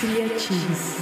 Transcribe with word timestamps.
Criatives. 0.00 0.96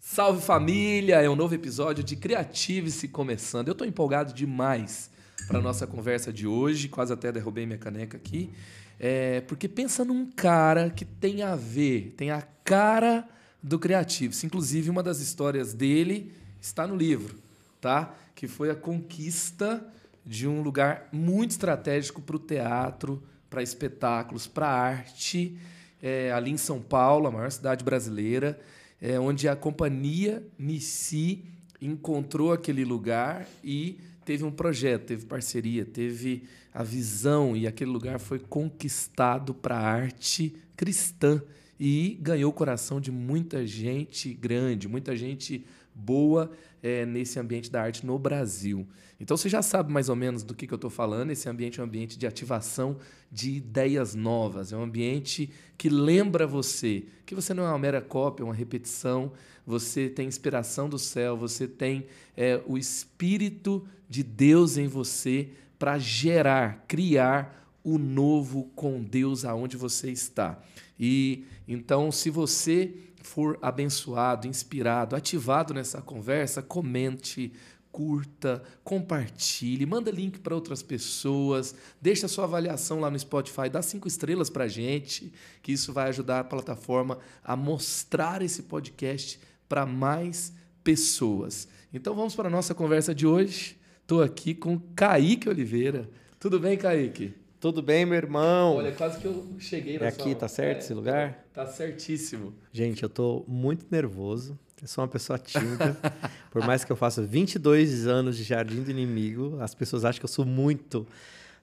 Salve 0.00 0.40
família! 0.40 1.16
É 1.16 1.28
um 1.28 1.36
novo 1.36 1.54
episódio 1.54 2.02
de 2.02 2.16
Criative-se 2.16 3.08
começando. 3.08 3.68
Eu 3.68 3.74
tô 3.74 3.84
empolgado 3.84 4.32
demais 4.32 5.10
para 5.46 5.60
nossa 5.60 5.86
conversa 5.86 6.32
de 6.32 6.46
hoje, 6.46 6.88
quase 6.88 7.12
até 7.12 7.30
derrubei 7.30 7.66
minha 7.66 7.78
caneca 7.78 8.16
aqui. 8.16 8.50
É, 8.98 9.42
porque 9.42 9.68
pensa 9.68 10.04
num 10.04 10.30
cara 10.30 10.90
que 10.90 11.04
tem 11.04 11.42
a 11.42 11.54
ver, 11.54 12.14
tem 12.16 12.30
a 12.30 12.40
cara 12.64 13.28
do 13.62 13.78
Criative-se. 13.78 14.46
Inclusive, 14.46 14.88
uma 14.88 15.02
das 15.02 15.20
histórias 15.20 15.74
dele 15.74 16.32
está 16.60 16.86
no 16.86 16.96
livro, 16.96 17.36
tá? 17.80 18.14
Que 18.34 18.48
foi 18.48 18.70
a 18.70 18.74
conquista 18.74 19.86
de 20.26 20.48
um 20.48 20.60
lugar 20.60 21.08
muito 21.12 21.52
estratégico 21.52 22.20
para 22.20 22.36
o 22.36 22.38
teatro, 22.38 23.22
para 23.48 23.62
espetáculos, 23.62 24.46
para 24.46 24.66
arte, 24.66 25.56
é, 26.02 26.32
ali 26.32 26.50
em 26.50 26.56
São 26.56 26.80
Paulo, 26.80 27.28
a 27.28 27.30
maior 27.30 27.50
cidade 27.50 27.84
brasileira, 27.84 28.58
é, 29.00 29.18
onde 29.20 29.48
a 29.48 29.54
companhia 29.54 30.42
Nissi 30.58 31.44
encontrou 31.80 32.52
aquele 32.52 32.84
lugar 32.84 33.46
e 33.62 34.00
teve 34.24 34.42
um 34.42 34.50
projeto, 34.50 35.06
teve 35.06 35.26
parceria, 35.26 35.84
teve 35.84 36.44
a 36.74 36.82
visão 36.82 37.56
e 37.56 37.66
aquele 37.66 37.90
lugar 37.90 38.18
foi 38.18 38.38
conquistado 38.38 39.54
para 39.54 39.76
a 39.76 39.80
arte 39.80 40.54
cristã 40.76 41.40
e 41.78 42.18
ganhou 42.20 42.50
o 42.50 42.54
coração 42.54 43.00
de 43.00 43.12
muita 43.12 43.66
gente 43.66 44.32
grande, 44.34 44.88
muita 44.88 45.14
gente 45.14 45.64
boa 45.96 46.50
é, 46.82 47.06
nesse 47.06 47.40
ambiente 47.40 47.70
da 47.70 47.82
arte 47.82 48.04
no 48.04 48.18
Brasil. 48.18 48.86
Então 49.18 49.36
você 49.36 49.48
já 49.48 49.62
sabe 49.62 49.90
mais 49.90 50.08
ou 50.08 50.14
menos 50.14 50.42
do 50.42 50.54
que, 50.54 50.66
que 50.66 50.74
eu 50.74 50.76
estou 50.76 50.90
falando. 50.90 51.30
Esse 51.30 51.48
ambiente 51.48 51.80
é 51.80 51.82
um 51.82 51.86
ambiente 51.86 52.18
de 52.18 52.26
ativação 52.26 52.98
de 53.32 53.50
ideias 53.52 54.14
novas, 54.14 54.72
é 54.72 54.76
um 54.76 54.82
ambiente 54.82 55.50
que 55.76 55.88
lembra 55.88 56.46
você 56.46 57.04
que 57.24 57.34
você 57.34 57.52
não 57.52 57.64
é 57.64 57.68
uma 57.68 57.78
mera 57.78 58.00
cópia, 58.00 58.44
uma 58.44 58.54
repetição, 58.54 59.32
você 59.66 60.08
tem 60.08 60.28
inspiração 60.28 60.88
do 60.88 60.98
céu, 60.98 61.36
você 61.36 61.66
tem 61.66 62.06
é, 62.36 62.62
o 62.66 62.78
Espírito 62.78 63.84
de 64.08 64.22
Deus 64.22 64.76
em 64.76 64.86
você 64.86 65.48
para 65.76 65.98
gerar, 65.98 66.84
criar 66.86 67.68
o 67.82 67.98
novo 67.98 68.70
com 68.76 69.02
Deus 69.02 69.44
aonde 69.44 69.76
você 69.76 70.10
está. 70.10 70.62
E 70.98 71.44
então, 71.66 72.12
se 72.12 72.30
você 72.30 72.94
for 73.26 73.58
abençoado, 73.60 74.46
inspirado, 74.46 75.16
ativado 75.16 75.74
nessa 75.74 76.00
conversa, 76.00 76.62
comente, 76.62 77.52
curta, 77.90 78.62
compartilhe, 78.84 79.84
manda 79.84 80.10
link 80.10 80.38
para 80.38 80.54
outras 80.54 80.82
pessoas, 80.82 81.74
deixa 82.00 82.28
sua 82.28 82.44
avaliação 82.44 83.00
lá 83.00 83.10
no 83.10 83.18
Spotify, 83.18 83.68
dá 83.70 83.82
cinco 83.82 84.06
estrelas 84.06 84.48
para 84.48 84.68
gente, 84.68 85.32
que 85.62 85.72
isso 85.72 85.92
vai 85.92 86.08
ajudar 86.08 86.40
a 86.40 86.44
plataforma 86.44 87.18
a 87.42 87.56
mostrar 87.56 88.42
esse 88.42 88.62
podcast 88.62 89.40
para 89.68 89.84
mais 89.84 90.52
pessoas. 90.84 91.66
Então 91.92 92.14
vamos 92.14 92.34
para 92.36 92.48
a 92.48 92.50
nossa 92.50 92.74
conversa 92.74 93.14
de 93.14 93.26
hoje. 93.26 93.76
Estou 94.02 94.22
aqui 94.22 94.54
com 94.54 94.78
Kaique 94.94 95.48
Oliveira. 95.48 96.08
Tudo 96.38 96.60
bem, 96.60 96.76
Kaique? 96.76 97.45
Tudo 97.66 97.82
bem, 97.82 98.06
meu 98.06 98.16
irmão? 98.16 98.76
Olha, 98.76 98.92
quase 98.92 99.18
que 99.18 99.24
eu 99.24 99.44
cheguei 99.58 99.98
na 99.98 100.04
É 100.04 100.08
aqui, 100.08 100.36
tá 100.36 100.46
certo 100.46 100.76
é, 100.76 100.82
esse 100.84 100.94
lugar? 100.94 101.30
é, 101.30 101.38
Tá 101.52 101.66
certíssimo. 101.66 102.54
Gente, 102.72 103.02
eu 103.02 103.08
tô 103.08 103.44
muito 103.48 103.86
nervoso. 103.90 104.56
Eu 104.80 104.86
sou 104.86 105.02
uma 105.02 105.08
pessoa 105.08 105.36
tímida. 105.36 105.96
Por 106.52 106.64
mais 106.64 106.84
que 106.84 106.92
eu 106.92 106.94
faça 106.94 107.22
22 107.22 108.06
anos 108.06 108.36
de 108.36 108.44
Jardim 108.44 108.84
do 108.84 108.90
Inimigo, 108.92 109.58
as 109.60 109.74
pessoas 109.74 110.04
acham 110.04 110.20
que 110.20 110.24
eu 110.24 110.28
sou 110.28 110.44
muito, 110.44 111.08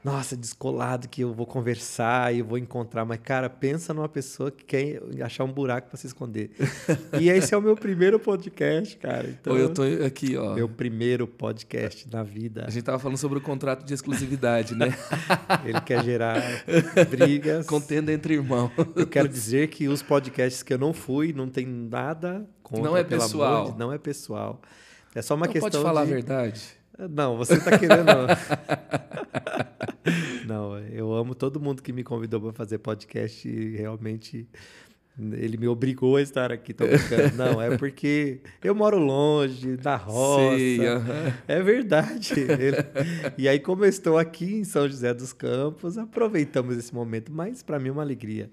nossa, 0.03 0.35
descolado, 0.35 1.07
que 1.07 1.21
eu 1.21 1.33
vou 1.33 1.45
conversar 1.45 2.33
e 2.35 2.39
eu 2.39 2.45
vou 2.45 2.57
encontrar. 2.57 3.05
Mas, 3.05 3.19
cara, 3.23 3.49
pensa 3.49 3.93
numa 3.93 4.09
pessoa 4.09 4.51
que 4.51 4.65
quer 4.65 5.01
achar 5.21 5.45
um 5.45 5.51
buraco 5.51 5.87
para 5.87 5.97
se 5.97 6.07
esconder. 6.07 6.51
e 7.19 7.29
esse 7.29 7.53
é 7.53 7.57
o 7.57 7.61
meu 7.61 7.75
primeiro 7.75 8.19
podcast, 8.19 8.97
cara. 8.97 9.29
Então, 9.29 9.53
Ou 9.53 9.59
eu 9.59 9.73
tô 9.73 9.83
aqui, 10.05 10.35
ó. 10.35 10.53
Meu 10.55 10.67
primeiro 10.67 11.25
podcast 11.25 12.05
na 12.11 12.21
vida. 12.21 12.65
A 12.67 12.69
gente 12.69 12.83
tava 12.83 12.99
falando 12.99 13.17
sobre 13.17 13.37
o 13.37 13.41
contrato 13.41 13.85
de 13.85 13.93
exclusividade, 13.93 14.75
né? 14.75 14.93
Ele 15.63 15.79
quer 15.79 16.03
gerar 16.03 16.41
brigas. 17.09 17.65
Contenda 17.65 18.11
entre 18.11 18.33
irmãos. 18.33 18.71
Eu 18.95 19.07
quero 19.07 19.29
dizer 19.29 19.69
que 19.69 19.87
os 19.87 20.01
podcasts 20.01 20.61
que 20.63 20.73
eu 20.73 20.77
não 20.77 20.91
fui 20.93 21.31
não 21.31 21.47
tem 21.47 21.65
nada 21.65 22.45
contra, 22.61 22.83
Não 22.83 22.97
é 22.97 23.03
pessoal. 23.05 23.71
de- 23.71 23.79
não 23.79 23.93
é 23.93 23.97
pessoal. 23.97 24.61
É 25.15 25.21
só 25.21 25.35
uma 25.35 25.45
Não 25.45 25.53
questão 25.53 25.69
pode 25.71 25.83
falar 25.83 26.05
de... 26.05 26.11
a 26.11 26.13
verdade. 26.15 26.61
Não, 27.09 27.37
você 27.37 27.59
tá 27.59 27.77
querendo... 27.77 28.05
não, 30.47 30.77
eu 30.79 31.13
amo 31.13 31.33
todo 31.35 31.59
mundo 31.59 31.81
que 31.81 31.93
me 31.93 32.03
convidou 32.03 32.41
para 32.41 32.53
fazer 32.53 32.77
podcast 32.79 33.47
e 33.47 33.75
realmente 33.75 34.47
ele 35.33 35.57
me 35.57 35.67
obrigou 35.67 36.15
a 36.17 36.21
estar 36.21 36.51
aqui. 36.51 36.73
Tô 36.73 36.85
brincando. 36.87 37.33
Não, 37.37 37.61
é 37.61 37.77
porque 37.77 38.39
eu 38.63 38.73
moro 38.73 38.97
longe, 38.97 39.77
na 39.83 39.95
roça. 39.95 40.55
Sei, 40.57 40.87
aham. 40.87 41.33
É 41.47 41.61
verdade. 41.61 42.33
Ele- 42.39 42.77
E 43.37 43.47
aí, 43.47 43.59
como 43.59 43.85
eu 43.85 43.89
estou 43.89 44.17
aqui 44.17 44.55
em 44.55 44.63
São 44.63 44.87
José 44.87 45.13
dos 45.13 45.31
Campos, 45.31 45.99
aproveitamos 45.99 46.77
esse 46.77 46.93
momento. 46.93 47.31
Mas 47.31 47.61
para 47.61 47.77
mim 47.77 47.89
é 47.89 47.91
uma 47.91 48.01
alegria 48.01 48.49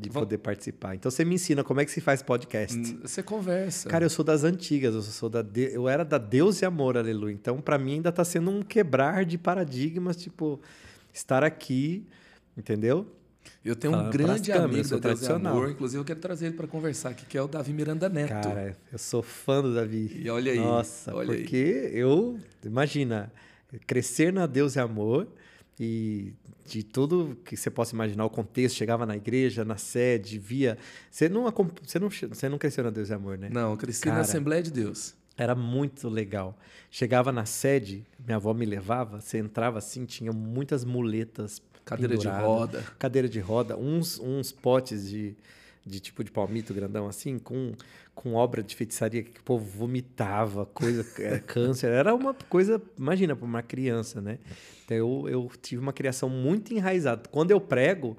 de 0.00 0.08
Vam- 0.08 0.20
poder 0.22 0.38
participar. 0.38 0.94
Então 0.94 1.10
você 1.10 1.24
me 1.24 1.34
ensina 1.34 1.62
como 1.62 1.80
é 1.80 1.84
que 1.84 1.90
se 1.90 2.00
faz 2.00 2.22
podcast. 2.22 2.76
Você 3.02 3.22
conversa. 3.22 3.88
Cara, 3.88 4.04
eu 4.04 4.10
sou 4.10 4.24
das 4.24 4.42
antigas, 4.44 4.94
eu 4.94 5.02
sou 5.02 5.28
da 5.28 5.42
de- 5.42 5.72
eu 5.74 5.88
era 5.88 6.04
da 6.04 6.18
Deus 6.18 6.62
e 6.62 6.64
Amor, 6.64 6.96
aleluia. 6.96 7.32
Então 7.32 7.60
para 7.60 7.78
mim 7.78 7.94
ainda 7.94 8.10
tá 8.10 8.24
sendo 8.24 8.50
um 8.50 8.62
quebrar 8.62 9.24
de 9.24 9.36
paradigmas, 9.38 10.16
tipo 10.16 10.60
estar 11.12 11.44
aqui, 11.44 12.06
entendeu? 12.56 13.06
eu 13.64 13.74
tenho 13.76 13.94
um 13.94 14.10
grande 14.10 14.52
amigo 14.52 14.70
da 14.70 14.76
Deus 14.76 14.90
e 14.92 15.00
tradicional. 15.00 15.54
Amor. 15.56 15.70
Inclusive, 15.70 16.00
eu 16.00 16.04
quero 16.04 16.20
trazer 16.20 16.46
ele 16.46 16.56
para 16.56 16.66
conversar 16.66 17.10
aqui, 17.10 17.26
que 17.26 17.36
é 17.36 17.42
o 17.42 17.48
Davi 17.48 17.72
Miranda 17.72 18.08
Neto. 18.08 18.28
Cara, 18.28 18.76
eu 18.92 18.98
sou 18.98 19.22
fã 19.22 19.60
do 19.62 19.74
Davi. 19.74 20.20
E 20.24 20.30
olha 20.30 20.52
aí, 20.52 20.58
Nossa, 20.58 21.14
olha 21.14 21.32
aí. 21.32 21.40
porque 21.40 21.90
eu, 21.92 22.38
imagina, 22.64 23.30
crescer 23.86 24.32
na 24.32 24.46
Deus 24.46 24.76
e 24.76 24.80
Amor 24.80 25.26
e 25.78 26.32
de 26.78 26.84
tudo 26.84 27.36
que 27.44 27.56
você 27.56 27.70
possa 27.70 27.94
imaginar, 27.94 28.24
o 28.24 28.30
contexto, 28.30 28.76
chegava 28.76 29.04
na 29.04 29.16
igreja, 29.16 29.64
na 29.64 29.76
sede, 29.76 30.38
via. 30.38 30.78
Você 31.10 31.28
não, 31.28 31.44
você 31.82 31.98
não, 31.98 32.08
você 32.08 32.48
não 32.48 32.58
cresceu 32.58 32.84
na 32.84 32.90
Deus 32.90 33.10
e 33.10 33.14
Amor, 33.14 33.36
né? 33.36 33.48
Não, 33.50 33.72
eu 33.72 33.76
cresci 33.76 34.06
na 34.06 34.12
Cara. 34.12 34.22
Assembleia 34.22 34.62
de 34.62 34.70
Deus. 34.70 35.14
Era 35.36 35.54
muito 35.54 36.08
legal. 36.08 36.56
Chegava 36.90 37.32
na 37.32 37.44
sede, 37.46 38.06
minha 38.24 38.36
avó 38.36 38.52
me 38.52 38.66
levava, 38.66 39.20
você 39.20 39.38
entrava 39.38 39.78
assim, 39.78 40.04
tinha 40.04 40.32
muitas 40.32 40.84
muletas. 40.84 41.62
Cadeira 41.84 42.16
de 42.16 42.28
roda. 42.28 42.84
Cadeira 42.98 43.28
de 43.28 43.40
roda, 43.40 43.76
uns, 43.76 44.20
uns 44.20 44.52
potes 44.52 45.08
de, 45.08 45.34
de 45.86 45.98
tipo 46.00 46.22
de 46.22 46.30
palmito 46.30 46.74
grandão 46.74 47.08
assim, 47.08 47.38
com, 47.38 47.72
com 48.14 48.34
obra 48.34 48.62
de 48.62 48.76
feitiçaria 48.76 49.22
que 49.22 49.40
o 49.40 49.42
povo 49.42 49.64
vomitava, 49.64 50.66
coisa, 50.66 51.04
é, 51.22 51.38
câncer. 51.38 51.90
Era 51.90 52.14
uma 52.14 52.34
coisa, 52.34 52.80
imagina, 52.98 53.34
para 53.34 53.46
uma 53.46 53.62
criança, 53.62 54.20
né? 54.20 54.38
Então 54.84 54.96
eu, 54.96 55.28
eu 55.28 55.50
tive 55.60 55.80
uma 55.80 55.92
criação 55.92 56.28
muito 56.28 56.72
enraizada. 56.74 57.22
Quando 57.30 57.50
eu 57.50 57.60
prego, 57.60 58.16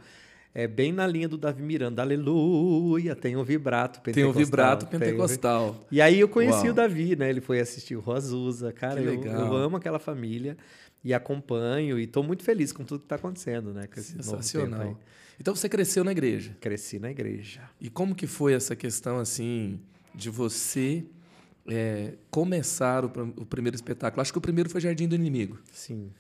é 0.54 0.68
bem 0.68 0.92
na 0.92 1.06
linha 1.08 1.30
do 1.30 1.38
Davi 1.38 1.62
Miranda, 1.62 2.02
aleluia, 2.02 3.16
tem 3.16 3.38
um 3.38 3.44
vibrato 3.44 4.02
Tem 4.02 4.12
o 4.12 4.34
pentecostal. 4.34 4.46
vibrato 4.46 4.86
tem 4.88 4.98
o- 4.98 5.02
pentecostal. 5.02 5.88
e 5.92 6.02
aí 6.02 6.20
eu 6.20 6.28
conheci 6.28 6.64
Uau. 6.64 6.72
o 6.72 6.74
Davi, 6.74 7.16
né? 7.16 7.30
Ele 7.30 7.42
foi 7.42 7.60
assistir 7.60 7.96
o 7.96 8.00
Rosusa. 8.00 8.72
Cara, 8.74 9.00
eu, 9.02 9.14
eu 9.24 9.54
amo 9.56 9.78
aquela 9.78 10.00
família 10.00 10.58
e 11.04 11.14
acompanho 11.14 12.00
e 12.00 12.06
tô 12.08 12.22
muito 12.24 12.44
feliz 12.44 12.72
com 12.72 12.84
tudo 12.84 13.02
que 13.02 13.08
tá 13.08 13.16
acontecendo, 13.16 13.74
né? 13.74 13.88
Com 13.88 14.00
esse 14.00 14.18
novo 14.18 14.44
tempo 14.52 14.76
aí. 14.82 14.96
Então 15.42 15.56
você 15.56 15.68
cresceu 15.68 16.04
na 16.04 16.12
igreja. 16.12 16.56
Cresci 16.62 17.00
na 17.00 17.10
igreja. 17.10 17.68
E 17.80 17.90
como 17.90 18.14
que 18.14 18.28
foi 18.28 18.54
essa 18.54 18.76
questão 18.76 19.18
assim 19.18 19.80
de 20.14 20.30
você 20.30 21.04
é, 21.68 22.14
começar 22.30 23.04
o, 23.04 23.08
o 23.38 23.44
primeiro 23.44 23.76
espetáculo? 23.76 24.22
Acho 24.22 24.32
que 24.32 24.38
o 24.38 24.42
primeiro 24.42 24.70
foi 24.70 24.80
Jardim 24.80 25.08
do 25.08 25.16
Inimigo. 25.16 25.58
Sim. 25.74 26.12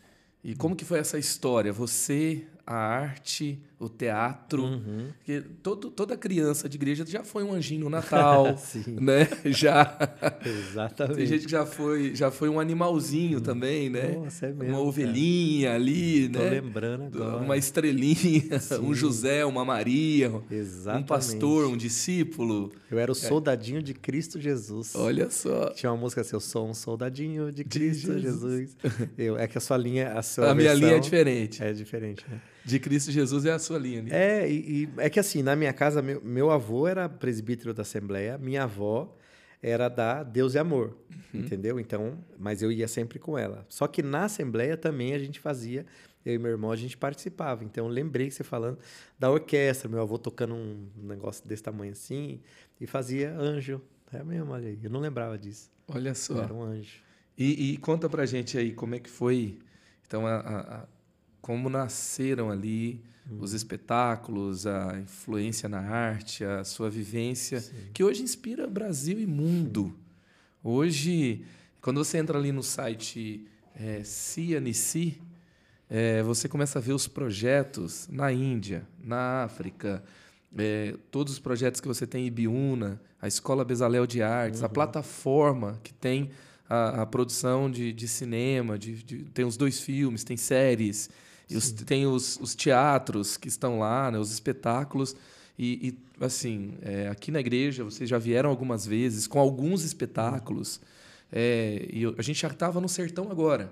E 0.44 0.56
como 0.56 0.76
que 0.76 0.84
foi 0.84 0.98
essa 0.98 1.19
história? 1.19 1.72
Você, 1.72 2.48
a 2.66 2.75
arte, 2.75 3.62
o 3.81 3.89
teatro. 3.89 4.63
Uhum. 4.63 5.07
Porque 5.18 5.42
todo, 5.63 5.89
toda 5.89 6.16
criança 6.16 6.69
de 6.69 6.78
igreja 6.78 7.04
já 7.07 7.24
foi 7.24 7.44
um 7.44 7.51
anjinho 7.51 7.81
no 7.81 7.89
Natal, 7.89 8.45
né? 8.88 9.28
Já. 9.45 9.98
Exatamente. 10.45 11.18
Tem 11.18 11.25
gente 11.25 11.45
que 11.45 11.51
já 11.51 11.66
foi, 11.66 12.13
já 12.13 12.30
foi 12.30 12.48
um 12.48 12.60
animalzinho 12.60 13.42
também, 13.42 13.89
né? 13.89 14.12
Nossa, 14.12 14.45
é 14.45 14.50
mesmo, 14.50 14.63
uma 14.66 14.72
cara. 14.74 14.83
ovelhinha 14.83 15.74
ali, 15.74 16.30
Tô 16.30 16.39
né? 16.39 16.50
lembrando 16.51 17.24
agora. 17.24 17.44
Uma 17.44 17.57
estrelinha, 17.57 18.57
um 18.81 18.89
Sim. 18.89 18.94
José, 18.94 19.44
uma 19.45 19.66
Maria, 19.66 20.31
Exatamente. 20.51 21.04
um 21.04 21.07
pastor, 21.07 21.68
um 21.68 21.75
discípulo. 21.75 22.72
Eu 22.89 23.00
era 23.00 23.12
o 23.12 23.16
soldadinho 23.16 23.81
de 23.81 23.95
Cristo 23.95 24.39
Jesus. 24.39 24.94
Olha 24.94 25.31
só. 25.31 25.72
Tinha 25.72 25.92
uma 25.92 25.98
música 25.98 26.22
assim, 26.22 26.36
eu 26.36 26.39
sou 26.39 26.69
um 26.69 26.74
soldadinho 26.74 27.51
de 27.51 27.63
De 27.63 27.63
Cristo 27.63 28.19
Jesus. 28.19 28.22
Jesus. 28.22 28.78
Eu, 29.18 29.38
é 29.38 29.48
que 29.48 29.57
a 29.57 29.62
sua 29.62 29.78
linha, 29.78 30.13
a 30.13 30.22
sua 30.22 30.51
A 30.51 30.56
minha 30.56 30.74
linha 30.74 30.98
é 30.98 31.00
diferente. 31.00 31.63
É 31.63 31.74
diferente, 31.74 32.24
né? 32.30 32.39
De 32.63 32.80
Cristo 32.80 33.12
Jesus 33.12 33.46
é 33.46 33.52
a 33.52 33.60
sua 33.60 33.78
linha. 33.80 34.02
né? 34.04 34.10
É, 34.12 34.50
e, 34.52 34.84
e 34.84 34.90
é 34.98 35.10
que 35.10 35.19
assim, 35.19 35.42
na 35.42 35.56
minha 35.56 35.74
casa, 35.74 36.02
meu, 36.02 36.22
meu 36.22 36.52
avô 36.52 36.88
era 36.88 37.08
presbítero 37.10 37.74
da 37.74 37.81
Assembleia, 37.81 38.38
minha 38.38 38.63
avó 38.63 39.18
era 39.63 39.90
da 39.90 40.24
Deus 40.24 40.54
e 40.56 40.58
Amor, 40.60 40.96
entendeu? 41.34 41.80
Então, 41.80 42.18
mas 42.40 42.62
eu 42.63 42.72
ia 42.72 42.88
sempre 42.88 43.19
com 43.19 43.38
ela. 43.38 43.66
Só 43.69 43.88
que 43.88 44.02
na 44.02 44.25
assembleia 44.25 44.75
também 44.75 45.13
a 45.13 45.19
gente 45.19 45.40
fazia, 45.40 45.86
eu 46.25 46.34
e 46.34 46.38
meu 46.40 46.52
irmão 46.52 46.72
a 46.72 46.75
gente 46.75 46.98
participava. 46.98 47.63
Então, 47.63 47.86
eu 47.86 47.92
lembrei 47.92 48.28
que 48.28 48.34
você 48.34 48.44
falando 48.44 48.80
da 49.19 49.30
orquestra, 49.30 49.88
meu 49.90 50.02
avô 50.02 50.18
tocando 50.18 50.56
um 50.56 50.88
negócio 51.04 51.48
desse 51.48 51.62
tamanho 51.64 51.92
assim 51.92 52.40
e 52.80 52.88
fazia 52.88 53.31
anjo. 53.38 53.81
É 54.14 54.24
mesmo, 54.24 54.52
olha 54.52 54.68
aí. 54.68 54.80
Eu 54.84 54.90
não 54.90 55.00
lembrava 55.00 55.38
disso. 55.38 55.69
Olha 55.88 56.14
só. 56.16 56.44
Era 56.44 56.54
um 56.54 56.62
anjo. 56.64 56.98
E, 57.38 57.72
e 57.74 57.78
conta 57.78 58.10
pra 58.10 58.25
gente 58.25 58.57
aí 58.57 58.72
como 58.74 58.94
é 58.96 59.00
que 59.00 59.10
foi, 59.10 59.57
então, 60.06 60.25
a- 60.28 60.40
a- 60.40 60.88
como 61.42 61.70
nasceram 61.70 62.50
ali 62.52 63.02
os 63.40 63.54
espetáculos, 63.54 64.68
a 64.68 65.00
influência 65.00 65.68
na 65.70 65.80
arte, 65.80 66.44
a 66.44 66.64
sua 66.64 66.90
vivência, 66.90 67.64
que 67.94 68.04
hoje 68.04 68.22
inspira 68.24 68.68
Brasil 68.68 69.20
e 69.20 69.26
mundo. 69.26 69.96
Hoje, 70.64 71.44
quando 71.82 72.04
você 72.04 72.18
entra 72.18 72.38
ali 72.38 72.52
no 72.52 72.62
site 72.64 73.48
é, 73.76 74.02
CNC, 74.04 75.18
é, 75.90 76.22
você 76.24 76.48
começa 76.48 76.80
a 76.80 76.82
ver 76.82 76.94
os 76.94 77.08
projetos 77.08 78.08
na 78.12 78.32
Índia, 78.32 78.88
na 79.04 79.44
África, 79.44 80.04
é, 80.58 80.96
todos 81.10 81.34
os 81.34 81.40
projetos 81.40 81.80
que 81.82 81.88
você 81.88 82.06
tem 82.06 82.24
em 82.24 82.28
Ibiúna, 82.28 83.02
a 83.22 83.28
Escola 83.28 83.64
Bezalel 83.64 84.06
de 84.06 84.22
Artes, 84.22 84.64
a 84.64 84.70
plataforma 84.70 85.80
que 85.84 85.94
tem 85.94 86.30
a, 86.70 87.02
a 87.02 87.06
produção 87.06 87.70
de, 87.72 87.92
de 87.94 88.08
cinema, 88.08 88.78
de, 88.78 89.02
de- 89.04 89.24
tem 89.26 89.46
os 89.46 89.58
dois 89.58 89.80
filmes, 89.80 90.24
tem 90.24 90.38
séries, 90.38 91.10
e 91.51 91.57
os- 91.57 91.71
tem 91.71 92.06
os, 92.07 92.38
os 92.39 92.56
teatros 92.56 93.38
que 93.38 93.48
estão 93.48 93.80
lá, 93.80 94.09
né, 94.12 94.18
os 94.19 94.31
espetáculos. 94.31 95.15
E, 95.57 95.89
e, 96.19 96.24
assim, 96.25 96.74
é, 96.81 97.07
aqui 97.09 97.30
na 97.31 97.39
igreja, 97.39 97.83
vocês 97.83 98.09
já 98.09 98.18
vieram 98.18 98.50
algumas 98.50 98.86
vezes 98.86 99.27
com 99.27 99.39
alguns 99.39 99.83
espetáculos. 99.83 100.80
É, 101.31 101.88
e 101.92 102.03
eu- 102.03 102.15
a 102.18 102.21
gente 102.21 102.39
já 102.42 102.48
estava 102.48 102.81
no 102.81 102.89
sertão 102.89 103.30
agora. 103.31 103.71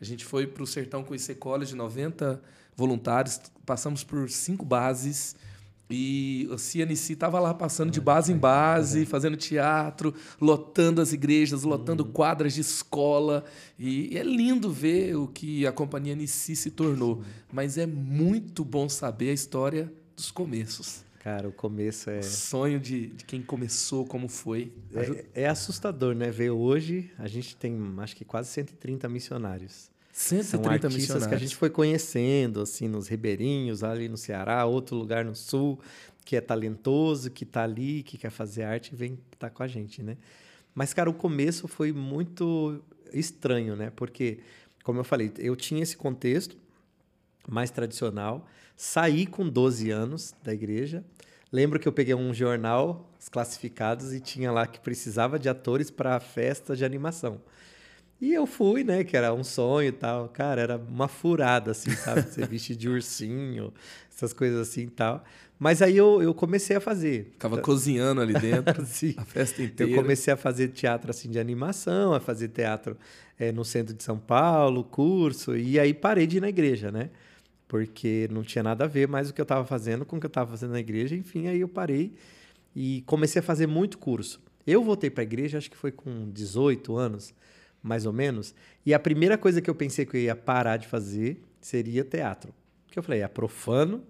A 0.00 0.04
gente 0.04 0.24
foi 0.24 0.46
para 0.46 0.62
o 0.62 0.66
sertão 0.66 1.02
com 1.04 1.12
o 1.12 1.16
IC 1.16 1.34
College, 1.36 1.74
90 1.74 2.42
voluntários, 2.76 3.40
passamos 3.64 4.02
por 4.02 4.28
cinco 4.30 4.64
bases. 4.64 5.36
E 5.90 6.48
o 6.50 6.56
CNC 6.56 7.12
estava 7.12 7.38
lá 7.38 7.52
passando 7.52 7.90
de 7.90 8.00
base 8.00 8.32
em 8.32 8.36
base, 8.36 9.04
fazendo 9.04 9.36
teatro, 9.36 10.14
lotando 10.40 11.00
as 11.00 11.12
igrejas, 11.12 11.64
lotando 11.64 12.04
quadras 12.04 12.54
de 12.54 12.62
escola. 12.62 13.44
E, 13.78 14.16
é 14.16 14.22
lindo 14.22 14.70
ver 14.70 15.16
o 15.16 15.26
que 15.26 15.66
a 15.66 15.72
companhia 15.72 16.14
NC 16.14 16.56
se 16.56 16.70
tornou. 16.70 17.22
Mas 17.52 17.76
é 17.76 17.86
muito 17.86 18.64
bom 18.64 18.88
saber 18.88 19.30
a 19.30 19.34
história 19.34 19.92
dos 20.16 20.30
começos. 20.30 21.04
Cara, 21.22 21.48
o 21.48 21.52
começo 21.52 22.10
é. 22.10 22.18
O 22.18 22.22
sonho 22.24 22.80
de, 22.80 23.08
de 23.08 23.24
quem 23.24 23.40
começou, 23.40 24.04
como 24.04 24.28
foi. 24.28 24.72
É, 24.92 25.42
é 25.44 25.48
assustador, 25.48 26.16
né? 26.16 26.30
Ver 26.32 26.50
hoje, 26.50 27.12
a 27.16 27.28
gente 27.28 27.54
tem 27.54 27.78
acho 27.98 28.16
que 28.16 28.24
quase 28.24 28.48
130 28.48 29.08
missionários. 29.08 29.91
São 30.12 30.42
130 30.42 30.70
artistas 30.70 30.94
missionários. 30.94 31.26
que 31.26 31.34
a 31.34 31.38
gente 31.38 31.56
foi 31.56 31.70
conhecendo, 31.70 32.60
assim, 32.60 32.86
nos 32.86 33.08
ribeirinhos, 33.08 33.82
ali 33.82 34.10
no 34.10 34.18
Ceará, 34.18 34.66
outro 34.66 34.94
lugar 34.94 35.24
no 35.24 35.34
sul, 35.34 35.80
que 36.22 36.36
é 36.36 36.40
talentoso, 36.40 37.30
que 37.30 37.46
tá 37.46 37.62
ali, 37.62 38.02
que 38.02 38.18
quer 38.18 38.30
fazer 38.30 38.64
arte 38.64 38.94
vem 38.94 39.18
estar 39.32 39.48
com 39.48 39.62
a 39.62 39.66
gente, 39.66 40.02
né? 40.02 40.18
Mas, 40.74 40.92
cara, 40.92 41.08
o 41.08 41.14
começo 41.14 41.66
foi 41.66 41.92
muito 41.92 42.82
estranho, 43.12 43.74
né? 43.74 43.90
Porque, 43.96 44.40
como 44.84 45.00
eu 45.00 45.04
falei, 45.04 45.32
eu 45.38 45.56
tinha 45.56 45.82
esse 45.82 45.96
contexto 45.96 46.56
mais 47.48 47.70
tradicional, 47.70 48.46
saí 48.76 49.26
com 49.26 49.48
12 49.48 49.90
anos 49.90 50.34
da 50.42 50.52
igreja. 50.52 51.02
Lembro 51.50 51.78
que 51.78 51.88
eu 51.88 51.92
peguei 51.92 52.14
um 52.14 52.32
jornal, 52.32 53.10
os 53.18 53.28
classificados, 53.28 54.12
e 54.12 54.20
tinha 54.20 54.52
lá 54.52 54.66
que 54.66 54.78
precisava 54.78 55.38
de 55.38 55.48
atores 55.48 55.90
para 55.90 56.16
a 56.16 56.20
festa 56.20 56.76
de 56.76 56.84
animação. 56.84 57.40
E 58.22 58.32
eu 58.32 58.46
fui, 58.46 58.84
né? 58.84 59.02
Que 59.02 59.16
era 59.16 59.34
um 59.34 59.42
sonho 59.42 59.88
e 59.88 59.92
tal. 59.92 60.28
Cara, 60.28 60.60
era 60.62 60.76
uma 60.76 61.08
furada, 61.08 61.72
assim, 61.72 61.90
sabe? 61.90 62.22
Você 62.22 62.46
vestir 62.46 62.76
de 62.76 62.88
ursinho, 62.88 63.72
essas 64.14 64.32
coisas 64.32 64.60
assim 64.68 64.82
e 64.82 64.90
tal. 64.90 65.24
Mas 65.58 65.82
aí 65.82 65.96
eu, 65.96 66.22
eu 66.22 66.32
comecei 66.32 66.76
a 66.76 66.80
fazer. 66.80 67.30
Ficava 67.32 67.58
cozinhando 67.58 68.20
ali 68.20 68.32
dentro, 68.34 68.82
Sim. 68.86 69.14
a 69.16 69.24
festa 69.24 69.60
Eu 69.60 69.66
inteira. 69.66 69.94
comecei 69.96 70.32
a 70.32 70.36
fazer 70.36 70.68
teatro 70.68 71.10
assim 71.10 71.28
de 71.30 71.38
animação, 71.40 72.14
a 72.14 72.20
fazer 72.20 72.46
teatro 72.48 72.96
eh, 73.40 73.50
no 73.50 73.64
centro 73.64 73.92
de 73.92 74.04
São 74.04 74.18
Paulo, 74.18 74.84
curso, 74.84 75.56
e 75.56 75.80
aí 75.80 75.92
parei 75.92 76.26
de 76.28 76.36
ir 76.36 76.40
na 76.40 76.48
igreja, 76.48 76.92
né? 76.92 77.10
Porque 77.66 78.28
não 78.30 78.42
tinha 78.44 78.62
nada 78.62 78.84
a 78.84 78.88
ver 78.88 79.08
mais 79.08 79.30
o 79.30 79.34
que 79.34 79.40
eu 79.40 79.44
estava 79.44 79.64
fazendo 79.64 80.04
com 80.04 80.16
o 80.16 80.20
que 80.20 80.26
eu 80.26 80.28
estava 80.28 80.48
fazendo 80.50 80.72
na 80.72 80.80
igreja, 80.80 81.16
enfim, 81.16 81.48
aí 81.48 81.60
eu 81.60 81.68
parei 81.68 82.12
e 82.74 83.02
comecei 83.06 83.40
a 83.40 83.42
fazer 83.42 83.66
muito 83.66 83.98
curso. 83.98 84.40
Eu 84.64 84.84
voltei 84.84 85.10
para 85.10 85.22
a 85.22 85.24
igreja, 85.24 85.58
acho 85.58 85.70
que 85.70 85.76
foi 85.76 85.90
com 85.90 86.30
18 86.30 86.96
anos, 86.96 87.34
mais 87.82 88.06
ou 88.06 88.12
menos, 88.12 88.54
e 88.86 88.94
a 88.94 88.98
primeira 88.98 89.36
coisa 89.36 89.60
que 89.60 89.68
eu 89.68 89.74
pensei 89.74 90.06
que 90.06 90.16
eu 90.16 90.20
ia 90.20 90.36
parar 90.36 90.76
de 90.76 90.86
fazer 90.86 91.42
seria 91.60 92.04
teatro. 92.04 92.54
Porque 92.86 92.98
eu 92.98 93.02
falei, 93.02 93.22
é 93.22 93.28
profano, 93.28 94.04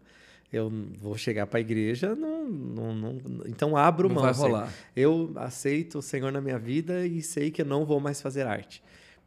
eu 0.52 0.70
vou 0.98 1.16
chegar 1.16 1.46
para 1.46 1.58
a 1.58 1.60
igreja, 1.60 2.14
não, 2.14 2.46
não, 2.48 2.94
não, 2.94 3.20
então 3.46 3.76
abro 3.76 4.08
Não 4.08 4.16
mão. 4.16 4.24
vai 4.24 4.34
Senhor. 4.34 4.46
rolar. 4.48 4.72
Eu 4.94 5.32
aceito 5.36 5.98
o 5.98 6.02
Senhor 6.02 6.30
na 6.30 6.40
minha 6.40 6.58
vida 6.58 7.06
e 7.06 7.22
sei 7.22 7.50
que 7.50 7.62
eu 7.62 7.66
não 7.66 7.86
vou 7.86 7.98
mais 8.00 8.20
fazer 8.20 8.46
arte, 8.46 8.82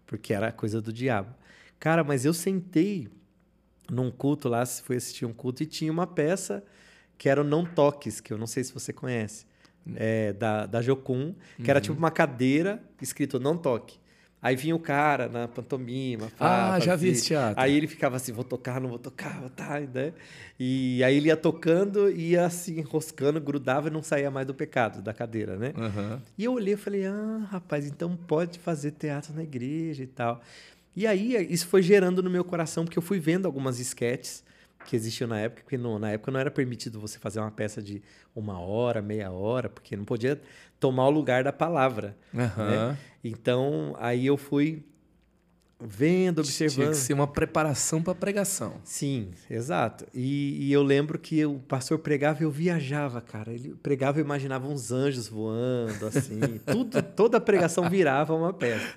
porque 0.05 0.33
era 0.33 0.51
coisa 0.51 0.79
do 0.81 0.93
diabo. 0.93 1.33
Cara, 1.79 2.03
mas 2.03 2.25
eu 2.25 2.33
sentei 2.33 3.07
num 3.91 4.11
culto 4.11 4.47
lá, 4.49 4.65
fui 4.65 4.97
assistir 4.97 5.25
um 5.25 5.33
culto 5.33 5.63
e 5.63 5.65
tinha 5.65 5.91
uma 5.91 6.05
peça 6.05 6.63
que 7.17 7.29
era 7.29 7.41
o 7.41 7.43
Não 7.43 7.65
Toques, 7.65 8.19
que 8.19 8.31
eu 8.33 8.37
não 8.37 8.47
sei 8.47 8.63
se 8.63 8.73
você 8.73 8.91
conhece, 8.93 9.45
é, 9.95 10.33
da, 10.33 10.65
da 10.65 10.81
Jocum, 10.81 11.33
que 11.63 11.69
era 11.69 11.79
tipo 11.79 11.97
uma 11.97 12.11
cadeira 12.11 12.83
escrito 13.01 13.39
Não 13.39 13.57
Toque. 13.57 13.99
Aí 14.41 14.55
vinha 14.55 14.75
o 14.75 14.79
cara 14.79 15.27
na 15.27 15.47
pantomima. 15.47 16.29
pá, 16.37 16.75
Ah, 16.75 16.79
já 16.79 16.95
vi 16.95 17.09
esse 17.09 17.25
teatro. 17.29 17.59
Aí 17.59 17.73
ele 17.73 17.87
ficava 17.87 18.15
assim, 18.17 18.31
vou 18.31 18.43
tocar, 18.43 18.79
não 18.79 18.89
vou 18.89 18.99
tocar, 18.99 19.39
vou 19.39 19.49
tá, 19.49 19.79
né? 19.79 20.13
E 20.59 21.03
aí 21.03 21.17
ele 21.17 21.27
ia 21.29 21.37
tocando, 21.37 22.09
ia 22.11 22.47
se 22.49 22.79
enroscando, 22.79 23.41
grudava 23.41 23.87
e 23.87 23.91
não 23.91 24.03
saía 24.03 24.29
mais 24.29 24.45
do 24.45 24.53
pecado, 24.53 25.01
da 25.01 25.13
cadeira, 25.13 25.57
né? 25.57 25.73
Aham. 25.75 26.21
E 26.37 26.43
eu 26.43 26.53
olhei 26.53 26.75
e 26.75 26.77
falei, 26.77 27.05
ah, 27.07 27.47
rapaz, 27.49 27.87
então 27.87 28.15
pode 28.15 28.59
fazer 28.59 28.91
teatro 28.91 29.33
na 29.33 29.41
igreja 29.41 30.03
e 30.03 30.07
tal. 30.07 30.41
E 30.95 31.07
aí 31.07 31.35
isso 31.51 31.67
foi 31.67 31.81
gerando 31.81 32.21
no 32.21 32.29
meu 32.29 32.43
coração, 32.43 32.85
porque 32.85 32.97
eu 32.99 33.03
fui 33.03 33.19
vendo 33.19 33.45
algumas 33.47 33.79
esquetes 33.79 34.43
que 34.85 34.95
existiam 34.95 35.27
na 35.27 35.39
época, 35.39 35.63
porque 35.63 35.77
no- 35.77 35.97
na 35.97 36.11
época 36.11 36.31
não 36.31 36.39
era 36.39 36.51
permitido 36.51 36.99
você 36.99 37.17
fazer 37.17 37.39
uma 37.39 37.49
peça 37.49 37.81
de 37.81 38.03
uma 38.35 38.59
hora, 38.59 39.01
meia 39.01 39.31
hora, 39.31 39.67
porque 39.67 39.95
não 39.97 40.05
podia 40.05 40.39
tomar 40.79 41.07
o 41.07 41.09
lugar 41.09 41.43
da 41.43 41.51
palavra. 41.51 42.15
Aham. 42.33 42.95
Então, 43.27 43.95
aí 43.97 44.27
eu 44.27 44.37
fui 44.37 44.83
vendo, 45.79 46.41
Tinha 46.41 46.67
observando. 46.67 46.89
que 46.91 46.97
ser 46.97 47.13
uma 47.13 47.27
preparação 47.27 48.01
para 48.01 48.15
pregação. 48.15 48.75
Sim, 48.83 49.31
exato. 49.49 50.05
E, 50.13 50.67
e 50.67 50.71
eu 50.71 50.81
lembro 50.81 51.19
que 51.19 51.45
o 51.45 51.59
pastor 51.59 51.99
pregava 51.99 52.41
e 52.41 52.45
eu 52.45 52.51
viajava, 52.51 53.19
cara. 53.21 53.51
Ele 53.51 53.75
pregava 53.81 54.19
e 54.19 54.21
imaginava 54.21 54.67
uns 54.67 54.91
anjos 54.91 55.27
voando, 55.27 56.05
assim. 56.05 56.39
tudo, 56.65 57.01
toda 57.01 57.37
a 57.37 57.41
pregação 57.41 57.89
virava 57.89 58.33
uma 58.33 58.53
peça. 58.53 58.87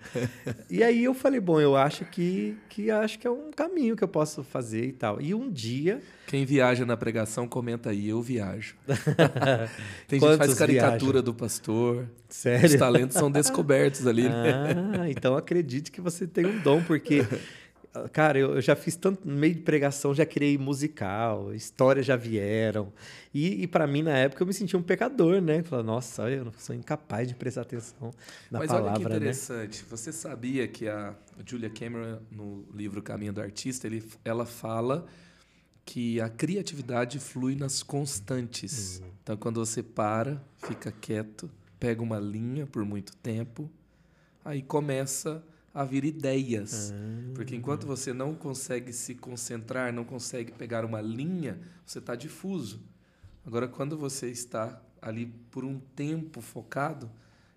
E 0.71 0.83
aí 0.83 1.05
eu 1.05 1.15
falei, 1.15 1.41
bom, 1.41 1.61
eu 1.61 1.77
acho 1.77 2.05
que, 2.05 2.57
que 2.69 2.91
acho 2.91 3.19
que 3.19 3.27
é 3.27 3.31
um 3.31 3.51
caminho 3.51 3.97
que 3.97 4.05
eu 4.05 4.09
posso 4.09 4.45
fazer 4.45 4.85
e 4.85 4.93
tal. 4.93 5.21
E 5.21 5.35
um 5.35 5.51
dia, 5.51 6.01
Quem 6.29 6.45
viaja 6.45 6.85
na 6.85 6.95
pregação, 6.95 7.49
comenta 7.49 7.89
aí, 7.89 8.11
eu 8.11 8.21
viajo. 8.21 8.77
Tem 10.07 10.21
gente 10.21 10.31
que 10.31 10.37
faz 10.37 10.55
caricatura 10.55 10.99
viajam? 10.99 11.23
do 11.23 11.33
pastor. 11.33 12.07
Os 12.29 12.37
sério. 12.37 12.79
talentos 12.79 13.17
são 13.17 13.31
descobertos 13.31 14.07
ali. 14.07 14.29
né? 14.29 14.75
Ah, 15.01 15.11
então 15.11 15.35
acredite 15.39 15.91
que 15.91 16.03
você 16.03 16.27
tem 16.27 16.45
um 16.45 16.59
dom, 16.59 16.83
porque, 16.83 17.27
cara, 18.13 18.39
eu, 18.39 18.61
já 18.61 18.77
fiz 18.77 18.95
tanto 18.95 19.27
no 19.27 19.35
meio 19.35 19.55
de 19.55 19.63
pregação, 19.63 20.15
já 20.15 20.27
criei 20.27 20.59
musical, 20.59 21.55
histórias 21.55 22.05
já 22.05 22.15
vieram. 22.15 22.93
E, 23.33 23.63
e 23.63 23.67
para 23.67 23.87
mim, 23.87 24.03
na 24.03 24.15
época, 24.15 24.43
eu 24.43 24.47
me 24.47 24.53
sentia 24.53 24.79
um 24.79 24.83
pecador, 24.83 25.41
né? 25.41 25.63
Falei, 25.63 25.87
nossa, 25.87 26.29
eu 26.29 26.45
não 26.45 26.53
sou 26.59 26.77
incapaz 26.77 27.27
de 27.27 27.35
prestar 27.35 27.63
atenção 27.63 28.11
na 28.51 28.59
Mas 28.59 28.71
olha 28.71 28.81
que 28.81 28.85
palavra, 28.85 29.09
né? 29.09 29.17
interessante. 29.17 29.83
Você 29.89 30.13
sabia 30.13 30.69
que 30.69 30.87
a 30.89 31.15
Julia 31.47 31.71
Cameron, 31.71 32.19
no 32.31 32.67
livro 32.75 33.01
Caminho 33.01 33.33
do 33.33 33.41
Artista, 33.41 33.87
ele, 33.87 34.05
ela 34.27 34.45
fala 34.45 35.07
que 35.89 36.21
a 36.21 36.29
criatividade 36.29 37.19
flui 37.19 37.57
nas 37.57 37.83
constantes. 37.83 39.01
Uhum. 39.01 39.11
Então, 39.23 39.37
quando 39.39 39.65
você 39.65 39.83
para, 39.83 40.39
fica 40.59 40.93
quieto, 40.93 41.51
pega 41.81 42.03
uma 42.03 42.19
linha 42.21 42.67
por 42.67 42.85
muito 42.85 43.17
tempo, 43.17 43.71
aí 44.45 44.61
começa 44.61 45.43
a 45.73 45.85
vir 45.85 46.05
ideias. 46.05 46.93
Ah. 46.93 47.33
Porque 47.35 47.57
enquanto 47.57 47.87
você 47.87 48.13
não 48.13 48.35
consegue 48.35 48.93
se 48.93 49.15
concentrar, 49.15 49.91
não 49.91 50.05
consegue 50.05 50.53
pegar 50.53 50.85
uma 50.85 51.01
linha, 51.01 51.59
você 51.87 52.01
está 52.01 52.15
difuso. 52.15 52.83
Agora, 53.47 53.67
quando 53.67 53.97
você 53.97 54.29
está 54.29 54.83
ali 55.01 55.33
por 55.51 55.65
um 55.65 55.81
tempo 55.97 56.43
focado, 56.43 57.11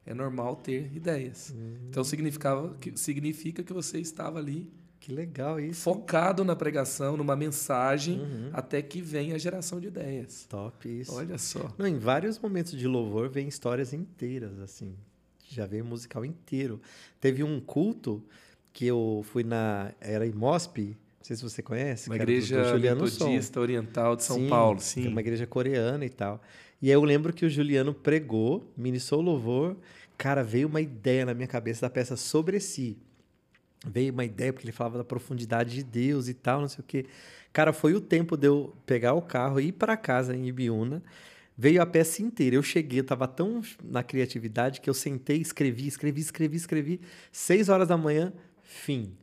é 0.06 0.14
normal 0.14 0.56
ter 0.56 0.96
ideias. 0.96 1.54
Então 1.90 2.02
significava 2.02 2.76
que, 2.76 2.98
significa 2.98 3.62
que 3.62 3.74
você 3.74 4.00
estava 4.00 4.40
ali 4.40 4.72
Que 5.01 5.12
legal 5.12 5.60
isso. 5.60 5.81
focado 5.81 6.46
na 6.46 6.55
pregação, 6.55 7.17
numa 7.17 7.36
mensagem, 7.36 8.20
Uhum. 8.22 8.50
até 8.53 8.81
que 8.81 9.01
venha 9.01 9.36
a 9.36 9.38
geração 9.38 9.79
de 9.81 9.88
ideias. 9.88 10.46
Top 10.48 10.88
isso. 10.88 11.13
Olha 11.13 11.38
só. 11.38 11.74
Não, 11.77 11.88
em 11.88 11.98
vários 11.98 12.38
momentos 12.39 12.72
de 12.77 12.88
louvor 12.88 13.27
vem 13.27 13.48
histórias 13.48 13.91
inteiras, 13.93 14.58
assim. 14.60 14.96
Já 15.50 15.65
veio 15.65 15.84
musical 15.84 16.24
inteiro. 16.24 16.79
Teve 17.20 17.43
um 17.43 17.60
culto 17.60 18.24
que 18.72 18.86
eu 18.86 19.22
fui 19.34 19.43
na. 19.43 19.91
Era 20.00 20.25
em 20.25 20.31
Mospe, 20.31 20.96
não 21.17 21.24
sei 21.25 21.36
se 21.36 21.43
você 21.43 21.62
conhece. 21.62 22.08
Uma 22.08 22.15
era 22.15 22.24
do- 22.24 22.27
do 22.27 22.31
igreja 22.31 22.77
metodista 22.77 23.60
oriental 23.60 24.15
de 24.15 24.24
São 24.24 24.38
Sim, 24.38 24.48
Paulo, 24.50 24.79
sim. 24.79 25.05
É 25.08 25.10
uma 25.10 25.20
igreja 25.20 25.46
coreana 25.46 26.05
e 26.05 26.10
tal. 26.10 26.41
E 26.81 26.88
aí 26.88 26.93
eu 26.93 27.03
lembro 27.03 27.34
que 27.34 27.43
o 27.46 27.50
Juliano 27.50 27.93
pregou, 27.93 28.63
ministrou 28.77 29.20
louvor. 29.20 29.75
Cara, 30.17 30.43
veio 30.43 30.67
uma 30.67 30.79
ideia 30.79 31.25
na 31.25 31.34
minha 31.34 31.48
cabeça 31.48 31.81
da 31.81 31.89
peça 31.89 32.15
sobre 32.15 32.60
si. 32.60 32.98
Veio 33.86 34.14
uma 34.14 34.24
ideia, 34.24 34.54
porque 34.54 34.66
ele 34.66 34.72
falava 34.72 35.00
da 35.00 35.04
profundidade 35.04 35.74
de 35.74 35.84
Deus 35.84 36.28
e 36.28 36.34
tal, 36.34 36.62
não 36.62 36.68
sei 36.68 36.80
o 36.82 36.84
quê. 36.84 37.06
Cara, 37.52 37.74
foi 37.74 37.94
o 37.94 38.02
tempo 38.02 38.38
de 38.38 38.48
eu 38.48 38.76
pegar 38.86 39.14
o 39.14 39.22
carro 39.22 39.60
e 39.60 39.68
ir 39.68 39.72
para 39.72 39.98
casa 39.98 40.36
em 40.36 40.48
Ibiúna. 40.48 41.02
Veio 41.58 41.82
a 41.82 41.86
peça 41.86 42.22
inteira. 42.22 42.56
Eu 42.56 42.64
cheguei, 42.64 43.00
eu 43.00 43.04
tava 43.04 43.28
tão 43.28 43.62
na 43.84 44.04
criatividade 44.04 44.82
que 44.82 44.90
eu 44.90 44.94
sentei, 44.94 45.38
escrevi, 45.38 45.88
escrevi, 45.88 46.22
escrevi, 46.22 46.58
escrevi. 46.58 47.02
Seis 47.32 47.70
horas 47.70 47.88
da 47.88 47.98
manhã, 47.98 48.32
fim. 48.64 49.16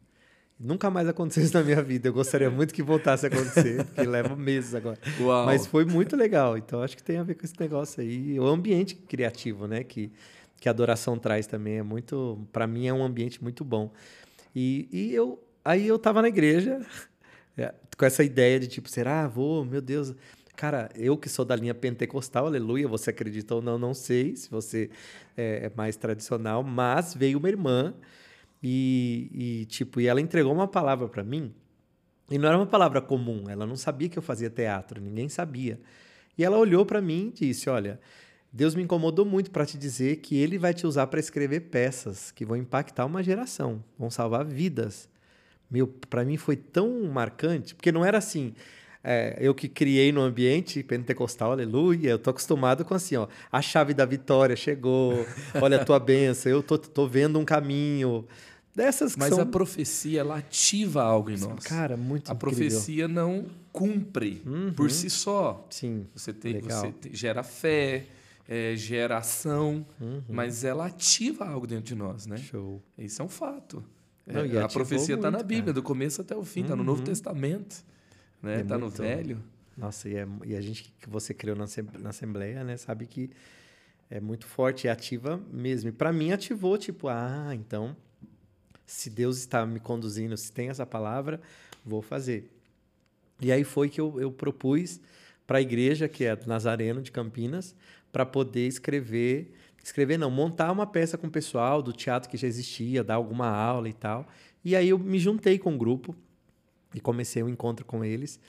Nunca 0.61 0.91
mais 0.91 1.09
aconteceu 1.09 1.45
isso 1.45 1.55
na 1.55 1.63
minha 1.63 1.81
vida. 1.81 2.09
Eu 2.09 2.13
gostaria 2.13 2.51
muito 2.51 2.75
que 2.75 2.83
voltasse 2.83 3.27
a 3.27 3.29
acontecer, 3.29 3.85
porque 3.85 4.03
leva 4.03 4.35
meses 4.35 4.75
agora. 4.75 4.99
Uau. 5.21 5.47
Mas 5.47 5.67
foi 5.67 5.85
muito 5.85 6.17
legal. 6.17 6.59
Então 6.59 6.83
acho 6.83 6.97
que 6.97 7.03
tem 7.03 7.17
a 7.17 7.23
ver 7.23 7.35
com 7.35 7.45
esse 7.45 7.59
negócio 7.61 8.03
aí. 8.03 8.39
O 8.41 8.47
ambiente 8.47 8.97
criativo, 8.97 9.69
né? 9.69 9.85
Que, 9.85 10.11
que 10.61 10.69
a 10.69 10.73
adoração 10.73 11.17
traz 11.17 11.47
também. 11.47 11.79
É 11.79 11.83
muito. 11.83 12.45
para 12.53 12.67
mim 12.67 12.89
é 12.89 12.93
um 12.93 13.05
ambiente 13.05 13.41
muito 13.43 13.65
bom. 13.65 13.93
E, 14.55 14.89
e 14.93 15.15
eu. 15.15 15.43
Aí 15.65 15.87
eu 15.87 15.99
tava 15.99 16.23
na 16.23 16.29
igreja 16.29 16.81
é, 17.57 17.75
com 17.97 18.05
essa 18.05 18.25
ideia 18.25 18.59
de 18.59 18.67
tipo, 18.67 18.89
será? 18.89 19.27
Vou, 19.27 19.65
meu 19.65 19.81
Deus. 19.81 20.15
Cara, 20.57 20.91
eu 20.97 21.17
que 21.17 21.29
sou 21.29 21.45
da 21.45 21.55
linha 21.55 21.75
pentecostal, 21.75 22.47
aleluia, 22.47 22.89
você 22.89 23.11
acredita 23.11 23.55
ou 23.55 23.63
não, 23.63 23.79
não 23.79 23.95
sei 23.95 24.35
se 24.35 24.51
você 24.51 24.91
é, 25.37 25.67
é 25.67 25.73
mais 25.77 25.97
tradicional, 25.97 26.65
mas 26.65 27.15
veio 27.15 27.39
uma 27.39 27.49
irmã 27.49 27.95
e, 28.61 29.31
e, 29.33 29.65
tipo, 29.67 30.01
e 30.01 30.09
ela 30.09 30.21
entregou 30.21 30.53
uma 30.53 30.67
palavra 30.67 31.09
para 31.09 31.23
mim 31.23 31.55
e 32.31 32.37
não 32.39 32.49
era 32.49 32.59
uma 32.59 32.67
palavra 32.67 33.01
comum, 33.01 33.45
ela 33.49 33.65
não 33.67 33.77
sabia 33.77 34.09
que 34.09 34.19
eu 34.19 34.23
fazia 34.23 34.51
teatro, 34.51 35.01
ninguém 35.01 35.29
sabia. 35.29 35.81
E 36.37 36.45
ela 36.45 36.59
olhou 36.59 36.85
para 36.85 37.01
mim 37.01 37.33
e 37.41 37.47
disse: 37.47 37.71
Olha, 37.71 37.99
Deus 38.53 38.75
me 38.75 38.83
incomodou 38.83 39.25
muito 39.27 39.51
para 39.51 39.67
te 39.67 39.77
dizer 39.77 40.17
que 40.17 40.37
Ele 40.37 40.59
vai 40.59 40.73
te 40.73 40.87
usar 40.87 41.07
para 41.09 41.21
escrever 41.21 41.61
peças 41.61 42.31
que 42.31 42.45
vão 42.45 42.57
impactar 42.57 43.05
uma 43.07 43.23
geração, 43.23 43.83
vão 43.99 44.11
salvar 44.11 44.45
vidas. 44.45 45.09
Meu, 45.71 45.87
para 45.87 46.25
mim 46.25 46.37
foi 46.39 46.57
tão 46.57 47.05
marcante, 47.05 47.75
porque 47.75 47.93
não 47.93 48.05
era 48.05 48.17
assim. 48.19 48.55
é, 49.05 49.37
eu 49.41 49.55
que 49.55 49.69
criei 49.69 50.11
no 50.13 50.23
ambiente 50.23 50.83
pentecostal, 50.83 51.53
aleluia, 51.53 52.09
eu 52.11 52.19
tô 52.19 52.31
acostumado 52.31 52.85
com 52.87 52.95
assim, 52.95 53.17
ó, 53.17 53.29
a 53.53 53.61
chave 53.61 53.93
da 53.93 54.05
vitória 54.07 54.57
chegou, 54.57 55.27
olha 55.61 55.77
a 55.81 55.85
tua 55.85 55.99
bênção, 56.01 56.51
eu 56.51 56.63
tô, 56.63 56.79
tô 56.79 57.07
vendo 57.07 57.39
um 57.39 57.45
caminho. 57.45 58.27
Dessas 58.75 59.13
que 59.15 59.19
Mas 59.21 59.29
são, 59.31 59.41
a 59.41 59.47
profecia, 59.47 60.21
ela 60.21 60.39
ativa 60.39 61.03
algo 61.03 61.31
em 61.31 61.37
nós. 61.37 61.65
cara, 61.65 61.97
muito 61.97 62.31
a 62.31 62.35
incrível. 62.35 62.67
profecia 62.69 63.07
não 63.09 63.45
cumpre 63.73 64.41
Uhum. 64.47 64.73
por 64.73 64.91
si 64.91 65.11
só. 65.11 65.67
Sim, 65.69 66.07
Você, 66.15 66.33
tem, 66.33 66.55
Legal. 66.55 66.81
você 66.81 66.93
te- 66.93 67.15
gera 67.17 67.43
fé, 67.43 68.05
é, 68.49 68.75
gera 68.75 69.19
ação, 69.19 69.87
Uhum. 70.01 70.23
mas 70.29 70.65
ela 70.65 70.87
ativa 70.87 71.47
algo 71.47 71.67
dentro 71.67 71.85
de 71.85 71.95
nós, 71.95 72.27
né? 72.27 72.39
show. 72.39 72.83
Isso 72.97 73.21
é 73.21 73.25
um 73.25 73.29
fato. 73.29 73.85
Não, 74.27 74.41
É, 74.43 74.63
a 74.63 74.69
profecia 74.69 75.15
está 75.17 75.31
na 75.31 75.39
Bíblia, 75.43 75.65
cara. 75.65 75.73
do 75.75 75.83
começo 75.83 76.21
até 76.23 76.35
o 76.35 76.45
fim, 76.45 76.63
está 76.63 76.75
no 76.75 76.83
Novo 76.85 77.01
Uhum. 77.01 77.05
Testamento, 77.07 77.85
né? 78.43 78.61
É 78.61 78.65
Tá 78.65 78.77
no 78.79 78.89
Velho. 78.91 79.43
Nossa, 79.77 80.09
e, 80.09 80.17
é- 80.17 80.27
e 80.45 80.57
a 80.57 80.61
gente 80.61 80.93
que 81.01 81.09
você 81.09 81.33
criou 81.33 81.57
na, 81.57 81.67
na 82.01 82.09
Assembleia, 82.11 82.65
né, 82.65 82.77
sabe 82.77 83.07
que 83.07 83.31
é 84.11 84.21
muito 84.21 84.47
forte 84.47 84.87
e 84.87 84.91
ativa 84.91 85.41
mesmo. 85.53 85.91
E 85.91 85.93
para 85.93 86.13
mim 86.13 86.33
ativou, 86.33 86.77
tipo, 86.79 87.07
ah, 87.09 87.51
então, 87.55 87.95
se 88.87 89.09
Deus 89.11 89.39
está 89.39 89.65
me 89.67 89.79
conduzindo, 89.79 90.37
se 90.37 90.51
tem 90.51 90.69
essa 90.71 90.85
palavra, 90.87 91.41
vou 91.85 92.01
fazer. 92.03 92.51
E 93.41 93.53
aí 93.53 93.63
foi 93.63 93.89
que 93.89 94.01
eu, 94.01 94.21
eu 94.21 94.33
propus 94.33 95.01
para 95.47 95.59
a 95.59 95.61
igreja, 95.63 96.09
que 96.09 96.25
é 96.25 96.37
Nazareno 96.47 97.01
de 97.01 97.13
Campinas, 97.13 97.75
para 98.19 98.27
poder 98.27 98.67
escrever, 98.67 99.53
escrever 99.83 100.19
não, 100.19 100.29
montar 100.29 100.73
uma 100.73 100.85
peça 100.85 101.17
com 101.17 101.29
o 101.29 101.31
pessoal 101.31 101.81
do 101.81 101.93
teatro 101.93 102.29
que 102.29 102.37
já 102.37 102.49
existia, 102.49 103.05
dar 103.05 103.15
alguma 103.15 103.47
aula 103.47 103.89
e 103.89 103.93
tal. 103.93 104.27
E 104.65 104.75
aí 104.75 104.89
eu 104.89 104.99
me 104.99 105.21
juntei 105.21 105.57
com 105.57 105.73
o 105.73 105.79
grupo 105.79 106.17
e 106.93 106.99
comecei 107.01 107.45
o 107.45 107.49
encontro 107.49 107.85
com 107.87 108.05
eles. 108.05 108.41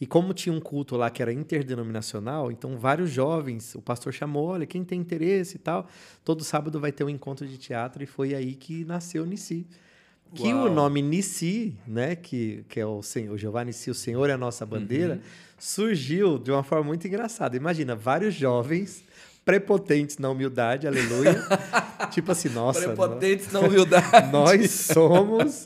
E 0.00 0.06
como 0.08 0.34
tinha 0.34 0.52
um 0.52 0.58
culto 0.60 0.96
lá 0.96 1.08
que 1.08 1.22
era 1.22 1.32
interdenominacional, 1.32 2.50
então 2.50 2.76
vários 2.76 3.10
jovens, 3.10 3.76
o 3.76 3.80
pastor 3.80 4.12
chamou, 4.12 4.46
olha, 4.48 4.66
quem 4.66 4.82
tem 4.82 4.98
interesse 4.98 5.54
e 5.54 5.60
tal, 5.60 5.86
todo 6.24 6.42
sábado 6.42 6.80
vai 6.80 6.90
ter 6.90 7.04
um 7.04 7.08
encontro 7.08 7.46
de 7.46 7.56
teatro 7.58 8.02
e 8.02 8.06
foi 8.06 8.34
aí 8.34 8.56
que 8.56 8.84
nasceu 8.84 9.24
Nissi. 9.24 9.68
Que 10.34 10.52
Uau. 10.52 10.66
o 10.66 10.74
nome 10.74 11.00
Nissi, 11.00 11.76
né, 11.86 12.16
que, 12.16 12.64
que 12.68 12.80
é 12.80 12.86
o 12.86 13.02
Senhor, 13.02 13.38
Jeová 13.38 13.62
Nissi, 13.62 13.88
o 13.88 13.94
Senhor 13.94 14.28
é 14.28 14.32
a 14.32 14.38
nossa 14.38 14.66
bandeira, 14.66 15.14
Uhum. 15.14 15.20
surgiu 15.58 16.38
de 16.38 16.50
uma 16.50 16.64
forma 16.64 16.84
muito 16.86 17.06
engraçada. 17.06 17.56
Imagina, 17.56 17.94
vários 17.94 18.34
jovens 18.34 19.04
prepotentes 19.44 20.18
na 20.18 20.30
humildade, 20.30 20.86
aleluia. 20.86 21.34
tipo 22.10 22.30
assim, 22.32 22.48
nossa, 22.48 22.80
Prepotentes 22.80 23.50
na 23.52 23.60
humildade. 23.60 24.30
nós 24.32 24.70
somos 24.70 25.64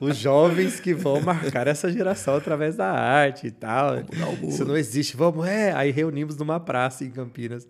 os 0.00 0.16
jovens 0.16 0.78
que 0.80 0.94
vão 0.94 1.20
marcar 1.20 1.66
essa 1.66 1.90
geração 1.90 2.36
através 2.36 2.76
da 2.76 2.90
arte 2.90 3.48
e 3.48 3.50
tal. 3.50 3.94
Isso 4.42 4.64
não 4.64 4.76
existe. 4.76 5.16
Vamos, 5.16 5.46
é. 5.46 5.72
Aí 5.72 5.90
reunimos 5.90 6.36
numa 6.36 6.60
praça 6.60 7.04
em 7.04 7.10
Campinas. 7.10 7.66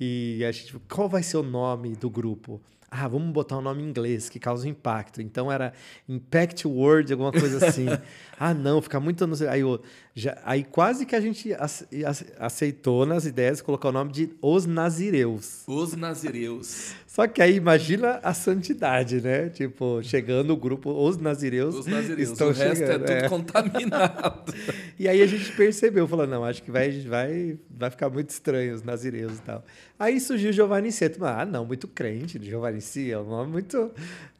E 0.00 0.44
a 0.44 0.52
gente, 0.52 0.76
qual 0.88 1.08
vai 1.08 1.22
ser 1.22 1.36
o 1.38 1.42
nome 1.42 1.94
do 1.96 2.08
grupo? 2.08 2.60
Ah, 2.94 3.08
vamos 3.08 3.32
botar 3.32 3.56
um 3.56 3.62
nome 3.62 3.82
em 3.82 3.88
inglês 3.88 4.28
que 4.28 4.38
causa 4.38 4.68
impacto. 4.68 5.22
Então 5.22 5.50
era 5.50 5.72
Impact 6.06 6.68
Word, 6.68 7.10
alguma 7.10 7.32
coisa 7.32 7.66
assim. 7.66 7.86
ah, 8.38 8.52
não, 8.52 8.82
fica 8.82 9.00
muito. 9.00 9.24
Aí, 9.48 9.64
o- 9.64 9.80
já, 10.14 10.36
aí 10.44 10.62
quase 10.62 11.06
que 11.06 11.16
a 11.16 11.20
gente 11.20 11.52
ace- 11.54 11.86
ace- 11.90 12.26
aceitou 12.38 13.06
nas 13.06 13.24
ideias 13.24 13.62
colocar 13.62 13.88
o 13.88 13.92
nome 13.92 14.12
de 14.12 14.30
Os 14.42 14.66
Nazireus. 14.66 15.62
Os 15.66 15.94
nazireus. 15.96 16.92
Só 17.06 17.26
que 17.26 17.40
aí 17.42 17.56
imagina 17.56 18.20
a 18.22 18.32
santidade, 18.34 19.20
né? 19.20 19.48
Tipo, 19.50 20.02
chegando 20.02 20.50
o 20.52 20.56
grupo, 20.56 20.90
os 20.90 21.16
nazireus, 21.18 21.74
Os 21.74 21.86
nazireus. 21.86 22.30
estão 22.30 22.48
o 22.48 22.52
resto 22.52 22.76
chegando. 22.76 23.04
é 23.04 23.06
tudo 23.16 23.24
é. 23.24 23.28
contaminado. 23.28 24.54
E 24.98 25.08
aí 25.08 25.20
a 25.20 25.26
gente 25.26 25.50
percebeu, 25.52 26.06
falou, 26.06 26.26
não, 26.28 26.44
acho 26.44 26.62
que 26.62 26.70
vai, 26.70 26.90
vai, 27.00 27.58
vai 27.68 27.90
ficar 27.90 28.08
muito 28.08 28.30
estranho 28.30 28.72
os 28.74 28.82
nazireus 28.84 29.38
e 29.38 29.42
tal. 29.42 29.64
Aí 29.98 30.20
surgiu 30.20 30.52
Giovanni 30.52 30.92
Ceto. 30.92 31.24
Ah, 31.24 31.44
não, 31.44 31.64
muito 31.66 31.88
crente, 31.88 32.38
Giovanni 32.40 32.80
C, 32.80 33.10
é 33.10 33.18
um 33.18 33.24
nome 33.24 33.50
muito, 33.50 33.90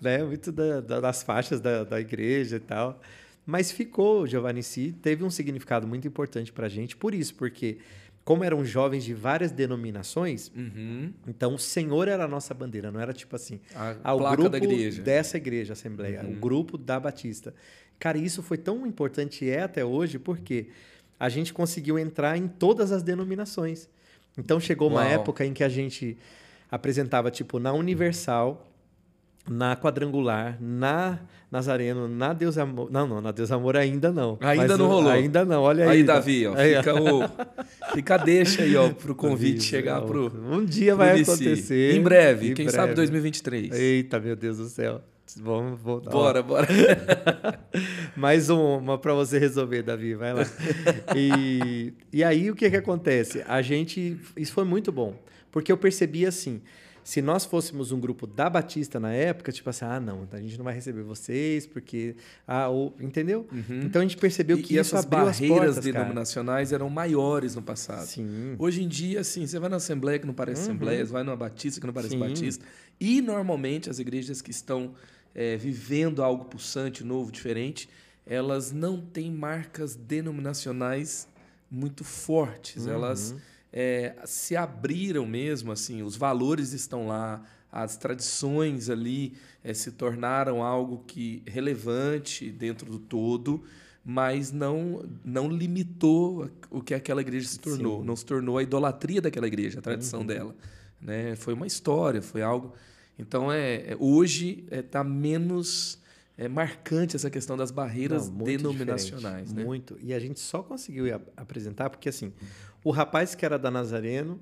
né, 0.00 0.22
muito 0.22 0.52
da- 0.52 0.80
da- 0.80 1.00
das 1.00 1.22
faixas 1.24 1.60
da, 1.60 1.82
da 1.82 1.98
igreja 2.00 2.56
e 2.56 2.60
tal. 2.60 3.00
Mas 3.44 3.72
ficou, 3.72 4.26
Giovanni 4.26 4.62
C, 4.62 4.94
teve 5.02 5.24
um 5.24 5.30
significado 5.30 5.86
muito 5.86 6.06
importante 6.06 6.52
pra 6.52 6.68
gente, 6.68 6.96
por 6.96 7.12
isso, 7.14 7.34
porque 7.34 7.78
como 8.24 8.44
eram 8.44 8.64
jovens 8.64 9.02
de 9.02 9.12
várias 9.12 9.50
denominações, 9.50 10.52
Uhum. 10.54 11.12
então 11.26 11.54
o 11.54 11.58
Senhor 11.58 12.06
era 12.06 12.24
a 12.24 12.28
nossa 12.28 12.54
bandeira, 12.54 12.92
não 12.92 13.00
era 13.00 13.12
tipo 13.12 13.34
assim, 13.34 13.58
A 13.74 13.96
ao 14.04 14.18
placa 14.18 14.36
grupo 14.36 14.48
da 14.50 14.58
igreja. 14.58 15.02
dessa 15.02 15.36
igreja, 15.36 15.72
Assembleia, 15.72 16.22
Uhum. 16.22 16.30
o 16.32 16.34
grupo 16.36 16.78
da 16.78 17.00
Batista. 17.00 17.52
Cara, 17.98 18.16
isso 18.16 18.40
foi 18.42 18.58
tão 18.58 18.86
importante 18.86 19.44
e 19.44 19.50
é 19.50 19.62
até 19.62 19.84
hoje 19.84 20.20
porque 20.20 20.68
a 21.18 21.28
gente 21.28 21.52
conseguiu 21.52 21.98
entrar 21.98 22.36
em 22.36 22.46
todas 22.46 22.92
as 22.92 23.02
denominações. 23.02 23.88
Então 24.38 24.60
chegou 24.60 24.88
uma 24.88 25.02
Uau. 25.02 25.10
época 25.10 25.44
em 25.44 25.52
que 25.52 25.64
a 25.64 25.68
gente 25.68 26.16
apresentava 26.70 27.28
tipo 27.30 27.58
na 27.58 27.72
Universal, 27.72 28.71
na 29.48 29.74
Quadrangular, 29.76 30.56
na 30.60 31.18
Nazareno, 31.50 32.08
na 32.08 32.32
Deus 32.32 32.56
Amor. 32.56 32.90
Não, 32.90 33.06
não, 33.06 33.20
na 33.20 33.30
Deus 33.32 33.50
Amor 33.52 33.76
ainda 33.76 34.10
não. 34.12 34.38
Ainda 34.40 34.68
Mas 34.68 34.78
não 34.78 34.86
rolou. 34.88 35.10
Ainda 35.10 35.44
não, 35.44 35.62
olha 35.62 35.84
aí. 35.84 35.98
Aí, 35.98 36.04
Davi, 36.04 36.46
ó, 36.46 36.54
Aí, 36.56 36.74
ó. 36.74 36.78
fica, 36.82 36.94
o, 36.94 37.94
fica 37.94 38.14
a 38.14 38.18
deixa 38.18 38.62
aí, 38.62 38.74
ó, 38.76 38.88
pro 38.90 39.14
convite 39.16 39.56
Davi, 39.56 39.66
chegar 39.66 40.00
pro. 40.02 40.32
Um 40.50 40.64
dia 40.64 40.94
pro 40.94 41.04
vai 41.04 41.18
Nissi. 41.18 41.30
acontecer. 41.30 41.94
Em 41.94 42.00
breve, 42.02 42.50
Em 42.50 42.54
quem 42.54 42.66
breve. 42.66 42.76
sabe 42.80 42.94
2023. 42.94 43.72
Eita, 43.74 44.18
meu 44.20 44.34
Deus 44.36 44.56
do 44.58 44.66
céu. 44.66 45.00
Vamos 45.40 45.80
voltar. 45.80 46.10
Bora, 46.10 46.42
bora. 46.42 46.66
Mais 48.16 48.50
um- 48.50 48.78
uma 48.78 48.98
para 48.98 49.14
você 49.14 49.38
resolver, 49.38 49.82
Davi, 49.82 50.14
vai 50.14 50.32
lá. 50.34 50.42
E, 51.16 51.92
e 52.12 52.24
aí 52.24 52.50
o 52.50 52.54
que 52.54 52.68
que 52.70 52.76
acontece? 52.76 53.42
A 53.46 53.60
gente, 53.62 54.16
isso 54.36 54.52
foi 54.52 54.64
muito 54.64 54.90
bom, 54.92 55.14
porque 55.50 55.70
eu 55.72 55.76
percebi 55.76 56.26
assim, 56.26 56.60
se 57.04 57.20
nós 57.20 57.44
fôssemos 57.44 57.90
um 57.90 57.98
grupo 57.98 58.26
da 58.26 58.48
Batista 58.48 59.00
na 59.00 59.12
época, 59.12 59.50
tipo 59.50 59.68
assim, 59.68 59.84
ah, 59.84 59.98
não, 59.98 60.26
a 60.30 60.40
gente 60.40 60.56
não 60.56 60.64
vai 60.64 60.74
receber 60.74 61.02
vocês 61.02 61.66
porque 61.66 62.16
ah, 62.46 62.68
ou, 62.68 62.94
entendeu? 63.00 63.46
Então 63.84 64.00
a 64.00 64.04
gente 64.04 64.16
percebeu 64.16 64.56
que 64.56 64.74
e 64.74 64.78
isso 64.78 64.94
essas 64.94 65.04
barreiras 65.04 65.58
portas, 65.58 65.74
cara. 65.74 65.92
denominacionais 65.92 66.72
eram 66.72 66.88
maiores 66.88 67.56
no 67.56 67.62
passado. 67.62 68.06
Sim. 68.06 68.54
Hoje 68.58 68.82
em 68.82 68.88
dia, 68.88 69.20
assim, 69.20 69.46
você 69.46 69.58
vai 69.58 69.68
na 69.68 69.76
Assembleia 69.76 70.18
que 70.18 70.26
não 70.26 70.34
parece 70.34 70.62
Assembleia, 70.62 71.04
você 71.04 71.12
vai 71.12 71.22
numa 71.22 71.36
Batista 71.36 71.80
que 71.80 71.86
não 71.86 71.94
parece 71.94 72.12
Sim. 72.12 72.20
Batista. 72.20 72.64
E, 73.00 73.20
normalmente, 73.20 73.90
as 73.90 73.98
igrejas 73.98 74.40
que 74.40 74.50
estão 74.50 74.94
é, 75.34 75.56
vivendo 75.56 76.22
algo 76.22 76.44
pulsante, 76.44 77.02
novo, 77.02 77.32
diferente, 77.32 77.88
elas 78.24 78.70
não 78.70 79.00
têm 79.00 79.30
marcas 79.30 79.96
denominacionais 79.96 81.26
muito 81.70 82.04
fortes. 82.04 82.86
Elas 82.86 83.34
é, 83.72 84.14
se 84.24 84.54
abriram 84.54 85.26
mesmo, 85.26 85.72
assim, 85.72 86.02
os 86.02 86.14
valores 86.14 86.72
estão 86.72 87.06
lá, 87.06 87.42
as 87.70 87.96
tradições 87.96 88.90
ali 88.90 89.32
é, 89.64 89.72
se 89.72 89.92
tornaram 89.92 90.62
algo 90.62 91.02
que 91.06 91.42
relevante 91.46 92.50
dentro 92.50 92.90
do 92.90 92.98
todo, 92.98 93.62
mas 94.04 94.52
não 94.52 95.08
não 95.24 95.48
limitou 95.48 96.50
o 96.70 96.82
que 96.82 96.92
aquela 96.92 97.22
igreja 97.22 97.48
se 97.48 97.58
tornou, 97.58 98.00
Sim. 98.00 98.06
não 98.06 98.16
se 98.16 98.26
tornou 98.26 98.58
a 98.58 98.62
idolatria 98.62 99.22
daquela 99.22 99.46
igreja, 99.46 99.78
a 99.78 99.82
tradição 99.82 100.20
uhum. 100.20 100.26
dela, 100.26 100.56
né? 101.00 101.34
Foi 101.36 101.54
uma 101.54 101.66
história, 101.66 102.20
foi 102.20 102.42
algo. 102.42 102.74
Então 103.18 103.50
é, 103.50 103.92
é 103.92 103.96
hoje 103.98 104.64
está 104.70 105.00
é, 105.00 105.04
menos 105.04 106.02
é 106.36 106.48
marcante 106.48 107.14
essa 107.14 107.30
questão 107.30 107.56
das 107.56 107.70
barreiras 107.70 108.28
Não, 108.28 108.44
denominacionais. 108.44 109.52
Né? 109.52 109.64
Muito. 109.64 109.96
E 110.00 110.12
a 110.12 110.18
gente 110.18 110.40
só 110.40 110.62
conseguiu 110.62 111.04
apresentar 111.36 111.90
porque, 111.90 112.08
assim, 112.08 112.32
o 112.84 112.90
rapaz 112.90 113.34
que 113.34 113.44
era 113.44 113.58
da 113.58 113.70
Nazareno 113.70 114.40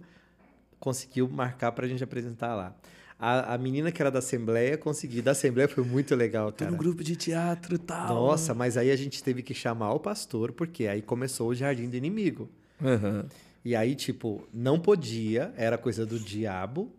conseguiu 0.78 1.28
marcar 1.28 1.72
para 1.72 1.86
a 1.86 1.88
gente 1.88 2.02
apresentar 2.02 2.54
lá. 2.54 2.74
A, 3.18 3.54
a 3.54 3.58
menina 3.58 3.92
que 3.92 4.00
era 4.00 4.10
da 4.10 4.20
Assembleia 4.20 4.78
conseguiu. 4.78 5.22
Da 5.22 5.32
Assembleia 5.32 5.68
foi 5.68 5.84
muito 5.84 6.16
legal, 6.16 6.50
cara. 6.52 6.70
Tem 6.70 6.74
um 6.74 6.78
grupo 6.78 7.04
de 7.04 7.14
teatro 7.16 7.74
e 7.74 7.78
tal. 7.78 8.08
Nossa, 8.08 8.54
mas 8.54 8.78
aí 8.78 8.90
a 8.90 8.96
gente 8.96 9.22
teve 9.22 9.42
que 9.42 9.52
chamar 9.52 9.92
o 9.92 10.00
pastor, 10.00 10.52
porque 10.52 10.86
aí 10.86 11.02
começou 11.02 11.48
o 11.48 11.54
Jardim 11.54 11.90
do 11.90 11.96
Inimigo. 11.96 12.48
Uhum. 12.80 13.26
E 13.62 13.76
aí, 13.76 13.94
tipo, 13.94 14.48
não 14.54 14.80
podia, 14.80 15.52
era 15.54 15.76
coisa 15.76 16.06
do 16.06 16.18
diabo 16.18 16.90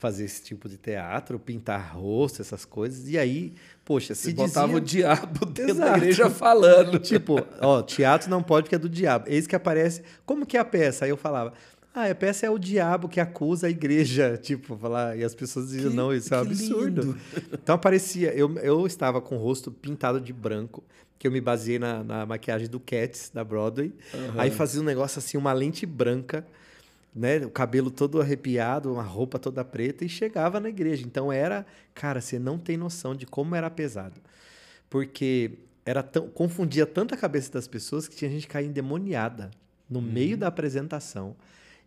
fazer 0.00 0.24
esse 0.24 0.42
tipo 0.42 0.66
de 0.66 0.78
teatro, 0.78 1.38
pintar 1.38 1.94
rosto, 1.94 2.40
essas 2.40 2.64
coisas. 2.64 3.06
E 3.06 3.18
aí, 3.18 3.52
poxa, 3.84 4.14
se 4.14 4.30
Você 4.30 4.32
botava 4.32 4.80
dizia... 4.80 5.04
o 5.04 5.14
diabo 5.14 5.44
dentro 5.44 5.72
Exato. 5.72 5.90
da 5.90 5.96
igreja 5.98 6.30
falando. 6.30 6.98
tipo, 7.04 7.36
ó, 7.60 7.82
teatro 7.82 8.30
não 8.30 8.42
pode 8.42 8.64
porque 8.64 8.76
é 8.76 8.78
do 8.78 8.88
diabo. 8.88 9.26
Eis 9.28 9.46
que 9.46 9.54
aparece, 9.54 10.02
como 10.24 10.46
que 10.46 10.56
é 10.56 10.60
a 10.60 10.64
peça? 10.64 11.04
Aí 11.04 11.10
eu 11.10 11.18
falava, 11.18 11.52
ah, 11.94 12.06
a 12.06 12.14
peça 12.14 12.46
é 12.46 12.50
o 12.50 12.58
diabo 12.58 13.10
que 13.10 13.20
acusa 13.20 13.66
a 13.66 13.70
igreja, 13.70 14.38
tipo, 14.42 14.74
falar, 14.78 15.18
e 15.18 15.22
as 15.22 15.34
pessoas 15.34 15.66
diziam, 15.66 15.90
que, 15.90 15.96
não, 15.96 16.14
isso 16.14 16.32
é 16.32 16.38
um 16.38 16.40
absurdo. 16.40 17.02
Lindo. 17.02 17.18
Então 17.52 17.74
aparecia, 17.74 18.32
eu, 18.32 18.56
eu 18.60 18.86
estava 18.86 19.20
com 19.20 19.36
o 19.36 19.38
rosto 19.38 19.70
pintado 19.70 20.18
de 20.18 20.32
branco, 20.32 20.82
que 21.18 21.26
eu 21.26 21.30
me 21.30 21.42
baseei 21.42 21.78
na, 21.78 22.02
na 22.02 22.24
maquiagem 22.24 22.68
do 22.68 22.80
Cats, 22.80 23.30
da 23.34 23.44
Broadway. 23.44 23.92
Uhum. 24.14 24.40
Aí 24.40 24.50
fazia 24.50 24.80
um 24.80 24.84
negócio 24.84 25.18
assim, 25.18 25.36
uma 25.36 25.52
lente 25.52 25.84
branca, 25.84 26.46
né, 27.14 27.38
o 27.38 27.50
cabelo 27.50 27.90
todo 27.90 28.20
arrepiado, 28.20 28.92
uma 28.92 29.02
roupa 29.02 29.38
toda 29.38 29.64
preta 29.64 30.04
e 30.04 30.08
chegava 30.08 30.60
na 30.60 30.68
igreja. 30.68 31.04
Então 31.04 31.32
era, 31.32 31.66
cara, 31.94 32.20
você 32.20 32.38
não 32.38 32.58
tem 32.58 32.76
noção 32.76 33.14
de 33.14 33.26
como 33.26 33.54
era 33.54 33.70
pesado. 33.70 34.20
Porque 34.88 35.58
era 35.84 36.02
tão, 36.02 36.28
confundia 36.28 36.86
tanto 36.86 37.14
a 37.14 37.16
cabeça 37.16 37.52
das 37.52 37.66
pessoas 37.66 38.06
que 38.06 38.16
tinha 38.16 38.30
gente 38.30 38.46
cair 38.46 38.66
endemoniada 38.66 39.50
no 39.88 39.98
uhum. 39.98 40.04
meio 40.04 40.36
da 40.36 40.46
apresentação. 40.46 41.34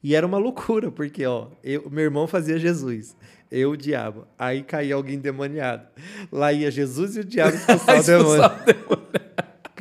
E 0.03 0.13
era 0.15 0.27
uma 0.27 0.37
loucura, 0.37 0.91
porque 0.91 1.25
ó, 1.25 1.47
eu, 1.63 1.89
meu 1.89 2.03
irmão 2.03 2.27
fazia 2.27 2.59
Jesus, 2.59 3.15
eu 3.49 3.71
o 3.71 3.77
diabo. 3.77 4.27
Aí 4.37 4.61
caía 4.61 4.95
alguém 4.95 5.15
endemoniado. 5.15 5.87
Lá 6.29 6.51
ia 6.51 6.69
Jesus 6.69 7.15
e 7.15 7.21
o 7.21 7.23
diabo 7.23 7.55
expulsar 7.55 7.99
o 7.99 8.03
demônio. 8.03 9.02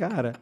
Cara, 0.09 0.33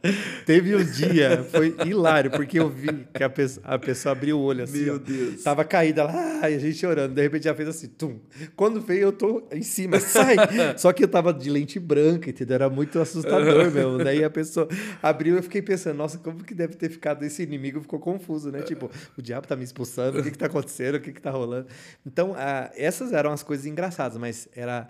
teve 0.43 0.75
um 0.75 0.83
dia, 0.83 1.43
foi 1.43 1.75
hilário, 1.85 2.31
porque 2.31 2.59
eu 2.59 2.67
vi 2.67 3.05
que 3.13 3.23
a 3.23 3.29
pessoa, 3.29 3.63
a 3.63 3.77
pessoa 3.77 4.13
abriu 4.13 4.39
o 4.39 4.41
olho 4.41 4.63
assim. 4.63 4.85
Meu 4.85 4.95
ó, 4.95 4.97
Deus. 4.97 5.43
Tava 5.43 5.63
caída 5.63 6.03
lá, 6.03 6.49
e 6.49 6.55
a 6.55 6.57
gente 6.57 6.79
chorando. 6.79 7.13
De 7.13 7.21
repente 7.21 7.43
já 7.43 7.53
fez 7.53 7.69
assim, 7.69 7.87
tum. 7.89 8.19
Quando 8.55 8.81
veio, 8.81 9.01
eu 9.01 9.11
tô 9.11 9.47
em 9.51 9.61
cima, 9.61 9.99
sai! 9.99 10.35
Só 10.77 10.91
que 10.91 11.03
eu 11.03 11.07
tava 11.07 11.31
de 11.31 11.47
lente 11.47 11.79
branca, 11.79 12.31
entendeu? 12.31 12.55
Era 12.55 12.69
muito 12.71 12.99
assustador 12.99 13.69
mesmo. 13.69 13.99
Daí 14.03 14.23
a 14.23 14.31
pessoa 14.31 14.67
abriu 14.99 15.35
e 15.35 15.37
eu 15.37 15.43
fiquei 15.43 15.61
pensando, 15.61 15.97
nossa, 15.97 16.17
como 16.17 16.43
que 16.43 16.55
deve 16.55 16.73
ter 16.73 16.89
ficado 16.89 17.23
esse 17.23 17.43
inimigo? 17.43 17.81
Ficou 17.81 17.99
confuso, 17.99 18.51
né? 18.51 18.63
Tipo, 18.63 18.89
o 19.15 19.21
diabo 19.21 19.45
tá 19.45 19.55
me 19.55 19.63
expulsando, 19.63 20.21
o 20.21 20.23
que 20.23 20.31
que 20.31 20.39
tá 20.39 20.47
acontecendo, 20.47 20.95
o 20.95 20.99
que 20.99 21.13
que 21.13 21.21
tá 21.21 21.29
rolando? 21.29 21.67
Então, 22.03 22.33
ah, 22.35 22.71
essas 22.75 23.13
eram 23.13 23.31
as 23.31 23.43
coisas 23.43 23.67
engraçadas, 23.67 24.17
mas 24.17 24.49
era. 24.55 24.89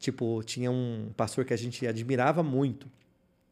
Tipo, 0.00 0.42
tinha 0.44 0.70
um 0.72 1.10
pastor 1.16 1.44
que 1.44 1.54
a 1.54 1.56
gente 1.56 1.86
admirava 1.86 2.42
muito 2.42 2.88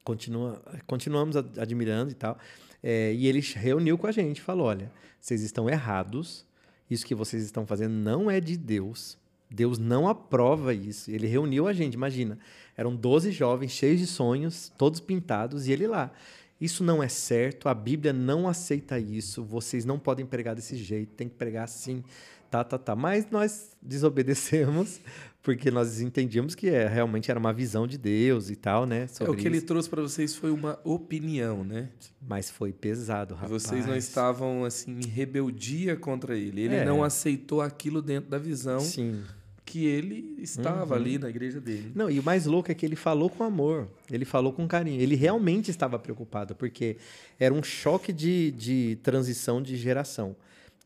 continua, 0.06 0.62
continuamos 0.86 1.36
admirando 1.36 2.12
e 2.12 2.14
tal. 2.14 2.38
É, 2.80 3.12
e 3.12 3.26
ele 3.26 3.40
reuniu 3.40 3.98
com 3.98 4.06
a 4.06 4.12
gente, 4.12 4.40
falou: 4.40 4.68
olha, 4.68 4.90
vocês 5.20 5.42
estão 5.42 5.68
errados, 5.68 6.46
isso 6.88 7.04
que 7.04 7.14
vocês 7.14 7.42
estão 7.42 7.66
fazendo 7.66 7.92
não 7.92 8.30
é 8.30 8.40
de 8.40 8.56
Deus. 8.56 9.18
Deus 9.50 9.78
não 9.78 10.08
aprova 10.08 10.72
isso. 10.72 11.10
Ele 11.10 11.26
reuniu 11.26 11.68
a 11.68 11.72
gente, 11.72 11.94
imagina. 11.94 12.38
Eram 12.76 12.94
12 12.94 13.30
jovens 13.32 13.72
cheios 13.72 14.00
de 14.00 14.06
sonhos, 14.06 14.72
todos 14.78 15.00
pintados, 15.00 15.66
e 15.66 15.72
ele 15.72 15.86
lá. 15.86 16.12
Isso 16.60 16.82
não 16.82 17.02
é 17.02 17.08
certo, 17.08 17.68
a 17.68 17.74
Bíblia 17.74 18.12
não 18.12 18.48
aceita 18.48 18.98
isso, 18.98 19.44
vocês 19.44 19.84
não 19.84 19.98
podem 19.98 20.24
pregar 20.24 20.54
desse 20.54 20.74
jeito, 20.74 21.12
tem 21.12 21.28
que 21.28 21.34
pregar 21.34 21.64
assim, 21.64 22.02
tá, 22.50 22.64
tá, 22.64 22.78
tá. 22.78 22.96
Mas 22.96 23.30
nós 23.30 23.76
desobedecemos, 23.82 25.00
porque 25.46 25.70
nós 25.70 26.00
entendíamos 26.00 26.56
que 26.56 26.68
é, 26.68 26.88
realmente 26.88 27.30
era 27.30 27.38
uma 27.38 27.52
visão 27.52 27.86
de 27.86 27.96
Deus 27.96 28.50
e 28.50 28.56
tal, 28.56 28.84
né? 28.84 29.06
é, 29.20 29.30
o 29.30 29.32
que 29.32 29.42
isso. 29.42 29.46
ele 29.46 29.60
trouxe 29.60 29.88
para 29.88 30.02
vocês 30.02 30.34
foi 30.34 30.50
uma 30.50 30.76
opinião, 30.82 31.62
né? 31.62 31.90
Mas 32.20 32.50
foi 32.50 32.72
pesado, 32.72 33.32
rapaz. 33.32 33.52
Vocês 33.52 33.86
não 33.86 33.94
estavam 33.94 34.64
assim 34.64 34.98
em 34.98 35.06
rebeldia 35.06 35.94
contra 35.94 36.36
ele. 36.36 36.62
Ele 36.62 36.74
é. 36.74 36.84
não 36.84 37.04
aceitou 37.04 37.60
aquilo 37.60 38.02
dentro 38.02 38.28
da 38.28 38.38
visão. 38.38 38.80
Sim. 38.80 39.22
Que 39.64 39.86
ele 39.86 40.34
estava 40.40 40.84
uhum. 40.84 41.00
ali 41.00 41.16
na 41.16 41.28
igreja 41.28 41.60
dele. 41.60 41.92
Não, 41.94 42.10
e 42.10 42.18
o 42.18 42.24
mais 42.24 42.44
louco 42.44 42.72
é 42.72 42.74
que 42.74 42.84
ele 42.84 42.96
falou 42.96 43.30
com 43.30 43.44
amor, 43.44 43.86
ele 44.10 44.24
falou 44.24 44.52
com 44.52 44.66
carinho. 44.66 45.00
Ele 45.00 45.14
realmente 45.14 45.70
estava 45.70 45.96
preocupado, 45.96 46.56
porque 46.56 46.96
era 47.38 47.54
um 47.54 47.62
choque 47.62 48.12
de, 48.12 48.50
de 48.50 48.98
transição 49.00 49.62
de 49.62 49.76
geração. 49.76 50.34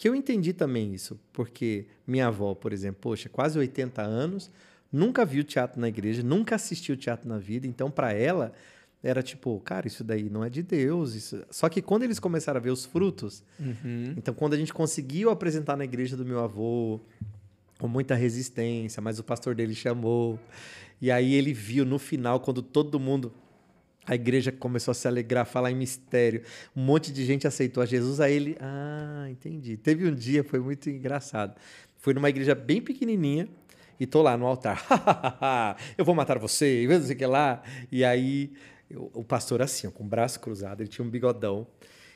Que 0.00 0.08
eu 0.08 0.14
entendi 0.14 0.54
também 0.54 0.94
isso, 0.94 1.20
porque 1.30 1.84
minha 2.06 2.28
avó, 2.28 2.54
por 2.54 2.72
exemplo, 2.72 3.02
poxa, 3.02 3.28
quase 3.28 3.58
80 3.58 4.00
anos, 4.00 4.50
nunca 4.90 5.26
viu 5.26 5.44
teatro 5.44 5.78
na 5.78 5.88
igreja, 5.88 6.22
nunca 6.22 6.54
assistiu 6.54 6.96
teatro 6.96 7.28
na 7.28 7.36
vida, 7.36 7.66
então 7.66 7.90
para 7.90 8.10
ela 8.14 8.50
era 9.02 9.22
tipo, 9.22 9.60
cara, 9.60 9.86
isso 9.86 10.02
daí 10.02 10.30
não 10.30 10.42
é 10.42 10.48
de 10.48 10.62
Deus. 10.62 11.14
Isso... 11.14 11.44
Só 11.50 11.68
que 11.68 11.82
quando 11.82 12.04
eles 12.04 12.18
começaram 12.18 12.56
a 12.56 12.62
ver 12.62 12.70
os 12.70 12.86
frutos, 12.86 13.44
uhum. 13.58 14.14
então 14.16 14.32
quando 14.32 14.54
a 14.54 14.56
gente 14.56 14.72
conseguiu 14.72 15.28
apresentar 15.28 15.76
na 15.76 15.84
igreja 15.84 16.16
do 16.16 16.24
meu 16.24 16.40
avô, 16.40 16.98
com 17.78 17.86
muita 17.86 18.14
resistência, 18.14 19.02
mas 19.02 19.18
o 19.18 19.22
pastor 19.22 19.54
dele 19.54 19.74
chamou, 19.74 20.40
e 20.98 21.10
aí 21.10 21.34
ele 21.34 21.52
viu 21.52 21.84
no 21.84 21.98
final, 21.98 22.40
quando 22.40 22.62
todo 22.62 22.98
mundo 22.98 23.34
a 24.06 24.14
igreja 24.14 24.50
começou 24.50 24.92
a 24.92 24.94
se 24.94 25.06
alegrar, 25.06 25.44
falar 25.46 25.70
em 25.70 25.74
mistério. 25.74 26.42
Um 26.74 26.82
monte 26.82 27.12
de 27.12 27.24
gente 27.24 27.46
aceitou 27.46 27.82
a 27.82 27.86
Jesus. 27.86 28.20
Aí 28.20 28.34
ele, 28.34 28.56
ah, 28.60 29.28
entendi. 29.30 29.76
Teve 29.76 30.08
um 30.08 30.14
dia, 30.14 30.42
foi 30.42 30.58
muito 30.58 30.88
engraçado. 30.88 31.54
Fui 31.98 32.14
numa 32.14 32.28
igreja 32.28 32.54
bem 32.54 32.80
pequenininha 32.80 33.48
e 33.98 34.06
tô 34.06 34.22
lá 34.22 34.36
no 34.36 34.46
altar. 34.46 34.84
eu 35.98 36.04
vou 36.04 36.14
matar 36.14 36.38
você, 36.38 36.86
não 36.88 37.02
sei 37.02 37.14
o 37.14 37.18
que 37.18 37.26
lá. 37.26 37.62
E 37.92 38.04
aí 38.04 38.52
o 39.12 39.22
pastor 39.22 39.62
assim, 39.62 39.88
com 39.90 40.02
o 40.02 40.06
braço 40.06 40.40
cruzado, 40.40 40.80
ele 40.80 40.88
tinha 40.88 41.06
um 41.06 41.10
bigodão. 41.10 41.66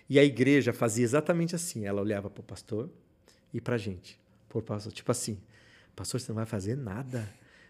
E 0.08 0.18
a 0.18 0.24
igreja 0.24 0.72
fazia 0.72 1.04
exatamente 1.04 1.54
assim. 1.54 1.86
Ela 1.86 2.00
olhava 2.00 2.28
para 2.28 2.40
o 2.40 2.44
pastor 2.44 2.90
e 3.52 3.60
para 3.60 3.76
a 3.76 3.78
gente. 3.78 4.18
Por 4.48 4.62
pastor, 4.62 4.92
tipo 4.92 5.10
assim, 5.10 5.38
pastor, 5.94 6.20
você 6.20 6.30
não 6.30 6.36
vai 6.36 6.46
fazer 6.46 6.76
nada 6.76 7.28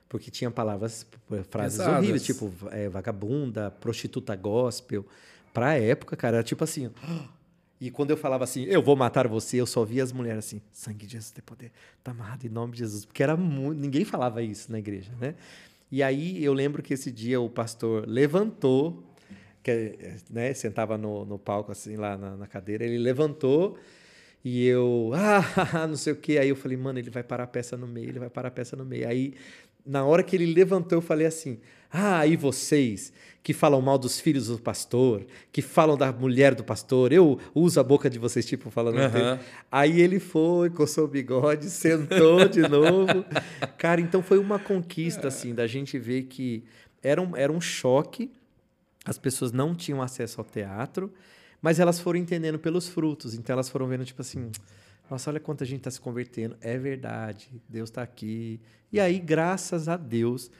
porque 0.08 0.30
tinha 0.30 0.50
palavras, 0.50 1.06
frases 1.50 1.78
Pesadas. 1.78 1.98
horríveis, 1.98 2.24
tipo 2.24 2.52
é, 2.70 2.88
vagabunda, 2.88 3.70
prostituta 3.70 4.34
gospel. 4.36 5.04
Pra 5.52 5.74
época, 5.74 6.16
cara, 6.16 6.38
era 6.38 6.44
tipo 6.44 6.64
assim. 6.64 6.90
E 7.80 7.90
quando 7.90 8.12
eu 8.12 8.16
falava 8.16 8.44
assim, 8.44 8.62
eu 8.64 8.80
vou 8.80 8.96
matar 8.96 9.26
você, 9.28 9.60
eu 9.60 9.66
só 9.66 9.84
via 9.84 10.02
as 10.02 10.10
mulheres 10.10 10.46
assim, 10.46 10.62
sangue 10.72 11.04
de 11.04 11.12
Jesus 11.14 11.32
tem 11.32 11.42
poder, 11.44 11.70
tá 12.02 12.12
amarrado 12.12 12.46
em 12.46 12.48
nome 12.48 12.72
de 12.72 12.78
Jesus. 12.78 13.04
Porque 13.04 13.22
era 13.22 13.36
muito, 13.36 13.78
ninguém 13.78 14.06
falava 14.06 14.40
isso 14.40 14.72
na 14.72 14.78
igreja, 14.78 15.12
né? 15.20 15.34
E 15.90 16.02
aí 16.02 16.42
eu 16.42 16.54
lembro 16.54 16.82
que 16.82 16.94
esse 16.94 17.10
dia 17.10 17.40
o 17.40 17.50
pastor 17.50 18.08
levantou, 18.08 19.04
que, 19.62 19.98
né, 20.30 20.54
sentava 20.54 20.96
no, 20.96 21.26
no 21.26 21.38
palco 21.38 21.72
assim 21.72 21.96
lá 21.96 22.16
na, 22.16 22.36
na 22.36 22.46
cadeira, 22.46 22.84
ele 22.84 22.96
levantou 22.96 23.76
e 24.44 24.66
eu, 24.66 25.10
ah, 25.16 25.86
não 25.88 25.96
sei 25.96 26.12
o 26.12 26.16
que. 26.16 26.38
Aí 26.38 26.50
eu 26.50 26.56
falei, 26.56 26.76
mano, 26.76 26.98
ele 26.98 27.10
vai 27.10 27.22
parar 27.22 27.44
a 27.44 27.46
peça 27.46 27.76
no 27.76 27.86
meio, 27.86 28.10
ele 28.10 28.18
vai 28.18 28.28
parar 28.28 28.48
a 28.48 28.52
peça 28.52 28.76
no 28.76 28.84
meio. 28.84 29.08
Aí 29.08 29.34
na 29.84 30.04
hora 30.04 30.22
que 30.22 30.34
ele 30.34 30.46
levantou, 30.46 30.98
eu 30.98 31.02
falei 31.02 31.26
assim: 31.26 31.58
Ah, 31.90 32.26
e 32.26 32.36
vocês 32.36 33.12
que 33.44 33.52
falam 33.52 33.82
mal 33.82 33.98
dos 33.98 34.18
filhos 34.18 34.46
do 34.46 34.58
pastor, 34.58 35.26
que 35.52 35.60
falam 35.60 35.98
da 35.98 36.10
mulher 36.10 36.54
do 36.54 36.64
pastor, 36.64 37.12
eu 37.12 37.38
uso 37.54 37.78
a 37.78 37.82
boca 37.82 38.08
de 38.08 38.18
vocês, 38.18 38.46
tipo, 38.46 38.70
falando 38.70 38.96
uhum. 38.96 39.38
Aí 39.70 40.00
ele 40.00 40.18
foi, 40.18 40.70
coçou 40.70 41.04
o 41.04 41.08
bigode, 41.08 41.68
sentou 41.68 42.48
de 42.48 42.62
novo. 42.62 43.22
Cara, 43.76 44.00
então 44.00 44.22
foi 44.22 44.38
uma 44.38 44.58
conquista, 44.58 45.28
assim, 45.28 45.54
da 45.54 45.66
gente 45.66 45.98
ver 45.98 46.22
que 46.22 46.64
era 47.02 47.20
um, 47.20 47.36
era 47.36 47.52
um 47.52 47.60
choque, 47.60 48.32
as 49.04 49.18
pessoas 49.18 49.52
não 49.52 49.74
tinham 49.74 50.00
acesso 50.00 50.40
ao 50.40 50.44
teatro, 50.46 51.12
mas 51.60 51.78
elas 51.78 52.00
foram 52.00 52.18
entendendo 52.18 52.58
pelos 52.58 52.88
frutos. 52.88 53.34
Então 53.34 53.52
elas 53.52 53.68
foram 53.68 53.86
vendo, 53.86 54.06
tipo 54.06 54.22
assim 54.22 54.50
nossa, 55.10 55.30
olha 55.30 55.40
quanta 55.40 55.64
gente 55.64 55.78
está 55.80 55.90
se 55.90 56.00
convertendo. 56.00 56.56
É 56.60 56.76
verdade, 56.78 57.48
Deus 57.68 57.90
está 57.90 58.02
aqui. 58.02 58.60
E 58.92 58.98
aí, 59.00 59.18
graças 59.18 59.88
a 59.88 59.96
Deus, 59.96 60.50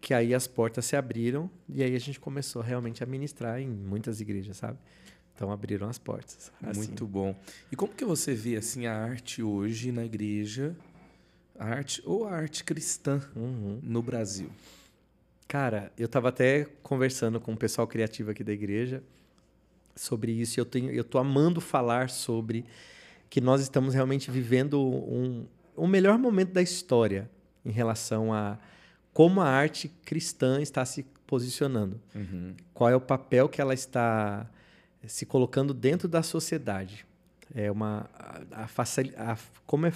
que 0.00 0.12
aí 0.12 0.34
as 0.34 0.46
portas 0.46 0.84
se 0.84 0.96
abriram 0.96 1.50
e 1.68 1.82
aí 1.82 1.94
a 1.94 1.98
gente 2.00 2.18
começou 2.18 2.60
realmente 2.62 3.02
a 3.02 3.06
ministrar 3.06 3.60
em 3.60 3.68
muitas 3.68 4.20
igrejas, 4.20 4.56
sabe? 4.56 4.78
Então 5.34 5.50
abriram 5.50 5.88
as 5.88 5.98
portas. 5.98 6.50
Assim. 6.62 6.78
Muito 6.80 7.06
bom. 7.06 7.34
E 7.70 7.76
como 7.76 7.92
que 7.94 8.04
você 8.04 8.34
vê 8.34 8.56
assim 8.56 8.86
a 8.86 8.94
arte 8.94 9.42
hoje 9.42 9.90
na 9.90 10.04
igreja 10.04 10.76
A 11.58 11.66
arte 11.66 12.02
ou 12.04 12.26
a 12.26 12.32
arte 12.32 12.64
cristã 12.64 13.20
Uhum. 13.36 13.78
no 13.82 14.02
Brasil? 14.02 14.50
Cara, 15.46 15.92
eu 15.98 16.06
estava 16.06 16.28
até 16.30 16.64
conversando 16.82 17.40
com 17.40 17.52
o 17.52 17.56
pessoal 17.56 17.86
criativo 17.86 18.30
aqui 18.30 18.42
da 18.42 18.52
igreja 18.52 19.02
sobre 19.94 20.32
isso. 20.32 20.58
E 20.58 20.60
eu 20.60 20.64
tenho, 20.64 20.90
eu 20.90 21.04
tô 21.04 21.18
amando 21.18 21.60
falar 21.60 22.08
sobre 22.10 22.64
que 23.32 23.40
nós 23.40 23.62
estamos 23.62 23.94
realmente 23.94 24.30
vivendo 24.30 24.78
um, 24.78 25.46
um 25.74 25.86
melhor 25.86 26.18
momento 26.18 26.52
da 26.52 26.60
história 26.60 27.30
em 27.64 27.70
relação 27.70 28.30
a 28.30 28.58
como 29.10 29.40
a 29.40 29.48
arte 29.48 29.88
cristã 30.04 30.60
está 30.60 30.84
se 30.84 31.02
posicionando. 31.26 31.98
Uhum. 32.14 32.54
Qual 32.74 32.90
é 32.90 32.94
o 32.94 33.00
papel 33.00 33.48
que 33.48 33.58
ela 33.58 33.72
está 33.72 34.46
se 35.06 35.24
colocando 35.24 35.72
dentro 35.72 36.08
da 36.08 36.22
sociedade? 36.22 37.06
É 37.54 37.70
uma 37.70 38.06
a, 38.50 38.64
a 38.64 39.32
a- 39.32 39.38
como 39.64 39.86
é 39.86 39.92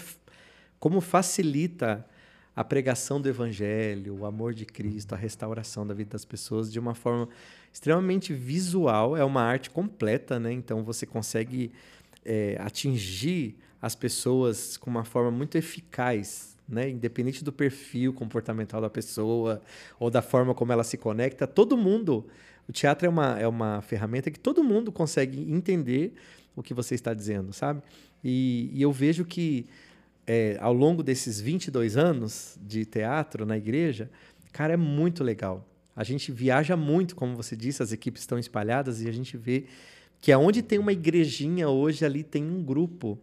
como 0.81 1.03
facilita 1.03 2.07
a 2.55 2.65
pregação 2.65 3.21
do 3.21 3.29
evangelho, 3.29 4.17
o 4.21 4.25
amor 4.25 4.55
de 4.55 4.65
Cristo, 4.65 5.15
a 5.15 5.19
restauração 5.19 5.87
da 5.87 5.93
vida 5.93 6.13
das 6.13 6.25
pessoas 6.25 6.73
de 6.73 6.81
uma 6.81 6.95
forma 6.95 7.29
extremamente 7.71 8.33
visual, 8.33 9.15
é 9.15 9.23
uma 9.23 9.43
arte 9.43 9.69
completa, 9.69 10.41
né? 10.41 10.51
Então 10.55 10.83
você 10.83 11.05
consegue 11.05 11.71
é, 12.27 12.57
atingir 12.61 13.57
as 13.81 13.95
pessoas 13.95 14.77
com 14.77 14.91
uma 14.91 15.05
forma 15.05 15.31
muito 15.31 15.57
eficaz, 15.57 16.57
né? 16.69 16.91
Independente 16.91 17.45
do 17.45 17.53
perfil 17.53 18.13
comportamental 18.13 18.81
da 18.81 18.91
pessoa 18.91 19.63
ou 19.99 20.11
da 20.11 20.21
forma 20.21 20.55
como 20.55 20.73
ela 20.73 20.83
se 20.83 20.97
conecta, 20.97 21.47
todo 21.47 21.77
mundo. 21.77 22.27
O 22.69 22.73
teatro 22.73 23.07
é 23.07 23.09
uma, 23.09 23.39
é 23.39 23.47
uma 23.47 23.81
ferramenta 23.81 24.29
que 24.29 24.41
todo 24.41 24.65
mundo 24.65 24.91
consegue 24.91 25.41
entender 25.53 26.15
o 26.57 26.63
que 26.63 26.75
você 26.75 26.97
está 26.97 27.15
dizendo, 27.15 27.53
sabe? 27.53 27.81
E, 28.25 28.71
e 28.73 28.83
eu 28.83 28.91
vejo 28.91 29.25
que 29.25 29.67
é, 30.27 30.57
ao 30.61 30.73
longo 30.73 31.03
desses 31.03 31.41
22 31.41 31.97
anos 31.97 32.59
de 32.61 32.85
teatro 32.85 33.47
na 33.47 33.57
igreja, 33.57 34.11
cara, 34.53 34.73
é 34.73 34.77
muito 34.77 35.23
legal. 35.23 35.65
A 35.95 36.03
gente 36.03 36.33
viaja 36.33 36.77
muito, 36.77 37.15
como 37.15 37.37
você 37.37 37.55
disse, 37.55 37.83
as 37.83 37.93
equipes 37.93 38.23
estão 38.23 38.39
espalhadas 38.39 39.01
e 39.01 39.09
a 39.09 39.13
gente 39.13 39.37
vê 39.37 39.67
que 40.27 40.33
aonde 40.33 40.61
tem 40.61 40.77
uma 40.77 40.93
igrejinha 40.93 41.69
hoje 41.69 42.05
ali 42.05 42.25
tem 42.25 42.43
um 42.45 42.61
grupo 42.61 43.17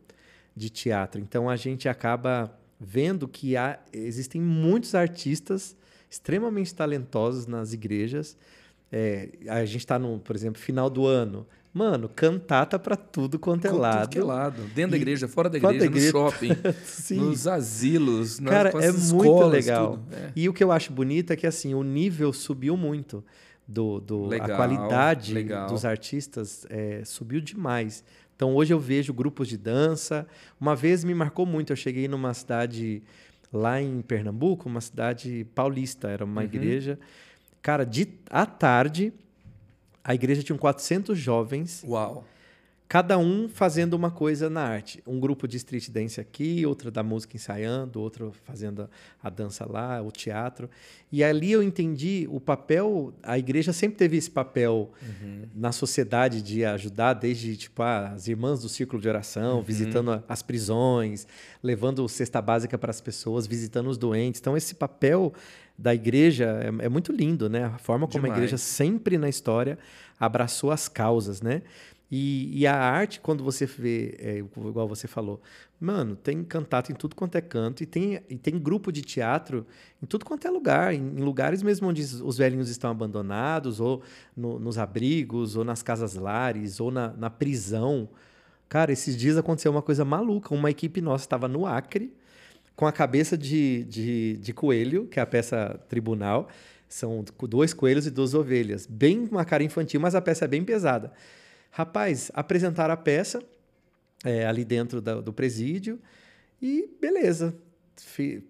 de 0.56 0.70
teatro. 0.70 1.20
Então 1.20 1.50
a 1.50 1.58
gente 1.58 1.90
acaba 1.90 2.58
vendo 2.80 3.28
que 3.28 3.58
há, 3.58 3.78
existem 3.92 4.40
muitos 4.40 4.96
artistas 4.96 5.76
extremamente 6.10 6.74
talentosos 6.74 7.46
nas 7.46 7.74
igrejas. 7.74 8.38
É, 8.90 9.28
a 9.50 9.66
gente 9.66 9.80
está 9.82 10.00
no, 10.00 10.18
por 10.18 10.34
exemplo, 10.34 10.62
final 10.62 10.90
do 10.90 11.06
ano. 11.06 11.46
Mano, 11.74 12.08
cantata 12.08 12.80
para 12.80 12.96
tudo 12.96 13.38
quanto 13.38 13.66
é 13.68 13.70
Com 13.72 13.78
lado. 13.80 14.00
tudo 14.04 14.10
que 14.12 14.20
é 14.20 14.24
lado. 14.24 14.62
Dentro 14.74 14.92
da 14.92 14.98
E- 14.98 15.02
igreja, 15.02 15.28
fora 15.28 15.50
da 15.50 15.60
fora 15.60 15.78
da 15.78 15.86
igreja, 15.86 16.14
no 16.14 16.28
igreja. 16.30 16.56
shopping, 16.56 17.16
nos 17.20 17.48
asilos, 17.50 18.40
nas 18.40 18.54
Cara, 18.54 18.70
é 18.82 18.88
as 18.88 19.12
muito 19.12 19.26
escolas, 19.26 19.52
legal. 19.52 19.92
tudo. 19.98 20.16
É. 20.16 20.32
E 20.38 20.48
o 20.48 20.54
que 20.54 20.64
eu 20.64 20.72
acho 20.72 20.94
bonito 20.94 21.34
é 21.34 21.36
que 21.36 21.46
assim, 21.46 21.74
o 21.74 21.84
nível 21.84 22.32
subiu 22.32 22.78
muito. 22.78 23.22
Do, 23.68 24.00
do, 24.02 24.26
Legal, 24.26 24.52
a 24.52 24.56
qualidade 24.56 25.34
legal. 25.34 25.68
dos 25.68 25.86
artistas 25.86 26.66
é, 26.70 27.02
subiu 27.06 27.40
demais. 27.40 28.04
Então 28.36 28.54
hoje 28.56 28.74
eu 28.74 28.80
vejo 28.80 29.14
grupos 29.14 29.48
de 29.48 29.58
dança. 29.58 30.28
Uma 30.60 30.76
vez 30.76 31.04
me 31.04 31.14
marcou 31.14 31.46
muito, 31.46 31.72
eu 31.72 31.76
cheguei 31.78 32.08
numa 32.08 32.34
cidade 32.34 33.02
lá 33.52 33.82
em 33.82 34.02
Pernambuco, 34.02 34.68
uma 34.68 34.82
cidade 34.82 35.46
paulista, 35.56 36.10
era 36.10 36.26
uma 36.26 36.42
Uhum. 36.42 36.48
igreja. 36.48 37.00
Cara, 37.62 37.86
de, 37.86 38.08
à 38.30 38.46
tarde, 38.46 39.14
a 40.04 40.14
igreja 40.14 40.44
tinha 40.44 40.58
400 40.58 41.18
jovens 41.18 41.84
Uau. 41.88 42.26
Cada 42.88 43.18
um 43.18 43.50
fazendo 43.50 43.94
uma 43.96 44.12
coisa 44.12 44.50
na 44.50 44.62
arte. 44.62 45.02
Um 45.08 45.20
grupo 45.20 45.48
de 45.48 45.58
street 45.58 45.90
dance 45.90 46.20
aqui, 46.22 46.64
outro 46.66 46.92
da 46.92 47.02
música 47.02 47.36
ensaiando, 47.36 48.00
outro 48.00 48.32
fazendo 48.44 48.84
a, 48.84 48.90
a 49.28 49.30
dança 49.30 49.66
lá, 49.68 50.00
o 50.02 50.12
teatro. 50.12 50.70
E 51.12 51.24
ali 51.24 51.52
eu 51.52 51.64
entendi 51.64 52.28
o 52.30 52.40
papel, 52.40 53.14
a 53.24 53.38
igreja 53.38 53.74
sempre 53.74 53.98
teve 53.98 54.18
esse 54.18 54.30
papel 54.30 54.92
na 55.56 55.72
sociedade 55.72 56.42
de 56.42 56.64
ajudar 56.66 57.14
desde 57.14 57.56
tipo 57.58 57.82
ah, 57.82 58.10
as 58.10 58.28
irmãs 58.28 58.62
do 58.62 58.70
círculo 58.70 59.02
de 59.02 59.08
oração, 59.10 59.62
visitando 59.64 60.12
a- 60.12 60.24
as 60.28 60.42
prisões, 60.44 61.26
levando 61.64 62.08
cesta 62.08 62.42
básica 62.42 62.78
para 62.78 62.92
as 62.92 63.02
pessoas, 63.02 63.48
visitando 63.48 63.90
os 63.90 63.98
doentes. 63.98 64.40
Então 64.40 64.56
esse 64.56 64.76
papel 64.76 65.34
da 65.78 65.96
igreja 65.96 66.60
é, 66.80 66.86
é 66.86 66.90
muito 66.90 67.12
lindo, 67.12 67.50
né? 67.50 67.64
A 67.64 67.78
forma 67.80 68.06
como 68.08 68.20
a 68.26 68.28
Demais. 68.28 68.38
igreja 68.38 68.58
sempre 68.58 69.18
na 69.18 69.28
história 69.30 69.80
abraçou 70.20 70.72
as 70.72 70.88
causas, 70.88 71.42
né? 71.42 71.64
E, 72.16 72.60
e 72.60 72.68
a 72.68 72.76
arte, 72.76 73.20
quando 73.20 73.44
você 73.44 73.66
vê, 73.66 74.14
é, 74.20 74.38
igual 74.38 74.88
você 74.88 75.08
falou, 75.08 75.42
mano, 75.82 76.16
tem 76.16 76.44
cantato 76.44 76.92
em 76.92 76.96
tudo 76.96 77.16
quanto 77.16 77.36
é 77.40 77.42
canto 77.42 77.82
e 77.82 77.88
tem, 77.88 78.22
e 78.30 78.38
tem 78.38 78.60
grupo 78.60 78.92
de 78.92 79.02
teatro 79.02 79.66
em 80.00 80.06
tudo 80.06 80.24
quanto 80.24 80.48
é 80.48 80.52
lugar, 80.52 80.94
em, 80.94 81.00
em 81.00 81.22
lugares 81.24 81.64
mesmo 81.64 81.88
onde 81.88 82.04
os 82.04 82.38
velhinhos 82.38 82.70
estão 82.70 82.92
abandonados, 82.92 83.80
ou 83.80 84.04
no- 84.38 84.60
nos 84.60 84.78
abrigos, 84.78 85.56
ou 85.56 85.64
nas 85.64 85.82
casas 85.82 86.14
lares, 86.14 86.80
ou 86.80 86.92
na, 86.92 87.08
na 87.14 87.32
prisão. 87.32 88.08
Cara, 88.70 88.92
esses 88.92 89.18
dias 89.18 89.36
aconteceu 89.36 89.72
uma 89.72 89.82
coisa 89.82 90.06
maluca. 90.06 90.54
Uma 90.54 90.70
equipe 90.70 91.02
nossa 91.02 91.26
estava 91.26 91.48
no 91.48 91.66
Acre, 91.66 92.14
com 92.76 92.86
a 92.86 92.92
cabeça 92.92 93.36
de, 93.36 93.86
de, 93.86 94.38
de 94.38 94.54
coelho, 94.54 95.08
que 95.08 95.20
é 95.20 95.24
a 95.24 95.26
peça 95.26 95.80
tribunal. 95.90 96.48
São 96.88 97.26
dois 97.50 97.74
coelhos 97.74 98.06
e 98.06 98.12
duas 98.12 98.36
ovelhas. 98.36 98.86
Bem 98.86 99.28
uma 99.32 99.44
cara 99.44 99.64
infantil, 99.64 100.00
mas 100.00 100.14
a 100.14 100.22
peça 100.22 100.46
é 100.46 100.48
bem 100.48 100.64
pesada. 100.64 101.12
Rapaz, 101.76 102.30
apresentaram 102.36 102.94
a 102.94 102.98
peça 102.98 103.42
é, 104.24 104.46
ali 104.46 104.64
dentro 104.64 105.02
da- 105.02 105.20
do 105.20 105.34
presídio 105.34 106.00
e 106.62 106.88
beleza. 107.02 107.56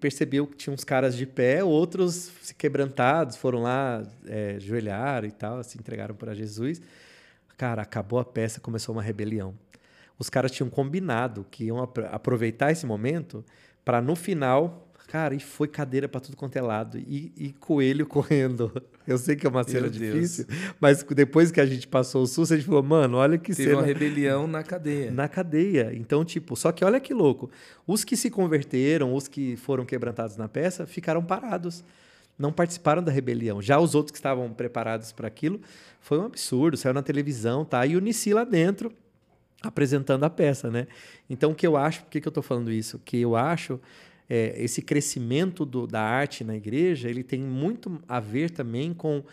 Percebeu 0.02 0.46
que 0.46 0.58
tinha 0.58 0.74
uns 0.74 0.84
caras 0.84 1.16
de 1.16 1.26
pé, 1.26 1.64
outros 1.64 2.30
se 2.42 2.54
quebrantados, 2.54 3.38
foram 3.38 3.62
lá, 3.62 4.04
é, 4.28 4.58
e 5.26 5.32
tal, 5.32 5.64
se 5.64 5.78
entregaram 5.78 6.14
para 6.14 6.36
Jesus. 6.36 6.82
Cara, 7.58 7.82
acabou 7.82 8.20
a 8.20 8.26
peça, 8.26 8.60
começou 8.60 8.94
uma 8.94 9.02
rebelião. 9.02 9.58
Os 10.20 10.30
caras 10.30 10.52
tinham 10.52 10.70
combinado 10.70 11.46
que 11.50 11.64
iam 11.64 11.82
apro- 11.82 12.08
aproveitar 12.12 12.72
esse 12.74 12.86
momento 12.86 13.44
para 13.86 14.02
no 14.02 14.18
final, 14.18 14.83
cara, 15.14 15.36
e 15.36 15.40
foi 15.40 15.68
cadeira 15.68 16.10
para 16.10 16.20
tudo 16.20 16.36
quanto 16.36 16.56
é 16.56 16.62
lado 16.62 16.98
e, 16.98 17.32
e 17.38 17.52
coelho 17.60 18.04
correndo. 18.10 18.72
Eu 19.06 19.20
sei 19.20 19.36
que 19.36 19.46
é 19.46 19.50
uma 19.50 19.64
cena 19.64 19.88
difícil, 19.88 20.48
mas 20.82 21.04
depois 21.04 21.52
que 21.52 21.62
a 21.62 21.68
gente 21.68 21.88
passou 21.88 22.24
o 22.24 22.26
susto, 22.26 22.52
a 22.52 22.58
gente 22.58 22.66
falou, 22.66 22.82
mano, 22.82 23.18
olha 23.18 23.38
que 23.38 23.54
Teve 23.54 23.70
cena 23.70 23.82
uma 23.82 23.86
rebelião 23.86 24.48
na 24.48 24.64
cadeia. 24.64 25.12
na 25.12 25.28
cadeia. 25.28 25.92
Então, 25.94 26.26
tipo, 26.26 26.56
só 26.56 26.72
que 26.72 26.84
olha 26.84 27.00
que 27.00 27.14
louco. 27.14 27.52
Os 27.86 28.04
que 28.04 28.18
se 28.18 28.32
converteram, 28.32 29.14
os 29.14 29.28
que 29.28 29.56
foram 29.56 29.86
quebrantados 29.86 30.36
na 30.36 30.50
peça, 30.50 30.88
ficaram 30.88 31.24
parados. 31.24 31.84
Não 32.36 32.52
participaram 32.52 33.04
da 33.04 33.12
rebelião. 33.12 33.62
Já 33.62 33.80
os 33.80 33.94
outros 33.94 34.12
que 34.12 34.18
estavam 34.18 34.52
preparados 34.52 35.12
para 35.12 35.28
aquilo, 35.28 35.62
foi 36.02 36.18
um 36.18 36.26
absurdo. 36.26 36.76
Saiu 36.76 36.96
na 36.96 37.04
televisão, 37.04 37.64
tá? 37.64 37.86
E 37.86 37.96
o 37.96 38.02
Nici 38.02 38.34
lá 38.34 38.44
dentro, 38.44 38.92
apresentando 39.62 40.24
a 40.24 40.30
peça, 40.32 40.72
né? 40.72 40.88
Então, 41.30 41.52
o 41.52 41.56
que 41.56 41.68
eu 41.68 41.78
acho, 41.78 42.02
por 42.02 42.10
que, 42.10 42.20
que 42.20 42.28
eu 42.28 42.32
estou 42.32 42.42
falando 42.42 42.72
isso? 42.72 43.00
Que 43.06 43.22
eu 43.22 43.36
acho 43.36 43.80
é, 44.30 44.54
esse 44.58 44.82
crescimento 44.82 45.66
do- 45.66 45.86
da 45.88 46.02
arte 46.02 46.44
na 46.44 46.56
igreja, 46.56 47.10
ele 47.10 47.24
tem 47.24 47.42
muito 47.42 48.02
a 48.08 48.20
ver 48.20 48.50
também 48.52 48.94
com 48.94 49.24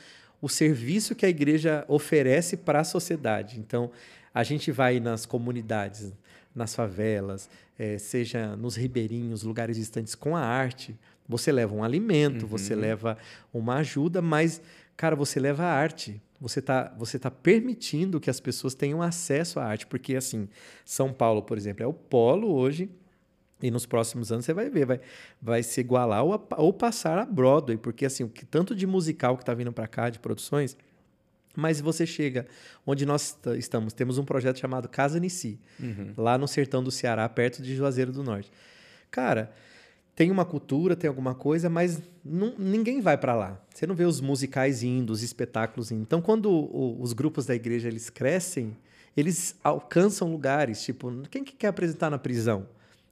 o 0.43 0.49
serviço 0.49 1.15
que 1.15 1.25
a 1.25 1.29
igreja 1.29 1.85
oferece 1.89 2.57
para 2.57 2.81
a 2.81 2.85
sociedade. 2.85 3.59
Então, 3.61 3.91
a 4.33 4.43
gente 4.43 4.71
vai 4.73 4.99
nas 5.01 5.27
comunidades, 5.27 6.13
nas 6.55 6.75
favelas, 6.75 7.49
eh, 7.79 7.99
seja 7.99 8.57
nos 8.57 8.75
ribeirinhos, 8.77 9.43
lugares 9.43 9.77
distantes, 9.77 10.15
com 10.15 10.37
a 10.37 10.41
arte. 10.41 10.97
Você 11.29 11.53
leva 11.53 11.75
um 11.75 11.85
alimento, 11.85 12.47
você 12.47 12.75
leva 12.75 13.17
uma 13.53 13.77
ajuda, 13.77 14.21
mas, 14.23 14.61
cara, 14.97 15.15
você 15.15 15.39
leva 15.39 15.63
a 15.65 15.73
arte. 15.73 16.21
Você 16.41 16.59
está 16.61 16.93
você 16.99 17.19
tá 17.19 17.31
permitindo 17.31 18.19
que 18.19 18.31
as 18.31 18.41
pessoas 18.41 18.75
tenham 18.75 19.03
acesso 19.03 19.61
à 19.61 19.65
arte. 19.65 19.87
Porque, 19.87 20.17
assim, 20.17 20.49
São 20.85 21.13
Paulo, 21.13 21.43
por 21.43 21.57
exemplo, 21.59 21.83
é 21.83 21.87
o 21.87 21.93
polo 21.93 22.53
hoje 22.53 22.89
e 23.63 23.71
nos 23.71 23.87
próximos 23.87 24.31
anos 24.33 24.45
você 24.45 24.53
vai 24.55 24.69
ver, 24.71 24.87
vai, 24.87 25.01
vai 25.41 25.63
se 25.63 25.81
igualar 25.81 26.25
ou, 26.25 26.35
a- 26.35 26.41
ou 26.57 26.73
passar 26.73 27.19
a 27.19 27.25
Broadway, 27.25 27.77
porque 27.77 28.05
assim, 28.07 28.25
o 28.25 28.29
que 28.29 28.45
tanto 28.45 28.75
de 28.75 28.87
musical 28.87 29.37
que 29.37 29.43
está 29.43 29.53
vindo 29.55 29.73
para 29.73 29.87
cá, 29.87 30.09
de 30.11 30.19
produções, 30.19 30.77
mas 31.57 31.81
você 31.81 32.07
chega 32.07 32.47
onde 32.87 33.05
nós 33.05 33.37
est- 33.45 33.59
estamos, 33.59 33.93
temos 33.93 34.19
um 34.19 34.25
projeto 34.25 34.59
chamado 34.59 34.89
Casa 34.89 35.19
Nici, 35.19 35.59
lá 36.17 36.39
no 36.39 36.47
sertão 36.47 36.83
do 36.83 36.91
Ceará, 36.91 37.29
perto 37.29 37.63
de 37.63 37.75
Juazeiro 37.75 38.13
do 38.13 38.23
Norte. 38.23 38.51
Cara, 39.11 39.53
tem 40.15 40.31
uma 40.31 40.45
cultura, 40.45 40.95
tem 40.95 41.09
alguma 41.09 41.35
coisa, 41.35 41.69
mas 41.71 42.01
não- 42.25 42.55
ninguém 42.59 43.01
vai 43.01 43.17
para 43.17 43.35
lá. 43.35 43.61
Você 43.75 43.87
não 43.87 43.95
vê 43.95 44.05
os 44.05 44.21
musicais 44.21 44.83
indo, 44.83 45.11
os 45.13 45.23
espetáculos 45.23 45.91
indo. 45.91 46.03
Então, 46.03 46.21
quando 46.21 46.51
o- 46.51 47.01
os 47.01 47.13
grupos 47.13 47.47
da 47.47 47.55
igreja 47.55 47.89
eles 47.89 48.11
crescem, 48.11 48.77
eles 49.17 49.57
alcançam 49.65 50.31
lugares, 50.31 50.83
tipo, 50.83 51.11
quem 51.31 51.43
que 51.43 51.55
quer 51.55 51.69
apresentar 51.69 52.11
na 52.11 52.19
prisão? 52.19 52.67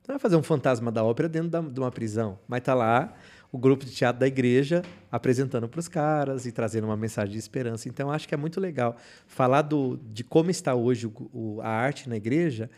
Não 0.08 0.14
vai 0.14 0.18
fazer 0.18 0.36
um 0.36 0.42
fantasma 0.42 0.90
da 0.90 1.04
ópera 1.04 1.28
dentro 1.28 1.50
da- 1.50 1.60
de 1.60 1.78
uma 1.78 1.90
prisão, 1.92 2.38
mas 2.48 2.62
tá 2.62 2.72
lá 2.72 3.12
o 3.52 3.58
grupo 3.58 3.84
de 3.84 3.90
teatro 3.92 4.18
da 4.20 4.26
igreja 4.26 4.80
apresentando 5.12 5.68
para 5.68 5.78
os 5.80 5.86
caras 5.86 6.46
e 6.46 6.50
trazendo 6.52 6.84
uma 6.84 6.96
mensagem 6.96 7.32
de 7.32 7.38
esperança. 7.38 7.90
Então, 7.90 8.10
acho 8.10 8.26
que 8.26 8.32
é 8.32 8.36
muito 8.38 8.58
legal 8.58 8.96
falar 9.26 9.60
do, 9.60 10.00
de 10.10 10.24
como 10.24 10.50
está 10.50 10.74
hoje 10.74 11.06
o- 11.06 11.30
o- 11.32 11.60
a 11.60 11.68
arte 11.68 12.08
na 12.08 12.16
igreja 12.16 12.70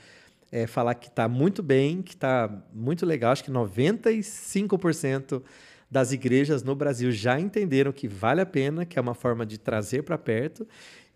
é, 0.53 0.67
falar 0.67 0.97
que 0.97 1.07
está 1.07 1.29
muito 1.29 1.63
bem, 1.63 2.03
que 2.03 2.15
está 2.15 2.51
muito 2.73 3.07
legal. 3.07 3.31
Acho 3.31 3.45
que 3.45 3.53
95% 3.53 5.41
das 5.89 6.11
igrejas 6.11 6.65
no 6.65 6.75
Brasil 6.75 7.13
já 7.13 7.39
entenderam 7.39 7.93
que 7.93 8.09
vale 8.09 8.41
a 8.41 8.47
pena, 8.47 8.85
que 8.85 8.99
é 8.99 9.03
uma 9.03 9.15
forma 9.15 9.47
de 9.47 9.57
trazer 9.59 10.03
para 10.03 10.19
perto 10.19 10.67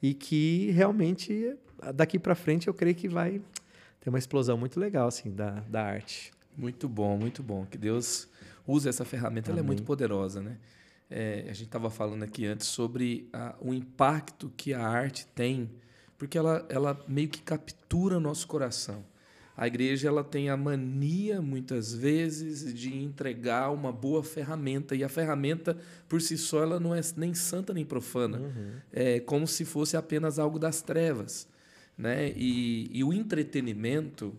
e 0.00 0.14
que 0.14 0.70
realmente 0.70 1.57
daqui 1.92 2.16
para 2.20 2.37
frente 2.37 2.68
eu 2.68 2.74
creio 2.74 2.94
que 2.94 3.09
vai 3.09 3.40
ter 4.04 4.10
uma 4.10 4.18
explosão 4.18 4.58
muito 4.58 4.78
legal 4.78 5.08
assim 5.08 5.34
da, 5.34 5.60
da 5.60 5.82
arte. 5.82 6.30
Muito 6.56 6.86
bom, 6.88 7.16
muito 7.16 7.42
bom. 7.42 7.64
Que 7.64 7.78
Deus 7.78 8.28
use 8.66 8.86
essa 8.86 9.04
ferramenta, 9.04 9.50
Amém. 9.50 9.58
ela 9.58 9.66
é 9.66 9.66
muito 9.66 9.82
poderosa, 9.82 10.42
né? 10.42 10.58
É, 11.10 11.44
a 11.44 11.52
gente 11.52 11.64
estava 11.64 11.88
falando 11.88 12.22
aqui 12.22 12.46
antes 12.46 12.66
sobre 12.66 13.28
a, 13.32 13.54
o 13.60 13.72
impacto 13.72 14.52
que 14.56 14.74
a 14.74 14.86
arte 14.86 15.26
tem, 15.34 15.70
porque 16.18 16.36
ela, 16.36 16.64
ela 16.68 17.02
meio 17.08 17.28
que 17.28 17.40
captura 17.40 18.20
nosso 18.20 18.46
coração. 18.46 19.02
A 19.56 19.66
igreja 19.66 20.08
ela 20.08 20.24
tem 20.24 20.50
a 20.50 20.56
mania, 20.56 21.40
muitas 21.40 21.94
vezes, 21.94 22.74
de 22.74 22.94
entregar 22.94 23.70
uma 23.70 23.92
boa 23.92 24.22
ferramenta. 24.22 24.96
E 24.96 25.04
a 25.04 25.08
ferramenta, 25.08 25.78
por 26.08 26.20
si 26.20 26.36
só, 26.36 26.62
ela 26.62 26.80
não 26.80 26.94
é 26.94 27.00
nem 27.16 27.32
santa 27.34 27.72
nem 27.72 27.84
profana. 27.84 28.38
Uhum. 28.38 28.72
É 28.92 29.20
como 29.20 29.46
se 29.46 29.64
fosse 29.64 29.96
apenas 29.96 30.40
algo 30.40 30.58
das 30.58 30.82
trevas. 30.82 31.46
Né? 31.96 32.33
E, 32.37 32.90
e 32.92 33.04
o 33.04 33.12
entretenimento 33.12 34.35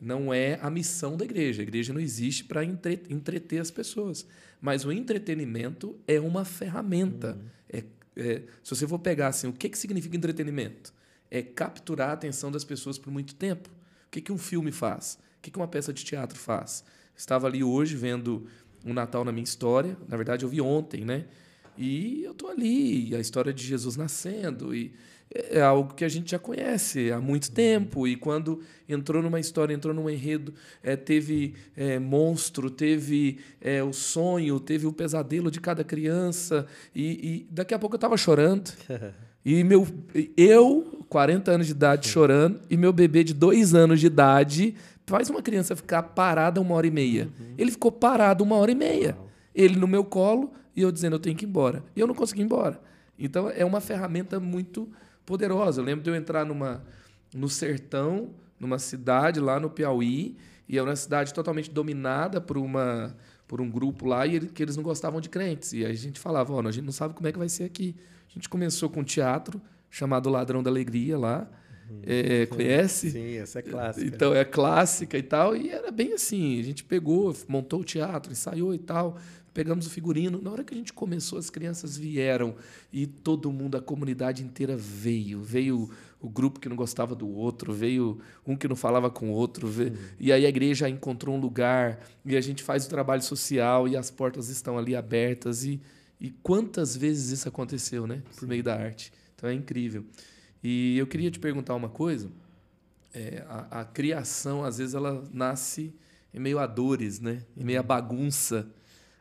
não 0.00 0.32
é 0.32 0.58
a 0.60 0.70
missão 0.70 1.16
da 1.16 1.24
igreja. 1.24 1.62
A 1.62 1.64
igreja 1.64 1.92
não 1.92 2.00
existe 2.00 2.44
para 2.44 2.64
entre, 2.64 3.02
entreter 3.08 3.60
as 3.60 3.70
pessoas. 3.70 4.26
Mas 4.60 4.84
o 4.84 4.92
entretenimento 4.92 5.96
é 6.06 6.20
uma 6.20 6.44
ferramenta. 6.44 7.38
Uhum. 7.38 7.48
É, 7.68 7.84
é, 8.16 8.42
se 8.62 8.74
você 8.74 8.86
for 8.86 8.98
pegar 8.98 9.28
assim, 9.28 9.48
o 9.48 9.52
que, 9.52 9.68
que 9.68 9.78
significa 9.78 10.16
entretenimento? 10.16 10.92
É 11.30 11.42
capturar 11.42 12.10
a 12.10 12.12
atenção 12.12 12.50
das 12.50 12.64
pessoas 12.64 12.98
por 12.98 13.12
muito 13.12 13.34
tempo. 13.34 13.68
O 14.06 14.10
que, 14.10 14.20
que 14.20 14.32
um 14.32 14.38
filme 14.38 14.70
faz? 14.72 15.18
O 15.38 15.42
que, 15.42 15.50
que 15.50 15.58
uma 15.58 15.68
peça 15.68 15.92
de 15.92 16.04
teatro 16.04 16.38
faz? 16.38 16.84
Estava 17.16 17.46
ali 17.46 17.62
hoje 17.62 17.96
vendo 17.96 18.46
um 18.84 18.92
Natal 18.92 19.24
na 19.24 19.32
minha 19.32 19.44
história. 19.44 19.96
Na 20.08 20.16
verdade, 20.16 20.44
eu 20.44 20.48
vi 20.48 20.60
ontem, 20.60 21.04
né? 21.04 21.24
E 21.76 22.22
eu 22.22 22.32
estou 22.32 22.50
ali, 22.50 23.14
a 23.14 23.20
história 23.20 23.52
de 23.52 23.64
Jesus 23.64 23.96
nascendo. 23.96 24.74
E 24.74 24.94
é 25.30 25.60
algo 25.60 25.94
que 25.94 26.04
a 26.04 26.08
gente 26.08 26.30
já 26.30 26.38
conhece 26.38 27.10
há 27.10 27.20
muito 27.20 27.50
tempo. 27.50 28.06
E 28.06 28.16
quando 28.16 28.60
entrou 28.88 29.22
numa 29.22 29.40
história, 29.40 29.74
entrou 29.74 29.92
num 29.92 30.08
enredo, 30.08 30.54
é, 30.82 30.96
teve 30.96 31.54
é, 31.76 31.98
monstro, 31.98 32.70
teve 32.70 33.38
é, 33.60 33.82
o 33.82 33.92
sonho, 33.92 34.60
teve 34.60 34.86
o 34.86 34.92
pesadelo 34.92 35.50
de 35.50 35.60
cada 35.60 35.82
criança. 35.82 36.66
E, 36.94 37.02
e 37.04 37.46
daqui 37.50 37.74
a 37.74 37.78
pouco 37.78 37.94
eu 37.94 37.98
estava 37.98 38.16
chorando. 38.16 38.72
E 39.46 39.62
meu, 39.62 39.86
eu, 40.38 41.04
40 41.06 41.50
anos 41.50 41.66
de 41.66 41.72
idade, 41.72 42.08
chorando, 42.08 42.60
e 42.70 42.78
meu 42.78 42.94
bebê 42.94 43.22
de 43.22 43.34
dois 43.34 43.74
anos 43.74 44.00
de 44.00 44.06
idade, 44.06 44.74
faz 45.06 45.28
uma 45.28 45.42
criança 45.42 45.76
ficar 45.76 46.02
parada 46.02 46.62
uma 46.62 46.74
hora 46.74 46.86
e 46.86 46.90
meia. 46.90 47.24
Uhum. 47.38 47.54
Ele 47.58 47.70
ficou 47.70 47.92
parado 47.92 48.42
uma 48.42 48.56
hora 48.56 48.70
e 48.70 48.74
meia. 48.74 49.16
Ele 49.54 49.76
no 49.76 49.86
meu 49.86 50.02
colo 50.02 50.50
e 50.74 50.80
eu 50.80 50.90
dizendo 50.90 51.16
eu 51.16 51.20
tenho 51.20 51.36
que 51.36 51.44
ir 51.44 51.48
embora. 51.48 51.84
E 51.94 52.00
eu 52.00 52.06
não 52.06 52.14
consegui 52.14 52.40
ir 52.40 52.44
embora. 52.44 52.80
Então 53.18 53.50
é 53.50 53.64
uma 53.64 53.80
ferramenta 53.80 54.40
muito 54.40 54.88
poderosa. 55.24 55.80
Eu 55.80 55.84
lembro 55.84 56.02
de 56.02 56.10
eu 56.10 56.14
entrar 56.14 56.44
numa, 56.44 56.84
no 57.34 57.48
sertão, 57.48 58.30
numa 58.58 58.78
cidade 58.78 59.40
lá 59.40 59.58
no 59.58 59.70
Piauí, 59.70 60.36
e 60.68 60.78
era 60.78 60.88
uma 60.88 60.96
cidade 60.96 61.32
totalmente 61.34 61.70
dominada 61.70 62.40
por 62.40 62.56
uma 62.56 63.14
por 63.46 63.60
um 63.60 63.70
grupo 63.70 64.06
lá 64.06 64.26
e 64.26 64.36
ele, 64.36 64.46
que 64.48 64.62
eles 64.62 64.74
não 64.74 64.82
gostavam 64.82 65.20
de 65.20 65.28
crentes. 65.28 65.74
E 65.74 65.84
aí 65.84 65.92
a 65.92 65.94
gente 65.94 66.18
falava, 66.18 66.50
ó, 66.52 66.62
oh, 66.62 66.66
a 66.66 66.72
gente 66.72 66.86
não 66.86 66.92
sabe 66.92 67.12
como 67.12 67.28
é 67.28 67.32
que 67.32 67.38
vai 67.38 67.48
ser 67.48 67.64
aqui. 67.64 67.94
A 68.28 68.32
gente 68.32 68.48
começou 68.48 68.88
com 68.88 69.00
um 69.00 69.04
teatro 69.04 69.60
chamado 69.90 70.30
Ladrão 70.30 70.62
da 70.62 70.70
Alegria 70.70 71.18
lá. 71.18 71.46
Uhum. 71.90 72.00
É, 72.04 72.46
conhece? 72.46 73.10
Sim, 73.10 73.36
essa 73.36 73.58
é 73.58 73.62
clássica. 73.62 74.06
Então 74.06 74.34
é 74.34 74.46
clássica 74.46 75.18
e 75.18 75.22
tal. 75.22 75.54
E 75.54 75.68
era 75.68 75.92
bem 75.92 76.14
assim: 76.14 76.58
a 76.58 76.62
gente 76.62 76.82
pegou, 76.82 77.36
montou 77.46 77.80
o 77.80 77.84
teatro, 77.84 78.32
ensaiou 78.32 78.74
e 78.74 78.78
tal 78.78 79.18
pegamos 79.54 79.86
o 79.86 79.90
figurino. 79.90 80.42
Na 80.42 80.50
hora 80.50 80.64
que 80.64 80.74
a 80.74 80.76
gente 80.76 80.92
começou, 80.92 81.38
as 81.38 81.48
crianças 81.48 81.96
vieram 81.96 82.56
e 82.92 83.06
todo 83.06 83.50
mundo, 83.52 83.76
a 83.76 83.80
comunidade 83.80 84.42
inteira 84.42 84.76
veio. 84.76 85.40
Veio 85.40 85.88
o 86.20 86.28
grupo 86.28 86.58
que 86.58 86.68
não 86.68 86.76
gostava 86.76 87.14
do 87.14 87.28
outro, 87.28 87.72
veio 87.72 88.18
um 88.44 88.56
que 88.56 88.66
não 88.66 88.74
falava 88.74 89.08
com 89.08 89.30
o 89.30 89.32
outro. 89.32 89.68
Veio... 89.68 89.92
Uhum. 89.92 89.98
E 90.18 90.32
aí 90.32 90.44
a 90.44 90.48
igreja 90.48 90.88
encontrou 90.88 91.36
um 91.36 91.40
lugar 91.40 92.00
e 92.24 92.36
a 92.36 92.40
gente 92.40 92.62
faz 92.62 92.84
o 92.84 92.88
trabalho 92.88 93.22
social 93.22 93.86
e 93.86 93.96
as 93.96 94.10
portas 94.10 94.48
estão 94.48 94.76
ali 94.76 94.96
abertas. 94.96 95.64
E, 95.64 95.80
e 96.20 96.30
quantas 96.42 96.96
vezes 96.96 97.30
isso 97.30 97.48
aconteceu, 97.48 98.06
né? 98.06 98.22
Por 98.36 98.48
meio 98.48 98.62
da 98.62 98.74
arte. 98.74 99.12
Então 99.36 99.48
é 99.48 99.54
incrível. 99.54 100.04
E 100.62 100.98
eu 100.98 101.06
queria 101.06 101.30
te 101.30 101.38
perguntar 101.38 101.74
uma 101.74 101.88
coisa. 101.88 102.28
É, 103.12 103.44
a, 103.48 103.82
a 103.82 103.84
criação, 103.84 104.64
às 104.64 104.78
vezes, 104.78 104.94
ela 104.94 105.22
nasce 105.32 105.94
em 106.32 106.40
meio 106.40 106.58
a 106.58 106.66
dores, 106.66 107.20
né? 107.20 107.42
Em 107.56 107.62
meio 107.62 107.78
a 107.78 107.82
uhum. 107.82 107.86
bagunça. 107.86 108.66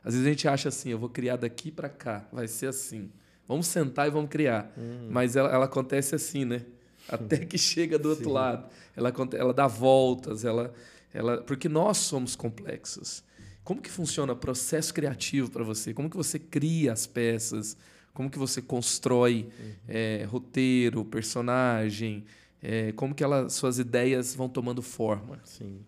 Às 0.04 0.14
vezes 0.14 0.28
a 0.28 0.30
gente 0.30 0.48
acha 0.48 0.70
assim, 0.70 0.90
eu 0.90 1.00
vou 1.00 1.10
criar 1.10 1.38
daqui 1.38 1.72
para 1.72 1.88
cá, 1.88 2.28
vai 2.32 2.48
ser 2.48 2.68
assim. 2.68 3.10
Vamos 3.48 3.68
sentar 3.68 4.08
e 4.08 4.12
vamos 4.12 4.30
criar. 4.30 4.72
Hum. 4.78 5.08
Mas 5.10 5.36
ela, 5.36 5.50
ela, 5.50 5.66
acontece 5.66 6.16
assim, 6.16 6.46
né? 6.46 6.66
Até 7.08 7.38
que 7.40 7.58
chega 7.58 7.98
do 8.00 8.10
outro 8.10 8.26
Sim. 8.26 8.32
lado. 8.32 8.70
Ela, 8.96 9.14
ela 9.34 9.54
dá 9.54 9.68
voltas, 9.68 10.46
ela, 10.46 10.74
ela, 11.14 11.42
porque 11.42 11.68
nós 11.68 11.98
somos 11.98 12.36
complexos. 12.36 13.24
Como 13.64 13.82
que 13.82 13.90
funciona 13.90 14.34
o 14.34 14.36
processo 14.36 14.94
criativo 14.94 15.50
para 15.50 15.64
você? 15.64 15.94
Como 15.94 16.10
que 16.10 16.18
você 16.18 16.38
cria 16.38 16.92
as 16.92 17.08
peças? 17.08 17.78
Como 18.14 18.30
que 18.30 18.38
você 18.38 18.62
constrói 18.62 19.50
uhum. 19.60 19.74
é, 19.88 20.26
roteiro, 20.30 21.04
personagem? 21.06 22.26
É, 22.62 22.92
como 22.94 23.16
que 23.16 23.24
ela, 23.24 23.50
suas 23.50 23.80
ideias 23.80 24.36
vão 24.36 24.48
tomando 24.48 24.82
forma? 24.82 25.40
Sim. 25.44 25.80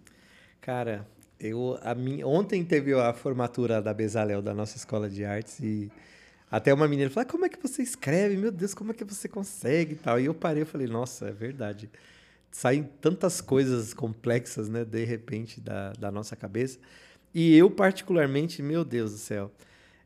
Cara, 0.60 1.08
eu, 1.40 1.78
a 1.82 1.94
minha, 1.94 2.26
ontem 2.26 2.64
teve 2.64 2.94
a 2.94 3.14
formatura 3.14 3.82
da 3.82 3.94
Bezalel, 3.94 4.42
da 4.42 4.54
nossa 4.54 4.78
escola 4.78 5.10
de 5.10 5.26
artes, 5.26 5.60
e 5.60 5.92
até 6.50 6.74
uma 6.74 6.88
menina 6.88 7.10
falou: 7.10 7.28
ah, 7.28 7.32
como 7.32 7.46
é 7.46 7.50
que 7.50 7.62
você 7.62 7.82
escreve? 7.82 8.38
Meu 8.38 8.52
Deus, 8.52 8.74
como 8.74 8.92
é 8.92 8.94
que 8.94 9.04
você 9.04 9.28
consegue 9.28 9.94
e 9.94 9.98
tal? 9.98 10.20
E 10.20 10.26
eu 10.26 10.34
parei 10.34 10.64
e 10.64 10.66
falei: 10.66 10.88
nossa, 10.88 11.28
é 11.28 11.32
verdade. 11.32 11.90
Saem 12.52 12.84
tantas 13.02 13.42
coisas 13.42 13.94
complexas, 13.94 14.70
né, 14.70 14.86
de 14.86 15.04
repente, 15.04 15.60
da, 15.60 15.92
da 15.94 16.12
nossa 16.12 16.36
cabeça. 16.36 16.80
E 17.34 17.56
eu, 17.58 17.70
particularmente, 17.70 18.64
meu 18.64 18.86
Deus 18.86 19.12
do 19.12 19.18
céu, 19.18 19.52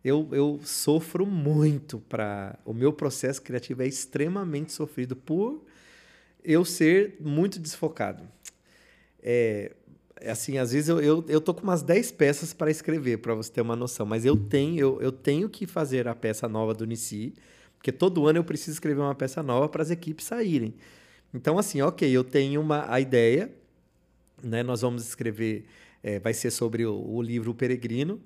eu, 0.04 0.28
eu 0.32 0.60
sofro 0.64 1.26
muito 1.26 2.00
para. 2.10 2.58
O 2.66 2.74
meu 2.74 2.92
processo 2.92 3.42
criativo 3.42 3.84
é 3.84 3.88
extremamente 3.88 4.72
sofrido 4.72 5.16
por 5.16 5.64
eu 6.44 6.66
ser 6.66 7.18
muito 7.20 7.60
desfocado. 7.60 8.24
É, 9.22 9.76
assim, 10.26 10.58
às 10.58 10.72
vezes 10.72 10.90
eu, 10.90 11.00
eu, 11.00 11.26
eu 11.28 11.42
tô 11.42 11.54
com 11.54 11.64
umas 11.64 11.82
10 11.82 12.12
peças 12.12 12.54
para 12.54 12.72
escrever, 12.72 13.18
para 13.18 13.34
você 13.34 13.52
ter 13.52 13.62
uma 13.62 13.76
noção, 13.76 14.06
mas 14.06 14.26
eu 14.26 14.36
tenho, 14.36 14.80
eu, 14.80 15.02
eu 15.02 15.12
tenho 15.12 15.50
que 15.50 15.66
fazer 15.66 16.08
a 16.08 16.16
peça 16.16 16.48
nova 16.48 16.74
do 16.74 16.86
Nici, 16.86 17.34
porque 17.78 17.92
todo 17.92 18.28
ano 18.28 18.40
eu 18.40 18.44
preciso 18.44 18.72
escrever 18.72 19.02
uma 19.02 19.16
peça 19.16 19.42
nova 19.42 19.70
para 19.70 19.82
as 19.82 19.90
equipes 19.90 20.26
saírem. 20.26 20.74
Então, 21.34 21.58
assim, 21.58 21.82
ok, 21.82 22.10
eu 22.10 22.24
tenho 22.24 22.60
uma 22.60 22.92
a 22.92 23.00
ideia, 23.00 23.52
né? 24.44 24.64
Nós 24.64 24.82
vamos 24.82 25.08
escrever, 25.08 25.66
é, 26.04 26.20
vai 26.20 26.34
ser 26.34 26.52
sobre 26.52 26.86
o, 26.86 26.96
o 26.96 27.22
livro 27.22 27.54
Peregrino. 27.54 28.20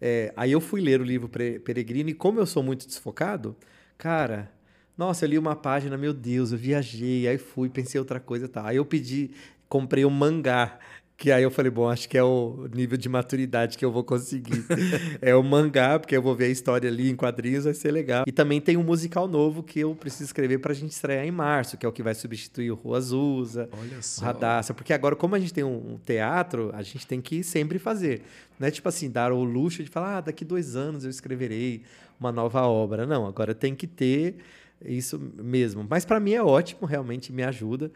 É, 0.00 0.32
aí 0.36 0.52
eu 0.52 0.60
fui 0.60 0.80
ler 0.80 1.00
o 1.00 1.04
livro 1.04 1.28
Peregrino 1.28 2.10
e 2.10 2.14
como 2.14 2.40
eu 2.40 2.46
sou 2.46 2.62
muito 2.62 2.86
desfocado, 2.86 3.56
cara, 3.96 4.50
nossa, 4.96 5.24
eu 5.24 5.30
li 5.30 5.38
uma 5.38 5.56
página, 5.56 5.96
meu 5.96 6.12
Deus, 6.12 6.52
eu 6.52 6.58
viajei, 6.58 7.26
aí 7.26 7.38
fui, 7.38 7.68
pensei 7.68 7.98
outra 7.98 8.20
coisa, 8.20 8.48
tá. 8.48 8.66
Aí 8.66 8.76
eu 8.76 8.84
pedi, 8.84 9.30
comprei 9.68 10.04
um 10.04 10.10
mangá 10.10 10.78
que 11.22 11.30
aí 11.30 11.44
eu 11.44 11.52
falei, 11.52 11.70
bom, 11.70 11.88
acho 11.88 12.08
que 12.08 12.18
é 12.18 12.22
o 12.24 12.68
nível 12.74 12.98
de 12.98 13.08
maturidade 13.08 13.78
que 13.78 13.84
eu 13.84 13.92
vou 13.92 14.02
conseguir. 14.02 14.64
é 15.22 15.32
o 15.36 15.40
mangá, 15.40 15.96
porque 15.96 16.16
eu 16.16 16.20
vou 16.20 16.34
ver 16.34 16.46
a 16.46 16.48
história 16.48 16.90
ali 16.90 17.08
em 17.08 17.14
quadrinhos, 17.14 17.62
vai 17.62 17.74
ser 17.74 17.92
legal. 17.92 18.24
E 18.26 18.32
também 18.32 18.60
tem 18.60 18.76
um 18.76 18.82
musical 18.82 19.28
novo 19.28 19.62
que 19.62 19.78
eu 19.78 19.94
preciso 19.94 20.24
escrever 20.24 20.58
pra 20.58 20.74
gente 20.74 20.90
estrear 20.90 21.24
em 21.24 21.30
março, 21.30 21.76
que 21.76 21.86
é 21.86 21.88
o 21.88 21.92
que 21.92 22.02
vai 22.02 22.12
substituir 22.12 22.72
o 22.72 22.74
Rua 22.74 22.96
Azusa, 22.96 23.70
o 23.72 24.24
Radassa. 24.24 24.74
Porque 24.74 24.92
agora, 24.92 25.14
como 25.14 25.36
a 25.36 25.38
gente 25.38 25.54
tem 25.54 25.62
um 25.62 25.96
teatro, 26.04 26.72
a 26.74 26.82
gente 26.82 27.06
tem 27.06 27.20
que 27.20 27.44
sempre 27.44 27.78
fazer. 27.78 28.22
Não 28.58 28.66
é 28.66 28.72
tipo 28.72 28.88
assim, 28.88 29.08
dar 29.08 29.30
o 29.30 29.44
luxo 29.44 29.84
de 29.84 29.90
falar, 29.90 30.16
ah, 30.16 30.20
daqui 30.22 30.44
dois 30.44 30.74
anos 30.74 31.04
eu 31.04 31.10
escreverei 31.10 31.82
uma 32.18 32.32
nova 32.32 32.62
obra. 32.62 33.06
Não, 33.06 33.28
agora 33.28 33.54
tem 33.54 33.76
que 33.76 33.86
ter 33.86 34.38
isso 34.84 35.20
mesmo. 35.40 35.86
Mas 35.88 36.04
para 36.04 36.18
mim 36.18 36.32
é 36.32 36.42
ótimo, 36.42 36.84
realmente 36.84 37.32
me 37.32 37.44
ajuda. 37.44 37.92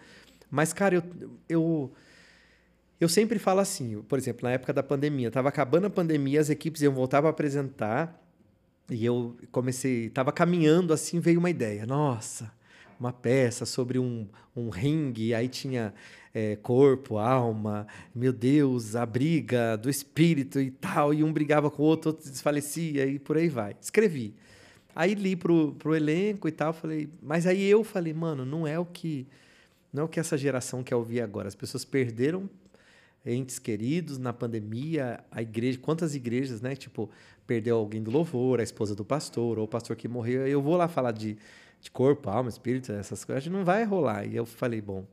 Mas, 0.49 0.73
cara, 0.73 0.95
eu, 0.95 1.03
eu 1.49 1.93
eu 3.01 3.09
sempre 3.09 3.39
falo 3.39 3.61
assim, 3.61 4.01
por 4.03 4.19
exemplo, 4.19 4.45
na 4.45 4.53
época 4.53 4.73
da 4.73 4.83
pandemia, 4.83 5.29
estava 5.29 5.49
acabando 5.49 5.87
a 5.87 5.91
pandemia, 5.91 6.41
as 6.41 6.49
equipes 6.49 6.81
iam 6.83 6.95
voltar 6.95 7.21
para 7.21 7.31
apresentar 7.31 8.23
e 8.91 9.05
eu 9.05 9.37
comecei, 9.51 10.07
estava 10.07 10.33
caminhando 10.33 10.93
assim, 10.93 11.21
veio 11.21 11.39
uma 11.39 11.51
ideia. 11.51 11.85
Nossa, 11.85 12.51
uma 12.99 13.13
peça 13.13 13.67
sobre 13.67 13.99
um, 13.99 14.27
um 14.55 14.71
ringue, 14.71 15.35
aí 15.35 15.49
tinha 15.49 15.93
é, 16.33 16.57
corpo, 16.57 17.19
alma, 17.19 17.87
meu 18.15 18.33
Deus, 18.33 18.97
a 18.97 19.05
briga 19.05 19.77
do 19.77 19.91
espírito 19.91 20.61
e 20.61 20.71
tal, 20.71 21.13
e 21.13 21.23
um 21.23 21.33
brigava 21.33 21.71
com 21.71 21.83
o 21.83 21.87
outro, 21.87 22.11
outro 22.11 22.31
desfalecia 22.31 23.07
e 23.07 23.19
por 23.19 23.37
aí 23.37 23.49
vai. 23.49 23.77
Escrevi. 23.81 24.35
Aí 24.95 25.15
li 25.15 25.37
pro, 25.37 25.75
pro 25.75 25.95
elenco 25.95 26.49
e 26.49 26.53
tal, 26.53 26.73
falei, 26.73 27.11
mas 27.23 27.47
aí 27.47 27.63
eu 27.69 27.85
falei, 27.85 28.15
mano, 28.15 28.47
não 28.47 28.67
é 28.67 28.79
o 28.79 28.87
que 28.87 29.27
não 29.93 30.03
é 30.03 30.05
o 30.05 30.09
que 30.09 30.21
essa 30.21 30.37
geração 30.37 30.83
quer 30.83 30.95
ouvir 30.95 31.23
agora. 31.23 31.49
As 31.49 31.55
pessoas 31.55 31.85
perderam 31.85 32.51
entes 33.27 33.59
queridos 33.59 34.19
na 34.19 34.33
pandemia, 34.33 35.21
a 35.31 35.43
igreja, 35.43 35.79
quantas 35.79 36.15
igrejas, 36.15 36.61
né? 36.61 36.77
Tipo, 36.77 37.11
perdeu 37.47 37.77
alguém 37.77 38.03
do 38.03 38.11
louvor, 38.11 38.61
a 38.61 38.63
esposa 38.63 38.95
do 38.95 39.05
pastor, 39.05 39.59
ou 39.59 39.65
o 39.65 39.69
pastor 39.69 39.97
que 39.97 40.07
morreu. 40.07 40.47
Eu 40.47 40.63
vou 40.63 40.77
lá 40.77 40.87
falar 40.87 41.13
de, 41.13 41.37
de 41.81 41.91
corpo, 41.91 42.31
alma, 42.31 42.49
espírito, 42.49 42.93
essas 42.93 43.25
coisas, 43.25 43.43
a 43.43 43.45
gente 43.45 43.53
não 43.53 43.65
vai 43.65 43.85
rolar. 43.85 44.25
E 44.27 44.37
eu 44.37 44.47
falei, 44.47 44.81
bom, 44.81 45.05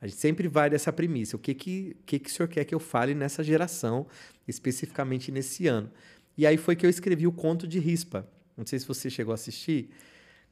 a 0.00 0.06
gente 0.06 0.18
sempre 0.18 0.46
vai 0.46 0.70
dessa 0.70 0.92
premissa. 0.92 1.36
O 1.36 1.38
que 1.38 1.54
que, 1.54 1.96
que 2.06 2.18
que 2.18 2.30
o 2.30 2.32
senhor 2.32 2.48
quer 2.48 2.64
que 2.64 2.74
eu 2.74 2.80
fale 2.80 3.14
nessa 3.14 3.42
geração, 3.42 4.06
especificamente 4.46 5.32
nesse 5.32 5.66
ano? 5.66 5.90
E 6.38 6.46
aí 6.46 6.56
foi 6.56 6.76
que 6.76 6.84
eu 6.84 6.90
escrevi 6.90 7.26
o 7.26 7.32
conto 7.32 7.66
de 7.66 7.78
Rispa. 7.78 8.28
Não 8.56 8.64
sei 8.64 8.78
se 8.78 8.86
você 8.86 9.10
chegou 9.10 9.32
a 9.32 9.34
assistir. 9.34 9.90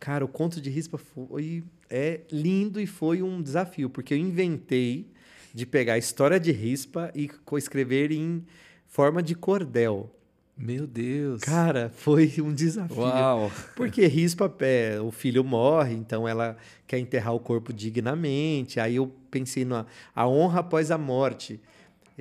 Cara, 0.00 0.24
o 0.24 0.28
conto 0.28 0.60
de 0.60 0.70
Rispa 0.70 0.98
foi 0.98 1.62
é 1.88 2.22
lindo 2.32 2.80
e 2.80 2.86
foi 2.86 3.22
um 3.22 3.40
desafio, 3.40 3.88
porque 3.88 4.14
eu 4.14 4.18
inventei 4.18 5.12
de 5.54 5.64
pegar 5.64 5.94
a 5.94 5.98
história 5.98 6.40
de 6.40 6.50
Rispa 6.50 7.12
e 7.14 7.30
escrever 7.56 8.10
em 8.10 8.44
forma 8.88 9.22
de 9.22 9.36
cordel. 9.36 10.10
Meu 10.56 10.86
Deus. 10.86 11.40
Cara, 11.40 11.90
foi 11.94 12.32
um 12.38 12.52
desafio. 12.52 13.02
Uau. 13.02 13.50
Porque 13.76 14.06
Rispa, 14.06 14.52
é, 14.60 15.00
o 15.00 15.10
filho 15.10 15.44
morre, 15.44 15.94
então 15.94 16.26
ela 16.26 16.56
quer 16.86 16.98
enterrar 16.98 17.34
o 17.34 17.40
corpo 17.40 17.72
dignamente. 17.72 18.78
Aí 18.80 18.96
eu 18.96 19.12
pensei 19.30 19.64
na 19.64 19.86
a 20.14 20.28
honra 20.28 20.60
após 20.60 20.90
a 20.90 20.98
morte, 20.98 21.60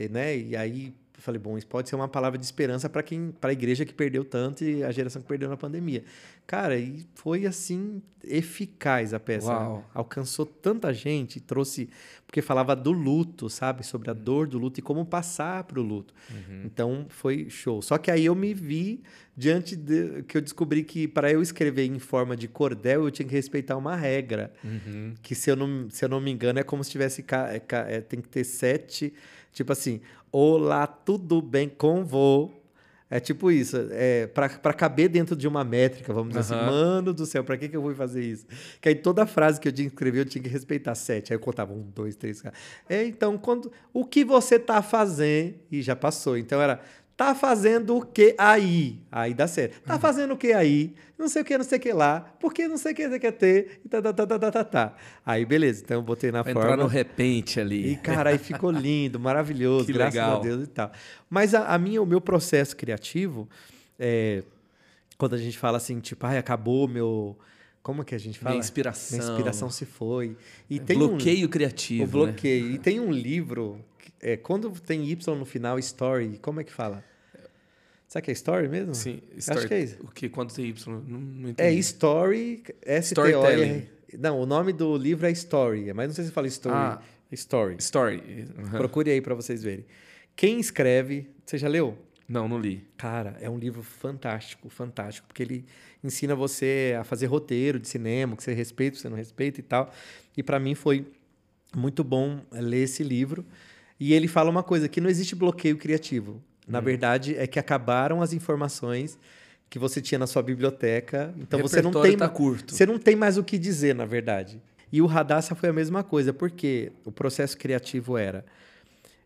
né? 0.09 0.37
E 0.37 0.55
aí 0.55 0.93
falei, 1.23 1.39
bom, 1.39 1.57
isso 1.57 1.67
pode 1.67 1.87
ser 1.87 1.95
uma 1.95 2.07
palavra 2.07 2.37
de 2.37 2.43
esperança 2.43 2.89
para 2.89 3.01
quem, 3.01 3.31
para 3.31 3.49
a 3.51 3.53
igreja 3.53 3.85
que 3.85 3.93
perdeu 3.93 4.25
tanto 4.25 4.63
e 4.63 4.83
a 4.83 4.91
geração 4.91 5.21
que 5.21 5.27
perdeu 5.27 5.49
na 5.49 5.55
pandemia. 5.55 6.03
Cara, 6.45 6.77
e 6.77 7.05
foi 7.15 7.45
assim 7.45 8.01
eficaz 8.25 9.13
a 9.13 9.19
peça. 9.19 9.47
Uau. 9.51 9.89
Alcançou 9.93 10.45
tanta 10.45 10.93
gente, 10.93 11.39
trouxe 11.39 11.89
porque 12.27 12.41
falava 12.41 12.75
do 12.75 12.91
luto, 12.91 13.47
sabe, 13.49 13.85
sobre 13.85 14.09
a 14.09 14.13
dor 14.13 14.47
do 14.47 14.57
luto 14.57 14.79
e 14.79 14.83
como 14.83 15.05
passar 15.05 15.63
para 15.65 15.79
o 15.79 15.83
luto. 15.83 16.13
Uhum. 16.31 16.63
Então 16.65 17.05
foi 17.07 17.47
show. 17.49 17.79
Só 17.81 17.97
que 17.97 18.09
aí 18.09 18.25
eu 18.25 18.33
me 18.33 18.53
vi 18.53 19.03
diante 19.37 19.75
de 19.75 20.23
que 20.23 20.35
eu 20.35 20.41
descobri 20.41 20.83
que 20.83 21.07
para 21.07 21.31
eu 21.31 21.41
escrever 21.41 21.85
em 21.85 21.99
forma 21.99 22.35
de 22.35 22.47
cordel 22.47 23.03
eu 23.05 23.11
tinha 23.11 23.27
que 23.27 23.35
respeitar 23.35 23.77
uma 23.77 23.95
regra, 23.95 24.51
Uhum. 24.63 25.13
que 25.21 25.35
se 25.35 25.49
eu 25.51 25.55
não, 25.55 25.89
se 25.89 26.03
eu 26.03 26.09
não 26.09 26.19
me 26.19 26.31
engano 26.31 26.59
é 26.59 26.63
como 26.63 26.83
se 26.83 26.89
tivesse 26.89 27.23
é, 27.51 27.61
é, 27.95 28.01
tem 28.01 28.19
que 28.19 28.29
ter 28.29 28.43
sete, 28.43 29.13
tipo 29.53 29.71
assim, 29.71 30.01
olá, 30.31 30.85
tudo 30.87 31.41
bem 31.41 31.69
com 31.69 32.03
vô. 32.03 32.51
É 33.09 33.19
tipo 33.19 33.51
isso, 33.51 33.77
é 33.91 34.25
para 34.25 34.73
caber 34.73 35.07
dentro 35.07 35.35
de 35.35 35.47
uma 35.47 35.63
métrica, 35.63 36.11
vamos 36.11 36.35
dizer 36.35 36.51
Aham. 36.51 36.63
assim, 36.63 36.71
mano 36.71 37.13
do 37.13 37.27
céu, 37.27 37.43
para 37.43 37.55
que, 37.59 37.69
que 37.69 37.77
eu 37.77 37.81
vou 37.81 37.93
fazer 37.93 38.23
isso? 38.23 38.47
Que 38.81 38.89
aí 38.89 38.95
toda 38.95 39.23
frase 39.27 39.59
que 39.59 39.67
eu 39.67 39.71
tinha 39.71 39.87
que 39.87 39.93
escrever 39.93 40.21
eu 40.21 40.25
tinha 40.25 40.41
que 40.41 40.49
respeitar 40.49 40.95
sete. 40.95 41.31
Aí 41.31 41.35
eu 41.35 41.39
contava 41.39 41.73
um, 41.73 41.83
dois, 41.93 42.15
três, 42.15 42.41
quatro. 42.41 42.59
É, 42.89 43.05
então, 43.05 43.37
quando, 43.37 43.71
o 43.93 44.03
que 44.03 44.25
você 44.25 44.57
tá 44.57 44.81
fazendo? 44.81 45.53
E 45.71 45.83
já 45.83 45.95
passou. 45.95 46.35
Então 46.35 46.59
era, 46.59 46.81
tá 47.15 47.33
fazendo 47.35 47.97
o 47.97 48.05
que 48.05 48.35
aí? 48.37 48.99
Aí 49.11 49.33
dá 49.33 49.47
certo. 49.47 49.81
Tá 49.81 49.99
fazendo 49.99 50.33
o 50.33 50.37
que 50.37 50.51
aí? 50.53 50.93
Não 51.17 51.27
sei 51.29 51.41
o 51.41 51.45
que, 51.45 51.57
não 51.57 51.63
sei 51.63 51.77
o 51.77 51.81
que 51.81 51.93
lá. 51.93 52.33
Porque 52.39 52.67
não 52.67 52.75
sei 52.77 52.91
o 52.91 52.95
que 52.95 53.07
você 53.07 53.19
quer 53.19 53.31
ter. 53.31 53.79
E 53.85 53.87
tá, 53.87 54.01
tá, 54.01 54.11
tá, 54.13 54.25
tá, 54.27 54.39
tá, 54.39 54.51
tá, 54.51 54.63
tá. 54.63 54.95
Aí 55.25 55.45
beleza, 55.45 55.81
então 55.85 55.97
eu 55.97 56.01
botei 56.01 56.31
na 56.31 56.43
Pra 56.43 56.51
forma. 56.53 56.69
entrar 56.71 56.83
no 56.83 56.87
repente 56.89 57.59
ali. 57.59 57.91
E, 57.93 57.95
cara, 57.97 58.31
aí 58.31 58.37
ficou 58.37 58.71
lindo, 58.71 59.19
maravilhoso, 59.19 59.85
Que 59.85 59.93
graças 59.93 60.15
legal. 60.15 60.39
a 60.39 60.41
Deus 60.41 60.63
e 60.63 60.67
tal. 60.67 60.91
Mas 61.29 61.53
a, 61.53 61.67
a 61.67 61.77
minha, 61.77 62.01
o 62.01 62.05
meu 62.05 62.19
processo 62.19 62.75
criativo, 62.75 63.47
é, 63.97 64.43
quando 65.17 65.35
a 65.35 65.37
gente 65.37 65.57
fala 65.57 65.77
assim, 65.77 65.99
tipo, 65.99 66.25
ai, 66.25 66.37
acabou 66.37 66.87
meu. 66.87 67.37
Como 67.81 68.03
que 68.03 68.15
a 68.15 68.17
gente 68.17 68.39
fala? 68.39 68.51
Minha 68.55 68.61
inspiração. 68.61 69.17
Minha 69.19 69.29
inspiração 69.31 69.69
se 69.69 69.85
foi. 69.85 70.35
E 70.69 70.79
tem 70.79 70.95
um- 70.97 71.07
Bloqueio 71.09 71.47
criativo. 71.49 72.03
o 72.03 72.05
né? 72.05 72.11
bloqueio. 72.31 72.71
E 72.71 72.77
tem 72.79 72.99
um 72.99 73.11
livro, 73.11 73.77
é, 74.19 74.37
quando 74.37 74.69
tem 74.71 75.09
Y 75.09 75.35
no 75.37 75.45
final, 75.45 75.77
story, 75.79 76.39
como 76.41 76.59
é 76.59 76.63
que 76.63 76.71
fala? 76.71 77.03
Sabe 78.07 78.25
que 78.25 78.31
é 78.31 78.33
story 78.33 78.67
mesmo? 78.67 78.93
Sim, 78.93 79.21
Acho 79.49 79.67
que 79.67 79.73
é 79.73 79.79
isso. 79.79 79.97
O 80.01 80.11
que? 80.11 80.29
Quando 80.29 80.53
tem 80.53 80.65
Y? 80.67 81.01
Não, 81.07 81.19
não 81.19 81.47
É 81.49 81.51
entendi. 81.51 81.79
Story, 81.79 82.63
Storytelling. 83.01 83.63
S-T-O-R. 83.63 84.19
Não, 84.19 84.39
o 84.39 84.45
nome 84.45 84.71
do 84.71 84.95
livro 84.95 85.25
é 85.25 85.31
Story, 85.31 85.91
mas 85.93 86.07
não 86.07 86.13
sei 86.15 86.25
se 86.25 86.31
fala 86.31 86.47
Story. 86.47 86.75
Ah. 86.75 87.01
Story. 87.31 87.75
Story. 87.79 88.47
Uhum. 88.57 88.69
Procure 88.77 89.09
aí 89.09 89.19
para 89.19 89.33
vocês 89.33 89.63
verem. 89.63 89.85
Quem 90.35 90.59
escreve, 90.59 91.29
você 91.45 91.57
já 91.57 91.67
leu? 91.67 91.97
Não, 92.27 92.47
não 92.47 92.59
li. 92.59 92.87
Cara, 92.97 93.35
é 93.41 93.49
um 93.49 93.57
livro 93.57 93.81
fantástico, 93.83 94.69
fantástico, 94.69 95.27
porque 95.27 95.43
ele 95.43 95.65
ensina 96.03 96.35
você 96.35 96.95
a 96.99 97.03
fazer 97.03 97.25
roteiro 97.25 97.79
de 97.79 97.87
cinema, 97.87 98.35
que 98.35 98.43
você 98.43 98.53
respeita, 98.53 98.97
você 98.97 99.09
não 99.09 99.17
respeita 99.17 99.59
e 99.59 99.63
tal. 99.63 99.91
E 100.37 100.43
para 100.43 100.59
mim 100.59 100.75
foi 100.75 101.05
muito 101.75 102.03
bom 102.03 102.41
ler 102.51 102.83
esse 102.83 103.03
livro. 103.03 103.45
E 103.99 104.13
ele 104.13 104.27
fala 104.27 104.49
uma 104.49 104.63
coisa 104.63 104.87
que 104.87 104.99
não 104.99 105.09
existe 105.09 105.35
bloqueio 105.35 105.77
criativo. 105.77 106.41
Na 106.67 106.79
verdade, 106.79 107.35
é 107.37 107.45
que 107.45 107.59
acabaram 107.59 108.21
as 108.21 108.33
informações 108.33 109.17
que 109.69 109.77
você 109.79 110.01
tinha 110.01 110.19
na 110.19 110.27
sua 110.27 110.41
biblioteca. 110.41 111.33
Então 111.37 111.59
você 111.59 111.81
não 111.81 111.91
tem 111.91 112.15
tá 112.15 112.29
curto. 112.29 112.73
você 112.73 112.85
não 112.85 112.99
tem 112.99 113.15
mais 113.15 113.37
o 113.37 113.43
que 113.43 113.57
dizer, 113.57 113.95
na 113.95 114.05
verdade. 114.05 114.61
E 114.91 115.01
o 115.01 115.05
Radassa 115.05 115.55
foi 115.55 115.69
a 115.69 115.73
mesma 115.73 116.03
coisa, 116.03 116.31
porque 116.31 116.91
o 117.03 117.11
processo 117.11 117.57
criativo 117.57 118.17
era 118.17 118.45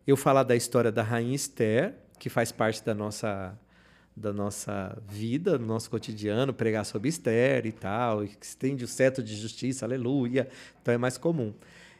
eu 0.05 0.15
falar 0.15 0.43
da 0.43 0.55
história 0.55 0.91
da 0.91 1.03
rainha 1.03 1.35
Esther, 1.35 1.93
que 2.17 2.29
faz 2.29 2.51
parte 2.51 2.83
da 2.83 2.93
nossa 2.93 3.57
da 4.15 4.33
nossa 4.33 4.97
vida, 5.07 5.59
do 5.59 5.65
nosso 5.65 5.91
cotidiano, 5.91 6.51
pregar 6.51 6.83
sobre 6.85 7.07
Esther 7.07 7.67
e 7.67 7.71
tal, 7.71 8.23
e 8.23 8.29
que 8.29 8.43
estende 8.43 8.83
o 8.83 8.87
cetro 8.87 9.23
de 9.23 9.35
justiça, 9.35 9.85
aleluia. 9.85 10.47
Então 10.81 10.91
é 10.91 10.97
mais 10.97 11.19
comum. 11.19 11.53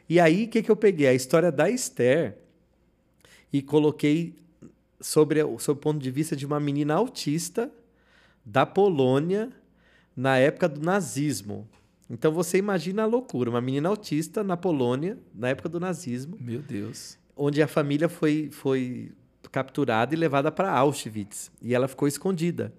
E 0.09 0.19
aí, 0.19 0.45
o 0.45 0.47
que, 0.47 0.63
que 0.63 0.71
eu 0.71 0.75
peguei? 0.75 1.09
A 1.09 1.13
história 1.13 1.51
da 1.51 1.69
Esther 1.69 2.35
e 3.51 3.61
coloquei 3.61 4.35
sobre, 4.99 5.41
o- 5.43 5.57
sob 5.59 5.77
o 5.79 5.81
ponto 5.81 5.99
de 5.99 6.11
vista 6.11 6.35
de 6.35 6.45
uma 6.45 6.59
menina 6.59 6.93
autista 6.95 7.71
da 8.45 8.65
Polônia 8.65 9.49
na 10.15 10.37
época 10.37 10.67
do 10.67 10.81
nazismo. 10.81 11.67
Então 12.09 12.31
você 12.31 12.57
imagina 12.57 13.03
a 13.03 13.05
loucura, 13.05 13.49
uma 13.49 13.61
menina 13.61 13.89
autista 13.89 14.43
na 14.43 14.55
Polônia 14.57 15.17
na 15.35 15.49
época 15.49 15.67
do 15.69 15.79
nazismo, 15.79 16.37
Meu 16.39 16.61
Deus. 16.61 17.17
onde 17.35 17.61
a 17.61 17.67
família 17.67 18.07
foi, 18.07 18.49
foi 18.51 19.11
capturada 19.51 20.13
e 20.15 20.17
levada 20.17 20.51
para 20.51 20.71
Auschwitz 20.71 21.51
e 21.61 21.75
ela 21.75 21.87
ficou 21.87 22.07
escondida. 22.07 22.73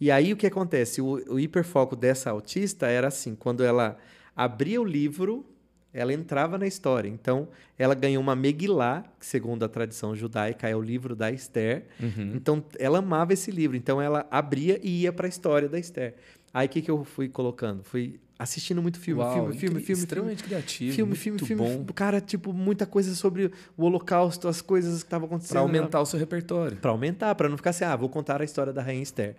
E 0.00 0.10
aí 0.10 0.32
o 0.32 0.36
que 0.36 0.46
acontece? 0.46 1.00
O, 1.00 1.34
o 1.34 1.38
hiperfoco 1.38 1.94
dessa 1.94 2.30
autista 2.30 2.86
era 2.86 3.08
assim, 3.08 3.34
quando 3.34 3.62
ela 3.62 3.96
abria 4.34 4.80
o 4.80 4.84
livro, 4.84 5.44
ela 5.94 6.12
entrava 6.12 6.58
na 6.58 6.66
história. 6.66 7.08
Então, 7.08 7.48
ela 7.78 7.94
ganhou 7.94 8.20
uma 8.20 8.34
Megillah, 8.34 9.04
que 9.18 9.24
segundo 9.24 9.64
a 9.64 9.68
tradição 9.68 10.14
judaica 10.14 10.68
é 10.68 10.74
o 10.74 10.82
livro 10.82 11.14
da 11.14 11.30
Esther. 11.30 11.84
Uhum. 12.00 12.32
Então, 12.34 12.64
ela 12.78 12.98
amava 12.98 13.32
esse 13.32 13.52
livro. 13.52 13.76
Então, 13.76 14.02
ela 14.02 14.26
abria 14.28 14.80
e 14.82 15.02
ia 15.02 15.12
para 15.12 15.26
a 15.26 15.28
história 15.28 15.68
da 15.68 15.78
Esther. 15.78 16.14
Aí, 16.52 16.66
o 16.66 16.68
que, 16.68 16.82
que 16.82 16.90
eu 16.90 17.04
fui 17.04 17.28
colocando? 17.28 17.84
Fui 17.84 18.18
assistindo 18.36 18.82
muito 18.82 18.98
filme, 18.98 19.22
Uau, 19.22 19.32
filme, 19.32 19.56
filme, 19.56 19.80
filme, 19.80 20.02
extremamente 20.02 20.42
criativo. 20.42 20.94
filme, 20.94 21.14
filme, 21.14 21.38
filme, 21.38 21.62
bom. 21.62 21.70
filme. 21.70 21.86
Cara, 21.94 22.20
tipo, 22.20 22.52
muita 22.52 22.84
coisa 22.84 23.14
sobre 23.14 23.52
o 23.76 23.84
holocausto, 23.84 24.48
as 24.48 24.60
coisas 24.60 25.02
que 25.02 25.06
estavam 25.06 25.26
acontecendo. 25.26 25.52
Pra 25.52 25.60
aumentar 25.60 26.00
o 26.00 26.06
seu 26.06 26.18
repertório. 26.18 26.76
Para 26.76 26.90
aumentar, 26.90 27.34
para 27.36 27.48
não 27.48 27.56
ficar 27.56 27.70
assim, 27.70 27.84
ah, 27.84 27.94
vou 27.94 28.08
contar 28.08 28.40
a 28.40 28.44
história 28.44 28.72
da 28.72 28.82
Rainha 28.82 29.02
Esther. 29.02 29.36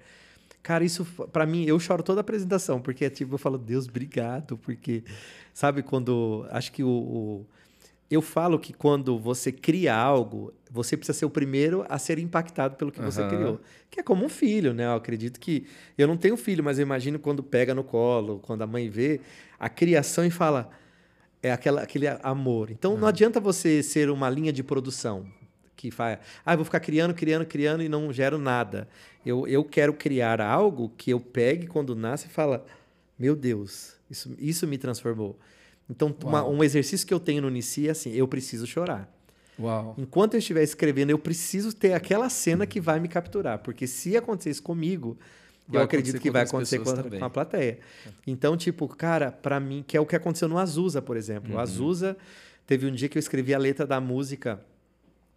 Cara, 0.65 0.83
isso 0.83 1.05
para 1.31 1.45
mim, 1.45 1.63
eu 1.65 1.79
choro 1.79 2.01
toda 2.01 2.21
a 2.21 2.23
apresentação, 2.23 2.81
porque 2.81 3.07
tipo, 3.07 3.35
eu 3.35 3.37
falo, 3.37 3.55
Deus, 3.55 3.87
obrigado, 3.87 4.57
porque 4.57 5.03
sabe 5.53 5.83
quando 5.83 6.43
acho 6.49 6.71
que 6.71 6.83
o, 6.83 6.89
o- 6.89 7.45
eu 8.09 8.19
falo 8.19 8.57
que 8.57 8.73
quando 8.73 9.19
você 9.19 9.51
cria 9.51 9.95
algo, 9.95 10.51
você 10.71 10.97
precisa 10.97 11.15
ser 11.19 11.25
o 11.25 11.29
primeiro 11.29 11.85
a 11.87 11.99
ser 11.99 12.17
impactado 12.17 12.75
pelo 12.77 12.91
que 12.91 12.99
você 12.99 13.21
Aham. 13.21 13.29
criou. 13.29 13.61
Que 13.91 13.99
é 13.99 14.03
como 14.03 14.25
um 14.25 14.29
filho, 14.29 14.73
né? 14.73 14.85
Eu 14.85 14.93
acredito 14.95 15.39
que 15.39 15.67
eu 15.95 16.07
não 16.07 16.17
tenho 16.17 16.35
filho, 16.35 16.63
mas 16.63 16.79
eu 16.79 16.83
imagino 16.83 17.19
quando 17.19 17.43
pega 17.43 17.75
no 17.75 17.83
colo, 17.83 18.39
quando 18.39 18.63
a 18.63 18.67
mãe 18.67 18.89
vê 18.89 19.21
a 19.59 19.69
criação 19.69 20.25
e 20.25 20.31
fala 20.31 20.71
é 21.43 21.51
aquela, 21.51 21.83
aquele 21.83 22.07
amor. 22.23 22.71
Então 22.71 22.97
não 22.97 23.07
adianta 23.07 23.39
você 23.39 23.83
ser 23.83 24.09
uma 24.09 24.31
linha 24.31 24.51
de 24.51 24.63
produção 24.63 25.27
que 25.75 25.91
faz, 25.91 26.19
ah, 26.45 26.53
eu 26.53 26.57
vou 26.57 26.65
ficar 26.65 26.79
criando, 26.79 27.13
criando, 27.13 27.45
criando 27.45 27.83
e 27.83 27.89
não 27.89 28.11
gero 28.13 28.37
nada. 28.37 28.87
Eu, 29.25 29.47
eu 29.47 29.63
quero 29.63 29.93
criar 29.93 30.39
algo 30.41 30.91
que 30.97 31.11
eu 31.11 31.19
pegue 31.19 31.67
quando 31.67 31.95
nasce 31.95 32.27
e 32.27 32.29
fala, 32.29 32.65
meu 33.17 33.35
Deus, 33.35 33.93
isso, 34.09 34.33
isso 34.39 34.65
me 34.67 34.77
transformou. 34.77 35.37
Então, 35.89 36.15
uma- 36.23 36.47
um 36.47 36.63
exercício 36.63 37.05
que 37.05 37.13
eu 37.13 37.19
tenho 37.19 37.41
no 37.41 37.47
Unici 37.47 37.87
é 37.87 37.91
assim, 37.91 38.11
eu 38.13 38.27
preciso 38.27 38.65
chorar. 38.65 39.11
Uau. 39.59 39.95
Enquanto 39.97 40.33
eu 40.33 40.39
estiver 40.39 40.63
escrevendo, 40.63 41.11
eu 41.11 41.19
preciso 41.19 41.73
ter 41.73 41.93
aquela 41.93 42.29
cena 42.29 42.65
que 42.65 42.81
vai 42.81 42.99
me 42.99 43.07
capturar. 43.07 43.59
Porque 43.59 43.87
se 43.87 44.17
acontecer 44.17 44.49
isso 44.49 44.63
comigo, 44.63 45.17
Vai 45.67 45.81
eu 45.81 45.85
acredito 45.85 46.19
que 46.19 46.29
vai 46.29 46.43
acontecer 46.43 46.79
com 46.79 46.89
a, 46.89 46.93
também. 46.93 47.19
com 47.19 47.25
a 47.25 47.29
plateia. 47.29 47.79
Então, 48.27 48.55
tipo, 48.57 48.87
cara, 48.87 49.31
pra 49.31 49.59
mim, 49.59 49.83
que 49.87 49.95
é 49.97 49.99
o 49.99 50.05
que 50.05 50.15
aconteceu 50.15 50.47
no 50.49 50.57
Azusa, 50.59 51.01
por 51.01 51.15
exemplo. 51.17 51.51
Uhum. 51.51 51.57
O 51.57 51.59
Azusa, 51.59 52.15
teve 52.67 52.85
um 52.85 52.91
dia 52.93 53.07
que 53.09 53.17
eu 53.17 53.19
escrevi 53.19 53.53
a 53.53 53.57
letra 53.57 53.87
da 53.87 53.99
música, 54.01 54.59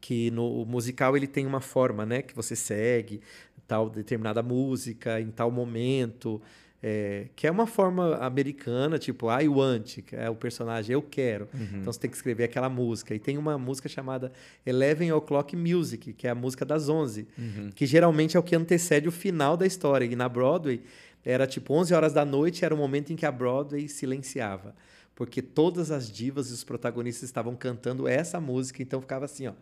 que 0.01 0.31
no 0.31 0.65
musical 0.65 1.17
ele 1.17 1.27
tem 1.27 1.47
uma 1.47 1.61
forma, 1.61 2.07
né? 2.07 2.23
Que 2.23 2.35
você 2.35 2.55
segue, 2.57 3.21
tal 3.67 3.91
determinada 3.91 4.43
música, 4.43 5.21
em 5.21 5.31
tal 5.31 5.51
momento. 5.51 6.41
É, 6.81 7.27
que 7.35 7.45
é 7.45 7.51
uma 7.51 7.67
forma 7.67 8.15
americana, 8.19 9.01
tipo 9.01 9.27
I 9.29 9.49
want, 9.49 9.99
que 10.03 10.15
é 10.15 10.31
o 10.31 10.37
personagem 10.37 10.95
eu 10.95 11.03
quero. 11.03 11.49
Uhum. 11.53 11.81
Então 11.81 11.93
você 11.93 11.99
tem 11.99 12.09
que 12.09 12.15
escrever 12.17 12.45
aquela 12.45 12.69
música. 12.69 13.13
E 13.15 13.19
tem 13.19 13.37
uma 13.37 13.59
música 13.59 13.89
chamada 13.89 14.31
Eleven 14.65 15.11
O'Clock 15.11 15.57
Music, 15.57 16.13
que 16.13 16.29
é 16.29 16.31
a 16.31 16.37
música 16.37 16.65
das 16.65 16.89
11, 16.89 17.27
Uhum. 17.37 17.71
que 17.75 17.85
geralmente 17.85 18.37
é 18.37 18.41
o 18.41 18.45
que 18.45 18.55
antecede 18.55 19.09
o 19.09 19.13
final 19.13 19.57
da 19.57 19.67
história. 19.67 20.05
E 20.05 20.15
na 20.15 20.29
Broadway 20.29 20.81
era 21.25 21.49
tipo 21.49 21.75
11 21.75 21.93
horas 21.93 22.13
da 22.13 22.25
noite, 22.25 22.65
era 22.65 22.73
o 22.73 22.79
momento 22.79 23.13
em 23.13 23.17
que 23.17 23.27
a 23.27 23.33
Broadway 23.33 23.89
silenciava. 23.89 24.73
Porque 25.17 25.43
todas 25.43 25.91
as 25.91 26.09
divas 26.09 26.49
e 26.49 26.53
os 26.53 26.63
protagonistas 26.63 27.25
estavam 27.25 27.57
cantando 27.57 28.07
essa 28.07 28.41
música, 28.41 28.81
então 28.81 29.01
ficava 29.01 29.25
assim, 29.25 29.49
ó. 29.49 29.53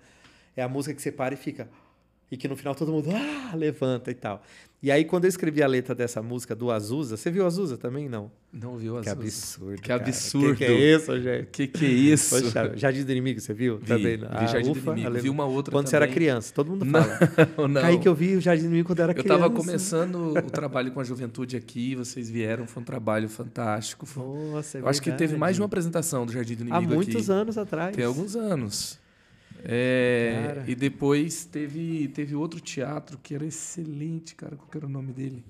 É 0.57 0.63
a 0.63 0.69
música 0.69 0.95
que 0.95 1.03
você 1.03 1.13
para 1.13 1.35
e 1.35 1.37
fica. 1.37 1.69
E 2.29 2.37
que 2.37 2.49
no 2.49 2.57
final 2.57 2.75
todo 2.75 2.91
mundo 2.91 3.09
ah, 3.13 3.55
levanta 3.55 4.11
e 4.11 4.15
tal. 4.15 4.43
E 4.83 4.91
aí, 4.91 5.05
quando 5.05 5.25
eu 5.25 5.29
escrevi 5.29 5.63
a 5.63 5.67
letra 5.67 5.95
dessa 5.95 6.21
música 6.21 6.57
do 6.57 6.73
Azusa, 6.73 7.17
você 7.17 7.31
viu 7.31 7.47
Azusa 7.47 7.77
também? 7.79 8.09
Não. 8.09 8.31
Não 8.53 8.77
viu 8.77 8.97
as 8.99 9.05
Que 9.05 9.11
absurdo. 9.11 9.81
Que 9.81 9.89
cara. 9.89 10.03
absurdo. 10.03 10.57
Que, 10.57 10.65
que 10.67 10.73
é 10.73 10.97
isso, 10.97 11.21
gente? 11.23 11.47
Que 11.53 11.67
que 11.69 11.85
é 11.87 11.89
isso? 11.89 12.43
Poxa, 12.43 12.73
Jardim 12.77 13.05
do 13.05 13.13
Inimigo, 13.13 13.41
você 13.41 13.55
viu? 13.55 13.79
Vi, 13.79 13.87
também. 13.87 14.17
vi 14.17 14.27
Ah, 14.29 14.47
Jardim 14.47 14.73
do 14.73 14.79
ufa, 14.79 14.91
Inimigo. 14.91 15.07
ale- 15.07 15.21
Vi 15.21 15.31
uma 15.31 15.45
outra 15.45 15.71
Quando 15.73 15.87
você 15.89 15.95
era 15.97 16.05
também. 16.07 16.15
criança, 16.17 16.53
todo 16.53 16.69
mundo 16.73 16.85
Não, 16.85 17.01
fala. 17.03 17.19
não. 17.69 17.85
Aí 17.85 17.99
que 17.99 18.09
eu 18.09 18.15
vi 18.15 18.35
o 18.37 18.41
Jardim 18.41 18.65
do 18.65 18.69
Inimigo 18.69 18.89
quando 18.89 18.99
eu 18.99 19.03
era 19.05 19.13
Eu 19.13 19.23
criança. 19.23 19.35
estava 19.47 19.55
começando 19.55 20.15
o 20.37 20.51
trabalho 20.51 20.91
com 20.91 20.99
a 21.01 21.05
juventude 21.05 21.57
aqui, 21.57 21.95
vocês 21.95 22.29
vieram, 22.29 22.67
foi 22.67 22.83
um 22.83 22.87
trabalho 22.87 23.29
fantástico. 23.29 24.05
Foi- 24.05 24.25
Nossa, 24.51 24.79
é 24.79 24.81
eu 24.81 24.89
acho 24.89 25.01
que 25.01 25.11
teve 25.11 25.19
verdade. 25.19 25.41
mais 25.41 25.55
de 25.57 25.63
uma 25.63 25.67
apresentação 25.67 26.27
do 26.27 26.33
Jardim 26.33 26.57
do 26.57 26.65
Há 26.65 26.79
Inimigo 26.79 26.95
muitos 26.95 27.31
aqui. 27.31 27.41
anos 27.41 27.57
atrás. 27.57 27.95
Tem 27.95 28.05
alguns 28.05 28.35
anos. 28.35 28.99
É, 29.69 30.63
e 30.67 30.77
depois 30.77 31.45
teve, 31.45 32.07
teve 32.09 32.37
outro 32.37 32.61
teatro 32.61 33.19
que 33.21 33.35
era 33.35 33.45
excelente, 33.45 34.37
cara. 34.37 34.55
Qual 34.55 34.69
que 34.69 34.79
era 34.79 34.87
o 34.87 34.89
nome 34.89 35.13
dele? 35.13 35.45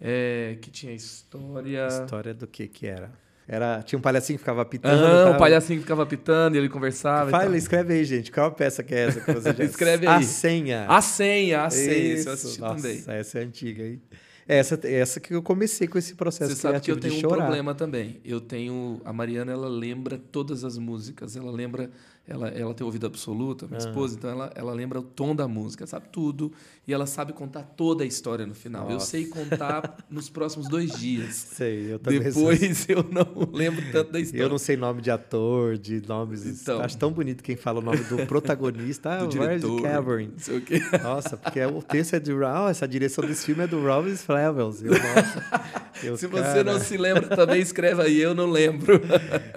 É, 0.00 0.58
que 0.60 0.70
tinha 0.70 0.92
história. 0.92 1.86
História 1.86 2.34
do 2.34 2.46
que 2.46 2.66
que 2.66 2.86
era? 2.86 3.12
Era, 3.48 3.80
tinha 3.82 3.96
um 3.96 4.02
palhacinho 4.02 4.36
que 4.36 4.42
ficava 4.42 4.64
pitando. 4.64 5.04
Aham, 5.04 5.24
tal. 5.26 5.34
o 5.34 5.38
palhacinho 5.38 5.78
que 5.78 5.84
ficava 5.84 6.04
pitando 6.04 6.56
e 6.56 6.58
ele 6.58 6.68
conversava. 6.68 7.30
Fala, 7.30 7.56
escreve 7.56 7.94
aí, 7.94 8.04
gente. 8.04 8.32
Qual 8.32 8.50
peça 8.50 8.82
que 8.82 8.92
é 8.92 9.04
essa 9.04 9.20
que 9.20 9.32
você 9.32 9.54
já... 9.54 9.64
Escreve 9.64 10.06
A 10.08 10.16
aí. 10.16 10.24
senha. 10.24 10.86
A 10.88 11.00
senha, 11.00 11.64
a 11.64 11.70
senha. 11.70 12.14
Isso, 12.14 12.28
eu 12.28 12.32
assisti 12.32 12.60
Nossa, 12.60 12.82
também. 12.82 13.04
essa 13.06 13.38
é 13.38 13.42
antiga 13.42 13.84
aí. 13.84 14.00
Essa, 14.48 14.78
essa 14.84 15.20
que 15.20 15.34
eu 15.34 15.42
comecei 15.42 15.88
com 15.88 15.98
esse 15.98 16.14
processo 16.14 16.54
Você 16.54 16.60
sabe 16.60 16.80
que 16.80 16.90
eu 16.90 16.98
tenho 16.98 17.14
um 17.14 17.20
problema 17.20 17.74
também. 17.74 18.20
Eu 18.24 18.40
tenho. 18.40 19.00
A 19.04 19.12
Mariana, 19.12 19.52
ela 19.52 19.68
lembra 19.68 20.18
todas 20.18 20.64
as 20.64 20.76
músicas. 20.76 21.36
Ela 21.36 21.50
lembra. 21.50 21.90
Ela, 22.28 22.48
ela 22.48 22.74
tem 22.74 22.84
ouvido 22.84 23.06
absoluto, 23.06 23.64
Ah. 23.64 23.68
minha 23.68 23.78
esposa, 23.78 24.16
então 24.16 24.28
ela, 24.28 24.50
ela 24.54 24.72
lembra 24.72 24.98
o 24.98 25.02
tom 25.02 25.34
da 25.34 25.46
música, 25.46 25.86
sabe 25.86 26.08
tudo. 26.08 26.52
E 26.88 26.94
ela 26.94 27.04
sabe 27.04 27.32
contar 27.32 27.62
toda 27.62 28.04
a 28.04 28.06
história 28.06 28.46
no 28.46 28.54
final. 28.54 28.86
Eu 28.86 28.94
Nossa. 28.94 29.06
sei 29.06 29.26
contar 29.26 29.96
nos 30.08 30.30
próximos 30.30 30.68
dois 30.68 30.96
dias. 30.96 31.34
Sei, 31.56 31.92
eu 31.92 31.98
também. 31.98 32.20
Depois 32.20 32.88
eu 32.88 33.04
não 33.10 33.26
lembro 33.52 33.84
tanto 33.90 34.12
da 34.12 34.20
história. 34.20 34.42
Eu 34.44 34.48
não 34.48 34.58
sei 34.58 34.76
nome 34.76 35.02
de 35.02 35.10
ator, 35.10 35.76
de 35.76 36.00
nomes. 36.06 36.46
Então. 36.46 36.80
Acho 36.80 36.96
tão 36.96 37.10
bonito 37.10 37.42
quem 37.42 37.56
fala 37.56 37.80
o 37.80 37.82
nome 37.82 37.98
do 38.04 38.24
protagonista. 38.26 39.06
Ah, 39.16 39.18
do 39.18 39.28
diretor. 39.28 39.82
Cavern? 39.82 40.30
Não 40.32 40.38
sei 40.38 40.58
o 40.58 40.60
quê. 40.60 40.80
Nossa, 41.02 41.36
porque 41.36 41.64
o 41.64 41.80
texto 41.80 42.14
é 42.14 42.20
de 42.20 42.34
Raul, 42.34 42.68
essa 42.68 42.86
direção 42.86 43.24
desse 43.24 43.46
filme 43.46 43.62
é 43.62 43.66
do 43.66 43.80
Robin 43.80 44.16
Flavels. 44.16 44.82
Eu, 44.82 44.90
nossa, 44.90 45.70
eu, 46.02 46.16
Se 46.16 46.26
você 46.26 46.42
cara, 46.42 46.64
não 46.64 46.80
se 46.80 46.96
lembra 46.96 47.28
também, 47.34 47.60
escreve 47.60 48.02
aí, 48.02 48.18
eu 48.18 48.34
não 48.34 48.50
lembro. 48.50 49.00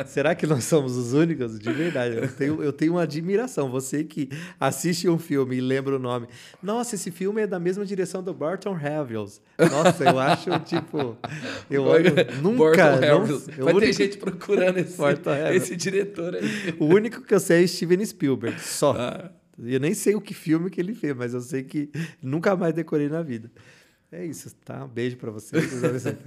Será 0.06 0.36
que 0.36 0.46
nós 0.46 0.64
somos 0.66 0.96
os 0.96 1.14
únicos? 1.14 1.60
De 1.60 1.72
verdade, 1.74 2.18
eu 2.18 2.28
tenho, 2.32 2.64
eu 2.64 2.72
tenho 2.72 2.94
uma 2.94 3.04
admiração. 3.04 3.70
Você 3.72 4.04
que 4.04 4.30
assiste 4.60 5.10
um 5.10 5.18
filme 5.18 5.58
e 5.58 5.62
lembra 5.62 5.96
o 5.96 6.00
nome. 6.00 6.28
Nossa, 6.62 6.96
esse 6.96 7.12
filme 7.12 7.18
é 7.38 7.47
da 7.47 7.59
mesma 7.59 7.86
direção 7.86 8.24
do 8.24 8.34
Barton 8.34 8.74
Havels. 8.76 9.41
Nossa, 9.57 10.03
eu 10.03 10.17
acho, 10.20 10.49
tipo... 10.65 11.17
Eu 11.70 11.84
olho, 11.84 12.11
nunca... 12.41 12.57
Burton 12.57 12.99
não, 13.01 13.26
eu 13.28 13.39
Vai 13.39 13.74
ter 13.74 13.74
único- 13.74 13.93
gente 13.93 14.17
procurando 14.17 14.78
esse, 14.78 14.97
esse 15.55 15.76
diretor 15.76 16.36
aí. 16.36 16.76
O 16.80 16.86
único 16.86 17.22
que 17.22 17.34
eu 17.34 17.39
sei 17.39 17.63
é 17.63 17.67
Steven 17.67 18.05
Spielberg, 18.05 18.59
só. 18.61 18.95
Ah. 18.97 19.32
Eu 19.61 19.80
nem 19.80 19.93
sei 19.93 20.15
o 20.15 20.22
que 20.22 20.34
filme 20.34 20.70
que 20.70 20.80
ele 20.80 20.93
fez, 20.95 21.13
mas 21.15 21.34
eu 21.34 21.41
sei 21.41 21.63
que 21.63 21.89
nunca 22.22 22.55
mais 22.55 22.74
decorei 22.74 23.09
na 23.09 23.22
vida. 23.22 23.51
É 24.11 24.26
isso, 24.26 24.55
tá? 24.65 24.86
Um 24.86 24.88
beijo 24.88 25.17
pra 25.17 25.30
vocês. 25.30 25.63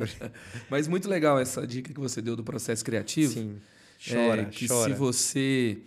Mas 0.70 0.86
muito 0.86 1.08
legal 1.08 1.38
essa 1.40 1.66
dica 1.66 1.92
que 1.92 1.98
você 1.98 2.22
deu 2.22 2.36
do 2.36 2.44
processo 2.44 2.84
criativo. 2.84 3.32
Sim. 3.32 3.56
É, 4.08 4.14
Chora, 4.14 4.44
que 4.44 4.68
chora. 4.68 4.92
se 4.92 4.98
você 4.98 5.78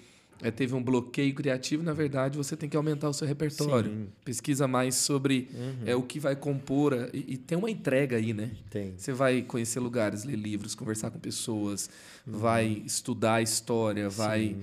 é, 0.41 0.51
teve 0.51 0.75
um 0.75 0.83
bloqueio 0.83 1.33
criativo, 1.33 1.81
na 1.83 1.93
verdade, 1.93 2.37
você 2.37 2.55
tem 2.57 2.67
que 2.69 2.75
aumentar 2.75 3.09
o 3.09 3.13
seu 3.13 3.27
repertório. 3.27 3.89
Sim. 3.91 4.07
Pesquisa 4.23 4.67
mais 4.67 4.95
sobre 4.95 5.47
Uhum. 5.53 5.73
é, 5.85 5.95
o 5.95 6.03
que 6.03 6.19
vai 6.19 6.35
compor. 6.35 6.93
a- 6.93 7.09
E, 7.13 7.33
e 7.33 7.37
tem 7.37 7.57
uma 7.57 7.69
entrega 7.71 8.17
aí, 8.17 8.33
né? 8.33 8.51
Tem. 8.69 8.93
Você 8.97 9.13
vai 9.13 9.41
conhecer 9.41 9.79
lugares, 9.79 10.23
ler 10.23 10.35
livros, 10.35 10.75
conversar 10.75 11.09
com 11.09 11.19
pessoas, 11.19 11.89
Uhum. 12.27 12.37
vai 12.37 12.65
estudar 12.85 13.35
a 13.35 13.41
história, 13.41 14.09
vai 14.09 14.55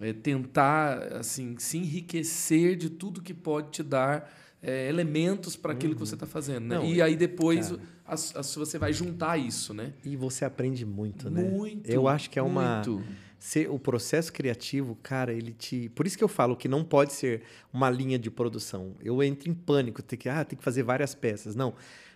é, 0.00 0.12
tentar 0.12 0.98
assim 1.14 1.56
se 1.58 1.76
enriquecer 1.78 2.76
de 2.76 2.88
tudo 2.88 3.20
que 3.20 3.34
pode 3.34 3.70
te 3.70 3.82
dar 3.82 4.32
é, 4.62 4.88
elementos 4.88 5.54
para 5.54 5.72
aquilo 5.72 5.94
que 5.94 6.00
você 6.00 6.14
está 6.14 6.26
fazendo. 6.26 6.64
Né? 6.66 6.78
Uhum. 6.78 6.84
Não, 6.88 6.92
e 6.94 7.00
aí 7.00 7.14
depois 7.14 7.72
as- 8.04 8.34
as- 8.34 8.54
você 8.56 8.76
vai 8.76 8.92
juntar 8.92 9.36
isso, 9.38 9.72
né? 9.72 9.92
E 10.04 10.16
você 10.16 10.44
aprende 10.44 10.84
muito, 10.84 11.30
né? 11.30 11.42
Muito. 11.44 11.88
Eu 11.88 12.08
acho 12.08 12.28
que 12.28 12.38
é 12.40 12.42
uma. 12.42 12.76
muito. 12.84 13.00
Ser, 13.38 13.70
o 13.70 13.78
processo 13.78 14.32
criativo, 14.32 14.98
cara, 15.00 15.32
ele 15.32 15.52
te. 15.52 15.88
Por 15.90 16.06
isso 16.06 16.18
que 16.18 16.24
eu 16.24 16.28
falo 16.28 16.56
que 16.56 16.66
não 16.66 16.82
pode 16.82 17.12
ser 17.12 17.42
uma 17.72 17.88
linha 17.88 18.18
de 18.18 18.30
produção. 18.30 18.96
Eu 19.00 19.22
entro 19.22 19.48
em 19.48 19.54
pânico, 19.54 20.02
tem 20.02 20.18
que, 20.18 20.28
ah, 20.28 20.44
tem 20.44 20.58
que 20.58 20.64
fazer 20.64 20.82
várias 20.82 21.14
peças. 21.14 21.54
Não. 21.54 21.74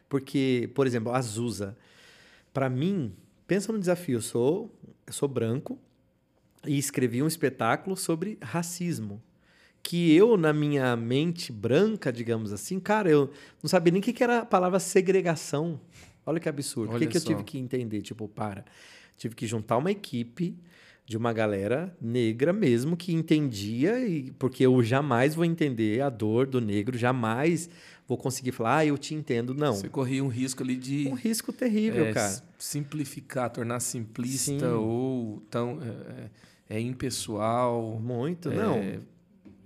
Porque, 0.09 0.69
por 0.75 0.87
exemplo, 0.87 1.13
a 1.13 1.19
Azusa. 1.19 1.77
Para 2.53 2.69
mim, 2.69 3.15
pensa 3.47 3.73
no 3.73 3.79
desafio. 3.79 4.19
Eu 4.19 4.23
sou, 4.23 4.75
eu 5.07 5.13
sou 5.13 5.29
branco 5.29 5.79
e 6.67 6.77
escrevi 6.77 7.23
um 7.23 7.27
espetáculo 7.27 7.97
sobre 7.97 8.37
racismo. 8.43 9.23
Que 9.83 10.15
eu, 10.15 10.37
na 10.37 10.53
minha 10.53 10.95
mente 10.97 11.53
branca, 11.53 12.13
digamos 12.13 12.53
assim, 12.53 12.79
cara, 12.79 13.11
eu 13.11 13.31
não 13.63 13.69
sabia 13.69 13.93
nem 13.93 14.01
o 14.01 14.05
que 14.05 14.23
era 14.23 14.41
a 14.41 14.47
palavra 14.47 14.79
segregação. 14.79 15.81
Olha 16.25 16.39
que 16.39 16.49
absurdo. 16.49 16.89
o 16.89 16.91
que, 16.91 16.97
Olha 16.97 17.07
que 17.07 17.17
eu 17.17 17.21
tive 17.21 17.43
que 17.43 17.59
entender? 17.59 18.01
Tipo, 18.03 18.29
para. 18.29 18.65
Tive 19.17 19.35
que 19.35 19.47
juntar 19.47 19.77
uma 19.77 19.91
equipe 19.91 20.57
de 21.05 21.17
uma 21.17 21.33
galera 21.33 21.97
negra 22.01 22.53
mesmo 22.53 22.97
que 22.97 23.13
entendia, 23.13 23.99
e 24.07 24.31
porque 24.33 24.65
eu 24.65 24.83
jamais 24.83 25.35
vou 25.35 25.45
entender 25.45 26.01
a 26.01 26.09
dor 26.09 26.47
do 26.47 26.61
negro, 26.61 26.97
jamais 26.97 27.69
vou 28.07 28.17
conseguir 28.17 28.53
falar, 28.53 28.79
ah, 28.79 28.87
eu 28.87 28.99
te 28.99 29.15
entendo. 29.15 29.55
Não. 29.55 29.75
Você 29.75 29.89
corria 29.89 30.23
um 30.23 30.29
risco 30.29 30.63
ali 30.63 30.77
de 30.77 31.09
Um 31.09 31.15
risco 31.15 31.53
terrível, 31.53 32.07
é, 32.07 32.13
cara. 32.13 32.43
simplificar, 32.59 33.51
tornar 33.51 33.81
simplista 33.81 34.53
Sim. 34.53 34.65
ou 34.65 35.43
tão 35.51 35.79
é, 35.83 36.75
é, 36.75 36.77
é 36.77 36.81
impessoal. 36.81 37.99
Muito, 38.01 38.51
é, 38.51 38.55
não. 38.55 38.79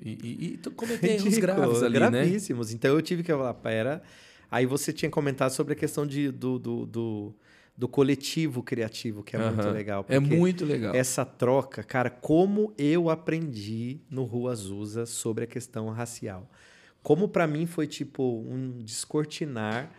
E, 0.00 0.10
e, 0.10 0.60
e 0.64 0.70
cometer 0.70 1.12
erros 1.12 1.38
graves 1.38 1.82
ali, 1.82 1.98
né? 1.98 2.10
gravíssimos. 2.10 2.72
Então 2.72 2.94
eu 2.94 3.02
tive 3.02 3.22
que 3.22 3.32
falar, 3.32 3.54
pera. 3.54 4.02
Aí 4.50 4.64
você 4.64 4.92
tinha 4.92 5.10
comentado 5.10 5.50
sobre 5.50 5.72
a 5.72 5.76
questão 5.76 6.06
de, 6.06 6.30
do, 6.30 6.58
do, 6.58 6.86
do, 6.86 7.34
do 7.76 7.86
coletivo 7.86 8.62
criativo, 8.62 9.22
que 9.22 9.36
é 9.36 9.38
muito 9.38 9.60
Aham. 9.60 9.72
legal. 9.72 10.04
É 10.08 10.18
muito 10.18 10.64
legal. 10.64 10.94
Essa 10.94 11.24
troca, 11.24 11.82
cara, 11.82 12.08
como 12.08 12.72
eu 12.78 13.10
aprendi 13.10 14.00
no 14.10 14.24
Rua 14.24 14.52
Azusa 14.52 15.04
sobre 15.04 15.44
a 15.44 15.46
questão 15.46 15.88
racial. 15.90 16.50
Como 17.02 17.28
para 17.28 17.46
mim 17.46 17.66
foi 17.66 17.86
tipo 17.86 18.22
um 18.48 18.82
descortinar 18.82 19.92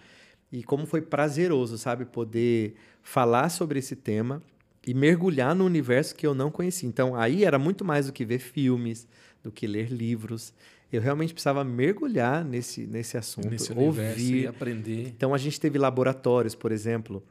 e 0.51 0.63
como 0.63 0.85
foi 0.85 1.01
prazeroso, 1.01 1.77
sabe, 1.77 2.05
poder 2.05 2.75
falar 3.03 3.49
sobre 3.49 3.79
esse 3.79 3.95
tema 3.95 4.41
e 4.85 4.93
mergulhar 4.93 5.53
no 5.53 5.65
universo 5.65 6.15
que 6.15 6.25
eu 6.25 6.33
não 6.33 6.49
conhecia. 6.49 6.87
Então, 6.89 7.15
aí 7.15 7.43
era 7.43 7.59
muito 7.59 7.85
mais 7.85 8.07
do 8.07 8.13
que 8.13 8.25
ver 8.25 8.39
filmes, 8.39 9.07
do 9.43 9.51
que 9.51 9.67
ler 9.67 9.89
livros. 9.91 10.53
Eu 10.91 11.01
realmente 11.01 11.33
precisava 11.33 11.63
mergulhar 11.63 12.43
nesse, 12.45 12.87
nesse 12.87 13.17
assunto, 13.17 13.49
Nesse 13.49 13.73
ouvir. 13.73 14.43
e 14.43 14.47
aprender. 14.47 15.07
Então 15.09 15.33
a 15.33 15.37
gente 15.37 15.59
teve 15.59 15.77
laboratórios, 15.77 16.55
por 16.55 16.71
exemplo, 16.71 17.21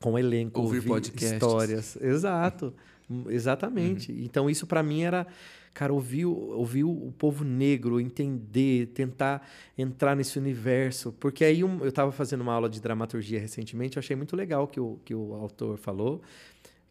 com 0.00 0.18
elenco, 0.18 0.60
Ouvir 0.60 0.76
ouvir, 0.78 0.88
podcasts. 0.88 1.32
histórias. 1.32 1.96
Exato. 2.00 2.72
Hum, 3.10 3.24
Exatamente. 3.28 4.12
Uhum. 4.12 4.18
Então 4.24 4.50
isso 4.50 4.66
para 4.66 4.82
mim 4.82 5.02
era, 5.02 5.26
cara, 5.72 5.92
ouvir, 5.92 6.26
o- 6.26 6.32
ouvir 6.56 6.84
o 6.84 7.12
povo 7.18 7.44
negro, 7.44 8.00
entender, 8.00 8.86
tentar 8.88 9.46
entrar 9.78 10.14
nesse 10.16 10.38
universo. 10.38 11.12
Porque 11.18 11.44
aí 11.44 11.60
eu 11.60 11.86
estava 11.86 12.10
fazendo 12.12 12.40
uma 12.40 12.52
aula 12.52 12.68
de 12.68 12.80
dramaturgia 12.80 13.38
recentemente, 13.40 13.96
eu 13.96 14.00
achei 14.00 14.16
muito 14.16 14.34
legal 14.36 14.64
o 14.64 14.66
que 14.66 14.80
o, 14.80 14.98
que 15.04 15.14
o 15.14 15.34
autor 15.34 15.78
falou, 15.78 16.20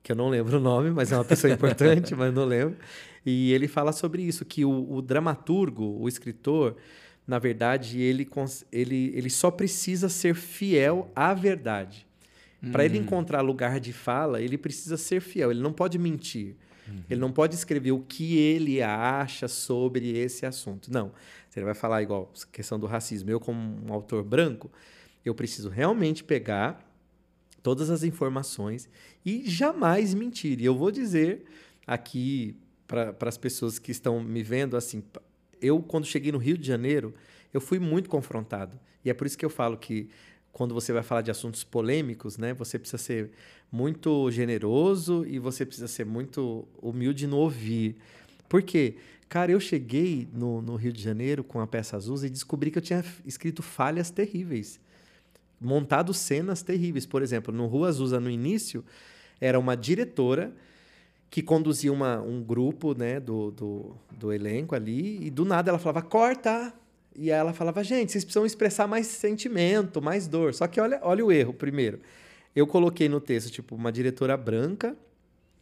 que 0.01 0.12
eu 0.12 0.16
não 0.16 0.30
lembro 0.30 0.58
o 0.58 0.62
nome, 0.62 0.89
mas 0.91 1.12
é 1.12 1.18
uma 1.18 1.26
pessoa 1.26 1.51
importante, 1.53 2.16
mas 2.16 2.34
não 2.34 2.45
lembro. 2.45 2.76
E 3.26 3.51
ele 3.53 3.68
fala 3.68 3.91
sobre 3.91 4.22
isso, 4.24 4.45
que 4.45 4.64
o, 4.64 4.93
o 4.93 5.01
dramaturgo, 5.01 5.84
o 5.99 6.08
escritor, 6.08 6.76
na 7.28 7.39
verdade, 7.39 7.99
ele, 7.99 8.28
ele, 8.72 9.12
ele 9.16 9.30
só 9.32 9.49
precisa 9.51 10.08
ser 10.10 10.36
fiel 10.36 11.12
à 11.16 11.34
verdade. 11.34 12.06
Para 12.72 12.84
ele 12.84 12.97
encontrar 12.97 13.41
lugar 13.41 13.80
de 13.80 13.93
fala, 13.93 14.41
ele 14.41 14.58
precisa 14.58 14.97
ser 14.97 15.22
fiel, 15.22 15.51
ele 15.51 15.62
não 15.62 15.72
pode 15.72 15.99
mentir. 15.99 16.56
Ele 17.10 17.20
não 17.20 17.32
pode 17.32 17.56
escrever 17.56 17.91
o 17.91 17.99
que 17.99 18.38
ele 18.38 18.82
acha 18.82 19.47
sobre 19.47 20.18
esse 20.18 20.45
assunto. 20.45 20.91
Não. 20.91 21.12
Se 21.49 21.60
ele 21.60 21.66
vai 21.66 21.74
falar 21.74 22.01
igual 22.01 22.32
questão 22.51 22.80
do 22.80 22.86
racismo, 22.86 23.30
eu 23.30 23.39
como 23.39 23.60
um 23.60 23.91
autor 23.91 24.24
branco, 24.24 24.72
eu 25.24 25.34
preciso 25.34 25.70
realmente 25.70 26.24
pegar 26.24 26.86
todas 27.64 27.89
as 27.89 28.03
informações 28.03 28.88
e 29.26 29.49
jamais 29.49 30.14
mentir. 30.14 30.62
E 30.62 30.66
eu 30.66 30.76
vou 30.76 30.91
dizer 30.91 31.45
aqui 31.88 32.56
para 32.88 33.16
as 33.22 33.38
pessoas 33.38 33.80
que 33.80 33.91
estão 33.91 34.24
me 34.24 34.43
vendo 34.43 34.78
assim, 34.78 35.03
eu 35.60 35.82
quando 35.82 36.06
cheguei 36.06 36.32
no 36.32 36.38
Rio 36.38 36.58
de 36.58 36.68
Janeiro, 36.68 37.14
eu 37.51 37.60
fui 37.60 37.80
muito 37.80 38.08
confrontado. 38.10 38.80
E 39.03 39.10
é 39.10 39.14
por 39.14 39.26
isso 39.26 39.38
que 39.38 39.45
eu 39.45 39.49
falo 39.49 39.78
que 39.78 40.10
quando 40.56 40.74
você 40.74 40.93
vai 40.93 41.03
falar 41.03 41.22
de 41.22 41.30
assuntos 41.30 41.66
polêmicos, 41.66 42.38
né, 42.38 42.53
você 42.53 42.80
precisa 42.80 42.97
ser 42.97 43.32
muito 43.70 44.32
generoso 44.32 45.26
e 45.28 45.38
você 45.38 45.66
precisa 45.66 45.86
ser 45.86 46.06
muito 46.06 46.66
humilde 46.82 47.28
no 47.28 47.36
ouvir. 47.36 47.97
Por 48.47 48.64
quê? 48.64 48.95
Cara, 49.28 49.51
eu 49.51 49.60
cheguei 49.60 50.30
no, 50.32 50.62
no 50.62 50.78
Rio 50.78 50.93
de 50.93 51.01
Janeiro 51.03 51.43
com 51.43 51.60
a 51.60 51.68
peça 51.68 51.97
azul 51.97 52.16
e 52.24 52.30
descobri 52.30 52.72
que 52.72 52.78
eu 52.78 52.82
tinha 52.82 53.03
escrito 53.26 53.62
falhas 53.62 54.10
terríveis. 54.10 54.80
Montado 55.60 56.14
cenas 56.14 56.62
terríveis. 56.62 57.06
Por 57.06 57.22
exemplo, 57.22 57.53
no 57.53 57.68
Rua 57.68 57.89
Azusa, 57.89 58.18
no 58.18 58.30
início, 58.30 58.82
era 59.41 59.60
uma 59.60 59.76
diretora 59.76 60.53
que 61.30 61.41
conduzia 61.41 61.91
uma, 61.91 62.22
um 62.22 62.41
grupo 62.41 62.97
né, 62.97 63.20
do, 63.20 63.51
do, 63.51 63.95
do 64.10 64.32
elenco 64.32 64.74
ali, 64.74 65.28
e 65.28 65.30
do 65.30 65.43
nada 65.43 65.70
ela 65.70 65.80
falava, 65.80 66.01
corta! 66.01 66.74
E 67.16 67.32
ela 67.32 67.53
falava, 67.53 67.84
gente, 67.84 68.11
vocês 68.11 68.24
precisam 68.24 68.45
expressar 68.45 68.88
mais 68.88 69.07
sentimento, 69.07 70.01
mais 70.01 70.28
dor. 70.28 70.53
Só 70.53 70.68
que 70.68 70.80
olha, 70.80 70.99
olha 71.01 71.26
o 71.26 71.32
erro 71.32 71.53
primeiro. 71.53 71.99
Eu 72.55 72.68
coloquei 72.68 73.07
no 73.07 73.20
texto, 73.20 73.49
tipo, 73.49 73.76
uma 73.76 73.91
diretora 73.91 74.36
branca, 74.36 74.95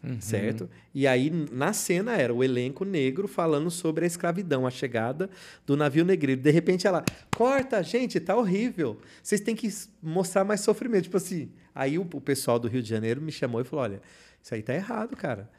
uhum. 0.03 0.19
certo? 0.19 0.69
E 0.93 1.07
aí, 1.07 1.29
na 1.51 1.73
cena, 1.73 2.15
era 2.15 2.33
o 2.33 2.43
elenco 2.43 2.85
negro 2.85 3.27
falando 3.27 3.69
sobre 3.69 4.03
a 4.03 4.07
escravidão, 4.07 4.65
a 4.65 4.71
chegada 4.71 5.29
do 5.65 5.77
navio 5.77 6.05
negreiro. 6.05 6.41
De 6.41 6.51
repente, 6.51 6.87
ela, 6.87 7.03
corta, 7.35 7.81
gente, 7.83 8.19
tá 8.19 8.35
horrível. 8.35 8.99
Vocês 9.21 9.41
têm 9.41 9.55
que 9.55 9.69
mostrar 10.01 10.43
mais 10.43 10.61
sofrimento. 10.61 11.03
Tipo 11.03 11.17
assim, 11.17 11.51
aí 11.73 11.97
o, 11.97 12.01
o 12.01 12.21
pessoal 12.21 12.59
do 12.59 12.67
Rio 12.67 12.81
de 12.81 12.89
Janeiro 12.89 13.21
me 13.21 13.31
chamou 13.31 13.61
e 13.61 13.63
falou, 13.63 13.85
olha, 13.85 14.01
isso 14.41 14.53
aí 14.53 14.61
tá 14.61 14.73
errado, 14.73 15.15
cara. 15.15 15.49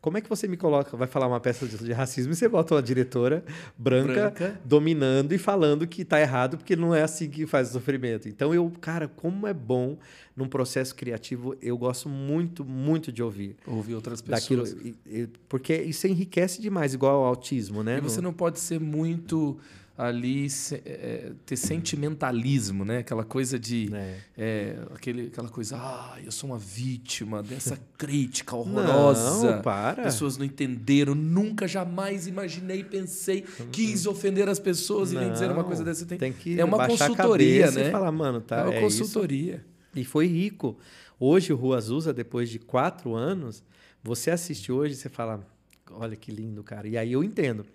Como 0.00 0.16
é 0.16 0.20
que 0.20 0.28
você 0.28 0.48
me 0.48 0.56
coloca, 0.56 0.96
vai 0.96 1.06
falar 1.06 1.26
uma 1.26 1.40
peça 1.40 1.66
de, 1.66 1.76
de 1.76 1.92
racismo 1.92 2.32
e 2.32 2.36
você 2.36 2.48
bota 2.48 2.74
uma 2.74 2.82
diretora 2.82 3.44
branca, 3.76 4.12
branca, 4.12 4.60
dominando 4.64 5.32
e 5.32 5.38
falando 5.38 5.86
que 5.86 6.04
tá 6.06 6.18
errado 6.18 6.56
porque 6.56 6.74
não 6.74 6.94
é 6.94 7.02
assim 7.02 7.28
que 7.28 7.46
faz 7.46 7.68
o 7.68 7.72
sofrimento. 7.74 8.26
Então 8.26 8.54
eu, 8.54 8.72
cara, 8.80 9.08
como 9.08 9.46
é 9.46 9.52
bom 9.52 9.98
num 10.34 10.48
processo 10.48 10.94
criativo, 10.94 11.54
eu 11.60 11.76
gosto 11.76 12.08
muito, 12.08 12.64
muito 12.64 13.12
de 13.12 13.22
ouvir. 13.22 13.56
Ouvir 13.66 13.94
outras 13.94 14.22
pessoas. 14.22 14.72
Daquilo, 14.72 15.28
porque 15.48 15.76
isso 15.76 16.06
enriquece 16.06 16.62
demais, 16.62 16.94
igual 16.94 17.16
ao 17.16 17.24
autismo, 17.26 17.82
né? 17.82 17.98
E 17.98 18.00
você 18.00 18.22
não 18.22 18.32
pode 18.32 18.58
ser 18.58 18.80
muito 18.80 19.58
ali 19.96 20.46
é, 20.86 21.32
ter 21.44 21.56
sentimentalismo, 21.56 22.86
né? 22.86 22.98
Aquela 22.98 23.22
coisa 23.22 23.58
de 23.58 23.90
é. 23.92 24.16
É, 24.36 24.78
aquele, 24.94 25.26
aquela 25.26 25.48
coisa, 25.48 25.76
ah, 25.76 26.16
eu 26.24 26.32
sou 26.32 26.50
uma 26.50 26.58
vítima 26.58 27.42
dessa 27.42 27.78
crítica 27.98 28.56
horrorosa. 28.56 29.56
Não, 29.56 29.62
para. 29.62 30.04
Pessoas 30.04 30.38
não 30.38 30.44
entenderam, 30.44 31.14
nunca, 31.14 31.68
jamais 31.68 32.26
imaginei, 32.26 32.82
pensei, 32.82 33.44
quis 33.70 34.06
ofender 34.06 34.48
as 34.48 34.58
pessoas 34.58 35.12
não, 35.12 35.20
e 35.20 35.24
vem 35.24 35.32
dizer 35.34 35.50
uma 35.50 35.64
coisa 35.64 35.84
dessa. 35.84 36.06
Tem, 36.06 36.16
tem 36.16 36.32
que 36.32 36.58
é 36.58 36.64
uma 36.64 36.86
consultoria, 36.86 37.70
né? 37.70 37.88
E 37.88 37.90
falar, 37.90 38.10
mano, 38.10 38.40
tá? 38.40 38.60
É 38.60 38.64
uma 38.64 38.74
é 38.74 38.80
consultoria. 38.80 39.56
Isso. 39.56 39.64
E 39.96 40.04
foi 40.04 40.26
rico. 40.26 40.78
Hoje 41.18 41.52
o 41.52 41.56
Rua 41.56 41.76
Azusa, 41.76 42.14
depois 42.14 42.48
de 42.48 42.58
quatro 42.58 43.14
anos, 43.14 43.62
você 44.02 44.30
assiste 44.30 44.72
hoje 44.72 44.94
e 44.94 44.96
você 44.96 45.10
fala, 45.10 45.46
olha 45.90 46.16
que 46.16 46.32
lindo, 46.32 46.62
cara. 46.62 46.88
E 46.88 46.96
aí 46.96 47.12
eu 47.12 47.22
entendo. 47.22 47.66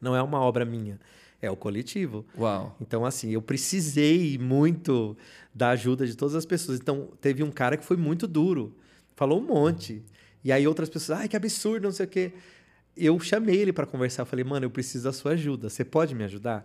Não 0.00 0.16
é 0.16 0.22
uma 0.22 0.40
obra 0.40 0.64
minha 0.64 0.98
é 1.42 1.50
o 1.50 1.56
coletivo. 1.56 2.24
Uau. 2.38 2.74
Então, 2.80 3.04
assim, 3.04 3.32
eu 3.32 3.42
precisei 3.42 4.38
muito 4.38 5.16
da 5.52 5.70
ajuda 5.70 6.06
de 6.06 6.16
todas 6.16 6.36
as 6.36 6.46
pessoas. 6.46 6.78
Então, 6.78 7.08
teve 7.20 7.42
um 7.42 7.50
cara 7.50 7.76
que 7.76 7.84
foi 7.84 7.96
muito 7.96 8.28
duro, 8.28 8.74
falou 9.16 9.40
um 9.40 9.44
monte. 9.44 10.02
E 10.44 10.52
aí 10.52 10.66
outras 10.66 10.88
pessoas, 10.88 11.18
ai, 11.18 11.28
que 11.28 11.36
absurdo, 11.36 11.82
não 11.82 11.92
sei 11.92 12.06
o 12.06 12.08
quê. 12.08 12.32
Eu 12.96 13.18
chamei 13.18 13.56
ele 13.56 13.72
para 13.72 13.84
conversar, 13.84 14.22
eu 14.22 14.26
falei, 14.26 14.44
mano, 14.44 14.64
eu 14.66 14.70
preciso 14.70 15.04
da 15.04 15.12
sua 15.12 15.32
ajuda. 15.32 15.68
Você 15.68 15.84
pode 15.84 16.14
me 16.14 16.22
ajudar? 16.24 16.64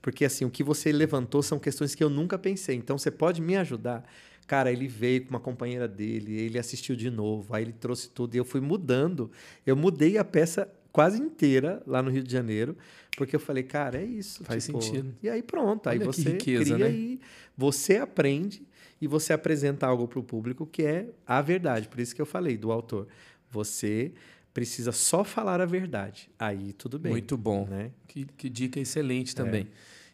Porque, 0.00 0.24
assim, 0.24 0.44
o 0.44 0.50
que 0.50 0.64
você 0.64 0.90
levantou 0.90 1.42
são 1.42 1.58
questões 1.58 1.94
que 1.94 2.02
eu 2.02 2.08
nunca 2.08 2.38
pensei. 2.38 2.76
Então, 2.76 2.96
você 2.96 3.10
pode 3.10 3.42
me 3.42 3.56
ajudar? 3.56 4.04
Cara, 4.46 4.72
ele 4.72 4.88
veio 4.88 5.24
com 5.24 5.30
uma 5.30 5.40
companheira 5.40 5.88
dele, 5.88 6.38
ele 6.38 6.58
assistiu 6.58 6.94
de 6.94 7.10
novo, 7.10 7.54
aí 7.54 7.64
ele 7.64 7.72
trouxe 7.72 8.10
tudo 8.10 8.34
e 8.34 8.38
eu 8.38 8.44
fui 8.44 8.60
mudando. 8.60 9.30
Eu 9.66 9.74
mudei 9.74 10.18
a 10.18 10.24
peça 10.24 10.70
quase 10.94 11.20
inteira 11.20 11.82
lá 11.88 12.00
no 12.00 12.08
Rio 12.08 12.22
de 12.22 12.32
Janeiro, 12.32 12.76
porque 13.16 13.34
eu 13.34 13.40
falei, 13.40 13.64
cara, 13.64 14.00
é 14.00 14.04
isso. 14.04 14.44
Faz 14.44 14.64
tipo, 14.64 14.80
sentido. 14.80 15.12
E 15.20 15.28
aí 15.28 15.42
pronto, 15.42 15.88
Olha 15.88 16.00
aí 16.00 16.06
você 16.06 16.30
riqueza, 16.30 16.72
cria 16.72 16.88
né? 16.88 16.94
e 16.94 17.20
você 17.56 17.96
aprende 17.96 18.64
e 19.00 19.08
você 19.08 19.32
apresenta 19.32 19.88
algo 19.88 20.06
para 20.06 20.20
o 20.20 20.22
público 20.22 20.64
que 20.64 20.84
é 20.84 21.08
a 21.26 21.42
verdade. 21.42 21.88
Por 21.88 21.98
isso 21.98 22.14
que 22.14 22.22
eu 22.22 22.26
falei 22.26 22.56
do 22.56 22.70
autor. 22.70 23.08
Você 23.50 24.12
precisa 24.52 24.92
só 24.92 25.24
falar 25.24 25.60
a 25.60 25.66
verdade. 25.66 26.30
Aí 26.38 26.72
tudo 26.72 26.96
bem. 26.96 27.10
Muito 27.10 27.36
bom. 27.36 27.66
Né? 27.66 27.90
Que, 28.06 28.24
que 28.24 28.48
dica 28.48 28.78
excelente 28.78 29.34
também. 29.34 29.62
É. 29.62 29.66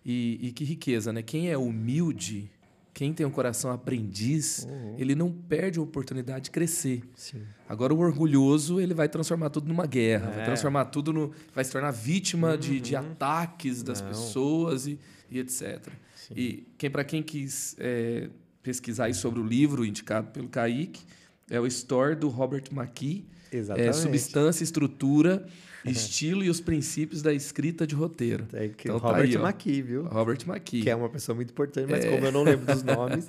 E, 0.02 0.48
e 0.48 0.52
que 0.52 0.64
riqueza, 0.64 1.12
né? 1.12 1.20
Quem 1.20 1.50
é 1.50 1.58
humilde 1.58 2.50
quem 2.92 3.12
tem 3.12 3.24
um 3.24 3.30
coração 3.30 3.70
aprendiz, 3.70 4.66
uhum. 4.68 4.96
ele 4.98 5.14
não 5.14 5.30
perde 5.30 5.78
a 5.78 5.82
oportunidade 5.82 6.44
de 6.44 6.50
crescer. 6.50 7.02
Sim. 7.14 7.42
Agora, 7.68 7.94
o 7.94 7.98
orgulhoso, 7.98 8.80
ele 8.80 8.94
vai 8.94 9.08
transformar 9.08 9.50
tudo 9.50 9.68
numa 9.68 9.86
guerra, 9.86 10.30
é. 10.30 10.36
vai 10.36 10.44
transformar 10.44 10.86
tudo 10.86 11.12
no. 11.12 11.32
vai 11.54 11.64
se 11.64 11.70
tornar 11.70 11.90
vítima 11.92 12.52
uhum. 12.52 12.58
de, 12.58 12.80
de 12.80 12.94
uhum. 12.94 13.00
ataques 13.00 13.82
das 13.82 14.00
não. 14.00 14.08
pessoas 14.08 14.86
e, 14.86 14.98
e 15.30 15.38
etc. 15.38 15.88
Sim. 16.16 16.34
E 16.36 16.66
quem 16.76 16.90
para 16.90 17.04
quem 17.04 17.22
quis 17.22 17.76
é, 17.78 18.28
pesquisar 18.62 19.12
sobre 19.14 19.40
o 19.40 19.46
livro 19.46 19.84
indicado 19.84 20.28
pelo 20.28 20.48
Kaique, 20.48 21.02
é 21.48 21.60
o 21.60 21.66
Store 21.66 22.14
do 22.14 22.28
Robert 22.28 22.64
McKee. 22.72 23.24
Exatamente. 23.52 23.88
É, 23.88 23.92
substância, 23.92 24.62
estrutura 24.62 25.46
Estilo 25.84 26.44
e 26.44 26.50
os 26.50 26.60
princípios 26.60 27.22
da 27.22 27.32
escrita 27.32 27.86
de 27.86 27.94
roteiro. 27.94 28.46
É 28.52 28.68
que 28.68 28.88
então, 28.88 28.98
Robert 28.98 29.32
tá 29.32 29.48
McKee, 29.48 29.82
viu? 29.82 30.04
Robert 30.04 30.38
McKee. 30.46 30.82
Que 30.82 30.90
é 30.90 30.96
uma 30.96 31.08
pessoa 31.08 31.34
muito 31.34 31.50
importante, 31.50 31.90
mas 31.90 32.04
é... 32.04 32.10
como 32.10 32.26
eu 32.26 32.32
não 32.32 32.42
lembro 32.42 32.66
dos 32.66 32.82
nomes. 32.84 33.26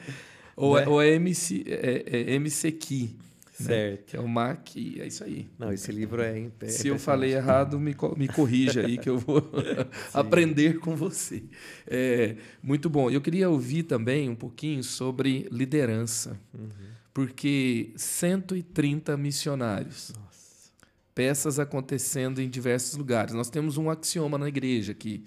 ou, 0.56 0.76
né? 0.76 0.84
é, 0.84 0.90
ou 0.90 1.02
é 1.02 1.10
MC, 1.12 1.64
é, 1.68 2.04
é 2.08 2.34
MC 2.34 2.72
Key. 2.72 3.16
Né? 3.60 3.66
Certo. 3.66 4.18
Né? 4.18 4.20
É 4.20 4.26
o 4.26 4.28
Maqui, 4.28 5.00
é 5.00 5.08
isso 5.08 5.24
aí. 5.24 5.50
Não, 5.58 5.72
esse 5.72 5.92
livro 5.92 6.22
é. 6.22 6.50
é 6.62 6.68
Se 6.68 6.88
eu 6.88 6.98
falei 6.98 7.34
errado, 7.34 7.80
me, 7.80 7.96
me 8.18 8.28
corrija 8.28 8.86
aí 8.86 8.98
que 8.98 9.10
eu 9.10 9.18
vou 9.18 9.50
aprender 10.14 10.80
com 10.80 10.96
você. 10.96 11.44
É, 11.88 12.36
muito 12.62 12.90
bom. 12.90 13.10
Eu 13.10 13.22
queria 13.22 13.50
ouvir 13.50 13.84
também 13.84 14.30
um 14.30 14.36
pouquinho 14.36 14.84
sobre 14.84 15.48
liderança. 15.52 16.40
Uhum. 16.54 16.70
Porque 17.14 17.92
130 17.96 19.18
missionários. 19.18 20.14
Nossa 20.18 20.31
peças 21.22 21.60
acontecendo 21.60 22.42
em 22.42 22.50
diversos 22.50 22.98
lugares. 22.98 23.32
Nós 23.32 23.48
temos 23.48 23.78
um 23.78 23.92
axioma 23.92 24.40
na 24.40 24.48
igreja 24.48 24.92
que 24.92 25.24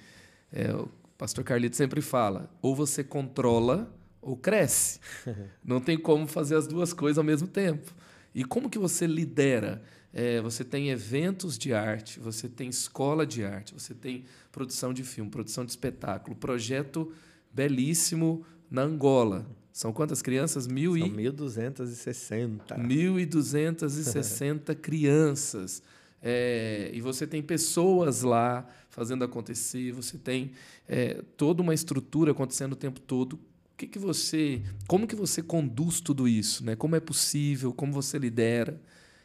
é, 0.53 0.75
o 0.75 0.89
pastor 1.17 1.45
Carlito 1.45 1.77
sempre 1.77 2.01
fala: 2.01 2.51
ou 2.61 2.75
você 2.75 3.05
controla 3.05 3.95
ou 4.21 4.37
cresce. 4.37 4.99
Não 5.65 5.81
tem 5.81 5.97
como 5.97 6.27
fazer 6.27 6.57
as 6.57 6.67
duas 6.67 6.93
coisas 6.93 7.17
ao 7.17 7.23
mesmo 7.23 7.47
tempo. 7.47 7.95
E 8.35 8.45
como 8.45 8.69
que 8.69 8.77
você 8.77 9.07
lidera? 9.07 9.85
É, 10.13 10.41
você 10.41 10.65
tem 10.65 10.91
eventos 10.91 11.57
de 11.57 11.73
arte, 11.73 12.19
você 12.19 12.49
tem 12.49 12.69
escola 12.69 13.25
de 13.25 13.45
arte, 13.45 13.73
você 13.73 13.95
tem 13.95 14.25
produção 14.51 14.93
de 14.93 15.05
filme, 15.05 15.31
produção 15.31 15.65
de 15.65 15.71
espetáculo, 15.71 16.35
projeto 16.35 17.13
belíssimo 17.53 18.45
na 18.69 18.83
Angola. 18.83 19.47
São 19.75 19.93
quantas 19.93 20.23
crianças? 20.23 20.69
Mil 20.69 20.97
São 20.97 21.11
1.260. 21.11 22.61
1.260 22.79 24.73
crianças. 24.81 25.83
É, 26.23 26.93
e 26.95 27.01
você 27.01 27.27
tem 27.27 27.43
pessoas 27.43 28.23
lá 28.23 28.65
fazendo 28.89 29.25
acontecer, 29.25 29.91
você 29.91 30.17
tem 30.17 30.53
é, 30.89 31.21
toda 31.37 31.61
uma 31.61 31.75
estrutura 31.75 32.31
acontecendo 32.31 32.75
o 32.75 32.77
tempo 32.77 33.01
todo. 33.01 33.33
O 33.33 33.41
que, 33.77 33.89
que 33.89 33.99
você, 33.99 34.63
como 34.87 35.09
que 35.09 35.17
você 35.17 35.43
conduz 35.43 36.01
tudo 36.01 36.29
isso? 36.29 36.65
Né? 36.65 36.77
Como 36.77 36.95
é 36.95 37.01
possível? 37.01 37.73
Como 37.73 37.93
você 37.93 38.17
lidera? 38.17 38.81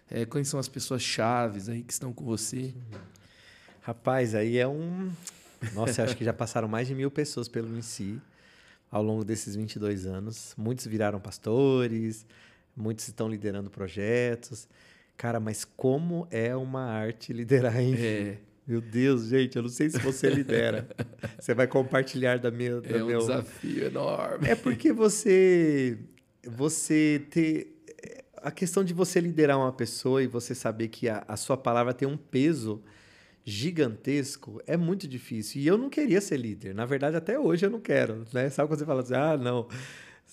É, 0.10 0.26
quais 0.26 0.47
são 0.47 0.60
as 0.60 0.68
pessoas 0.68 1.04
chaves 1.04 1.70
aí 1.70 1.84
que 1.84 1.93
estão 1.93 2.12
com 2.12 2.26
você? 2.26 2.74
Rapaz, 3.82 4.34
aí 4.34 4.58
é 4.58 4.68
um. 4.68 5.12
Nossa, 5.76 6.02
acho 6.02 6.18
que 6.18 6.26
já 6.26 6.34
passaram 6.34 6.68
mais 6.68 6.88
de 6.88 6.95
mil 6.95 7.12
pessoas 7.12 7.47
pelo 7.47 7.78
INSI 7.78 8.20
ao 8.92 9.04
longo 9.04 9.24
desses 9.24 9.56
22 9.56 10.06
anos. 10.06 10.54
Muitos 10.58 10.86
viraram 10.86 11.20
pastores, 11.20 12.26
muitos 12.76 13.08
estão 13.08 13.28
liderando 13.28 13.70
projetos. 13.70 14.68
Cara, 15.16 15.40
mas 15.40 15.66
como 15.66 16.28
é 16.32 16.56
uma 16.56 16.86
arte 16.86 17.34
liderar, 17.34 17.80
hein? 17.80 17.96
É. 17.98 18.38
Meu 18.66 18.80
Deus, 18.82 19.26
gente, 19.26 19.56
eu 19.56 19.64
não 19.64 19.70
sei 19.70 19.90
se 19.90 19.98
você 19.98 20.30
lidera. 20.30 20.88
você 21.40 21.56
vai 21.56 21.68
compartilhar 21.68 22.38
da 22.38 22.52
minha. 22.52 22.80
Da 22.80 22.98
é 22.98 23.04
um 23.04 23.08
meu... 23.08 23.20
desafio 23.20 23.86
enorme. 23.86 24.48
É 24.48 24.56
porque 24.56 24.94
você. 24.94 25.98
Você 26.44 27.26
ter. 27.32 27.76
A 28.38 28.52
questão 28.52 28.84
de 28.84 28.94
você 28.94 29.20
liderar 29.20 29.58
uma 29.58 29.74
pessoa 29.74 30.24
e 30.24 30.28
você 30.28 30.56
saber 30.56 30.88
que 30.88 31.10
a, 31.10 31.26
a 31.28 31.36
sua 31.36 31.58
palavra 31.58 31.94
tem 31.94 32.08
um 32.08 32.16
peso 32.16 32.82
gigantesco 33.50 34.62
é 34.68 34.78
muito 34.78 35.08
difícil. 35.08 35.62
E 35.62 35.68
eu 35.68 35.78
não 35.78 35.89
queria 35.89 36.22
ser 36.22 36.38
líder. 36.38 36.74
Na 36.74 36.86
verdade, 36.86 37.16
até 37.16 37.38
hoje 37.38 37.66
eu 37.66 37.70
não 37.70 37.80
quero. 37.80 38.26
Né? 38.34 38.50
Sabe 38.50 38.70
quando 38.70 38.80
você 38.80 38.86
fala 38.86 39.02
assim, 39.02 39.16
ah, 39.16 39.38
não, 39.38 39.68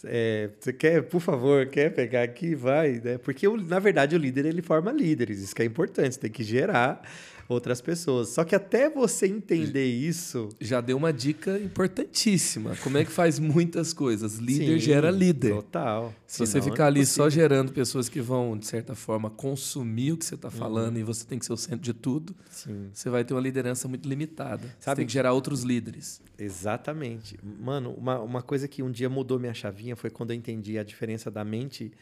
É, 0.04 0.50
você 0.60 0.72
quer, 0.74 1.02
por 1.02 1.20
favor, 1.20 1.66
quer 1.66 1.90
pegar 1.94 2.22
aqui? 2.22 2.54
Vai, 2.54 3.00
né? 3.02 3.16
Porque, 3.18 3.48
na 3.48 3.78
verdade, 3.78 4.14
o 4.14 4.18
líder 4.18 4.44
ele 4.44 4.60
forma 4.60 4.92
líderes. 4.92 5.40
Isso 5.40 5.54
que 5.54 5.62
é 5.62 5.64
importante. 5.64 6.14
Você 6.14 6.20
tem 6.20 6.30
que 6.30 6.44
gerar 6.44 7.02
outras 7.48 7.80
pessoas. 7.80 8.28
Só 8.28 8.44
que 8.44 8.54
até 8.54 8.88
você 8.90 9.26
entender 9.26 9.86
isso. 9.86 10.48
Já 10.60 10.80
deu 10.80 10.96
uma 10.96 11.12
dica 11.12 11.58
importantíssima. 11.58 12.76
Como 12.82 12.98
é 12.98 13.04
que 13.04 13.10
faz 13.10 13.38
muitas 13.38 13.92
coisas? 13.92 14.36
Líder 14.36 14.74
Sim, 14.74 14.78
gera 14.78 15.10
líder. 15.10 15.54
Total. 15.54 16.14
Se 16.26 16.38
Senão 16.38 16.50
você 16.50 16.62
ficar 16.62 16.84
é 16.84 16.86
ali 16.88 17.06
só 17.06 17.30
gerando 17.30 17.72
pessoas 17.72 18.08
que 18.08 18.20
vão, 18.20 18.56
de 18.56 18.66
certa 18.66 18.94
forma, 18.94 19.30
consumir 19.30 20.12
o 20.12 20.16
que 20.16 20.24
você 20.24 20.34
está 20.34 20.50
falando 20.50 20.94
uhum. 20.96 21.00
e 21.00 21.04
você 21.04 21.24
tem 21.24 21.38
que 21.38 21.46
ser 21.46 21.52
o 21.52 21.56
centro 21.56 21.80
de 21.80 21.94
tudo, 21.94 22.34
Sim. 22.50 22.90
você 22.92 23.08
vai 23.08 23.24
ter 23.24 23.34
uma 23.34 23.40
liderança 23.40 23.86
muito 23.88 24.08
limitada. 24.08 24.62
Sabe? 24.62 24.76
Você 24.80 24.94
tem 24.96 25.06
que 25.06 25.12
gerar 25.12 25.32
outros 25.32 25.62
líderes. 25.62 26.20
Exatamente. 26.38 27.38
Mano, 27.42 27.94
uma, 27.96 28.20
uma 28.20 28.42
coisa 28.42 28.66
que 28.66 28.82
um 28.82 28.90
dia 28.90 29.08
mudou 29.08 29.38
minha 29.38 29.54
chavinha 29.54 29.96
foi 29.96 30.10
quando 30.10 30.30
eu 30.30 30.36
entendi 30.36 30.78
a 30.78 30.82
diferença 30.82 31.30
da 31.30 31.44
mente 31.44 31.92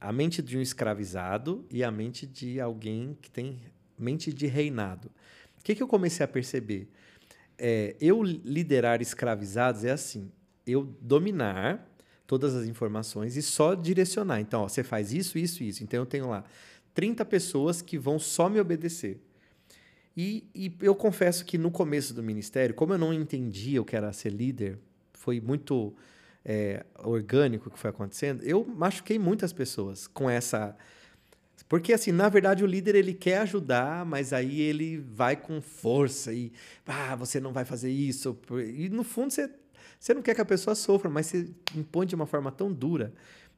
a 0.00 0.12
mente 0.12 0.42
de 0.42 0.58
um 0.58 0.60
escravizado 0.60 1.64
e 1.70 1.82
a 1.82 1.90
mente 1.90 2.26
de 2.26 2.60
alguém 2.60 3.16
que 3.22 3.30
tem 3.30 3.58
mente 3.98 4.32
de 4.32 4.46
reinado. 4.46 5.10
O 5.58 5.62
que, 5.64 5.74
que 5.74 5.82
eu 5.82 5.88
comecei 5.88 6.24
a 6.24 6.28
perceber? 6.28 6.88
É, 7.58 7.96
eu 8.00 8.22
liderar 8.22 9.00
escravizados 9.00 9.84
é 9.84 9.92
assim: 9.92 10.30
eu 10.66 10.84
dominar 11.00 11.90
todas 12.26 12.54
as 12.54 12.66
informações 12.66 13.36
e 13.36 13.42
só 13.42 13.74
direcionar. 13.74 14.40
Então, 14.40 14.62
ó, 14.62 14.68
você 14.68 14.82
faz 14.82 15.12
isso, 15.12 15.38
isso, 15.38 15.62
isso. 15.62 15.82
Então, 15.82 16.00
eu 16.00 16.06
tenho 16.06 16.28
lá 16.28 16.44
30 16.94 17.24
pessoas 17.24 17.82
que 17.82 17.98
vão 17.98 18.18
só 18.18 18.48
me 18.48 18.60
obedecer. 18.60 19.20
E, 20.16 20.46
e 20.54 20.76
eu 20.80 20.94
confesso 20.94 21.44
que 21.44 21.58
no 21.58 21.70
começo 21.70 22.14
do 22.14 22.22
ministério, 22.22 22.74
como 22.74 22.94
eu 22.94 22.98
não 22.98 23.12
entendia 23.12 23.82
o 23.82 23.84
que 23.84 23.96
era 23.96 24.12
ser 24.12 24.30
líder, 24.30 24.78
foi 25.12 25.40
muito 25.40 25.94
é, 26.44 26.84
orgânico 26.98 27.68
o 27.68 27.72
que 27.72 27.78
foi 27.78 27.90
acontecendo, 27.90 28.42
eu 28.44 28.64
machuquei 28.64 29.18
muitas 29.18 29.52
pessoas 29.52 30.06
com 30.06 30.30
essa 30.30 30.76
porque, 31.74 31.92
assim, 31.92 32.12
na 32.12 32.28
verdade, 32.28 32.62
o 32.62 32.68
líder 32.68 32.94
ele 32.94 33.12
quer 33.12 33.38
ajudar, 33.38 34.06
mas 34.06 34.32
aí 34.32 34.60
ele 34.60 34.98
vai 34.98 35.34
com 35.34 35.60
força 35.60 36.32
e, 36.32 36.52
ah, 36.86 37.16
você 37.16 37.40
não 37.40 37.52
vai 37.52 37.64
fazer 37.64 37.90
isso. 37.90 38.38
E, 38.76 38.88
no 38.88 39.02
fundo, 39.02 39.32
você, 39.32 39.50
você 39.98 40.14
não 40.14 40.22
quer 40.22 40.36
que 40.36 40.40
a 40.40 40.44
pessoa 40.44 40.76
sofra, 40.76 41.10
mas 41.10 41.26
você 41.26 41.50
impõe 41.74 42.06
de 42.06 42.14
uma 42.14 42.26
forma 42.26 42.52
tão 42.52 42.72
dura. 42.72 43.12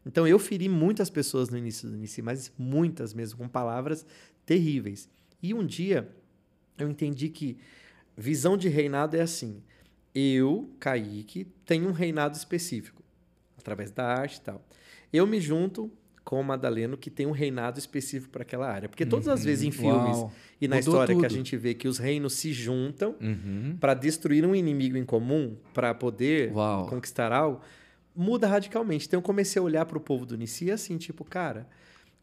Então, 0.07 0.27
eu 0.27 0.39
feri 0.39 0.67
muitas 0.67 1.11
pessoas 1.11 1.51
no 1.51 1.59
início 1.59 1.91
do 1.91 1.95
início, 1.95 2.25
mas 2.25 2.51
muitas 2.57 3.13
mesmo, 3.13 3.37
com 3.37 3.47
palavras 3.47 4.07
terríveis. 4.47 5.11
E 5.43 5.53
um 5.53 5.67
dia, 5.67 6.11
eu 6.79 6.89
entendi 6.89 7.29
que 7.29 7.59
visão 8.17 8.57
de 8.57 8.71
reinado 8.71 9.15
é 9.15 9.21
assim. 9.21 9.63
Eu, 10.15 10.75
Kaique, 10.81 11.47
tenho 11.67 11.87
um 11.87 11.93
reinado 11.93 12.35
específico, 12.35 13.03
através 13.59 13.91
da 13.91 14.07
arte 14.07 14.39
e 14.39 14.41
tal. 14.41 14.67
Eu 15.13 15.27
me 15.27 15.39
junto 15.39 15.93
com 16.27 16.41
o 16.41 16.45
Madaleno 16.45 16.97
que 16.97 17.09
tem 17.09 17.25
um 17.25 17.31
reinado 17.31 17.79
específico 17.79 18.33
para 18.33 18.43
aquela 18.43 18.69
área. 18.69 18.89
Porque 18.89 19.07
todas 19.07 19.29
as 19.29 19.45
vezes 19.45 19.63
em 19.63 19.69
uhum. 19.69 19.73
filmes 19.73 20.17
Uau. 20.17 20.33
e 20.61 20.67
na 20.67 20.75
Mudou 20.75 20.95
história 20.95 21.15
tudo. 21.15 21.21
que 21.21 21.27
a 21.27 21.31
gente 21.31 21.57
vê 21.57 21.73
que 21.73 21.87
os 21.87 21.99
reinos 21.99 22.33
se 22.33 22.53
juntam 22.53 23.15
uhum. 23.21 23.77
para 23.79 23.95
destruir 23.95 24.45
um 24.45 24.53
inimigo 24.53 24.97
em 24.97 25.05
comum, 25.05 25.57
para 25.73 25.95
poder 25.95 26.53
Uau. 26.53 26.89
conquistar 26.89 27.31
algo, 27.31 27.61
muda 28.15 28.49
radicalmente. 28.49 29.07
Então 29.07 29.19
eu 29.19 29.23
comecei 29.23 29.61
a 29.61 29.63
olhar 29.63 29.87
para 29.87 29.97
o 29.97 30.01
povo 30.01 30.27
do 30.27 30.37
Nici 30.37 30.69
assim, 30.69 30.99
tipo, 30.99 31.25
cara, 31.25 31.69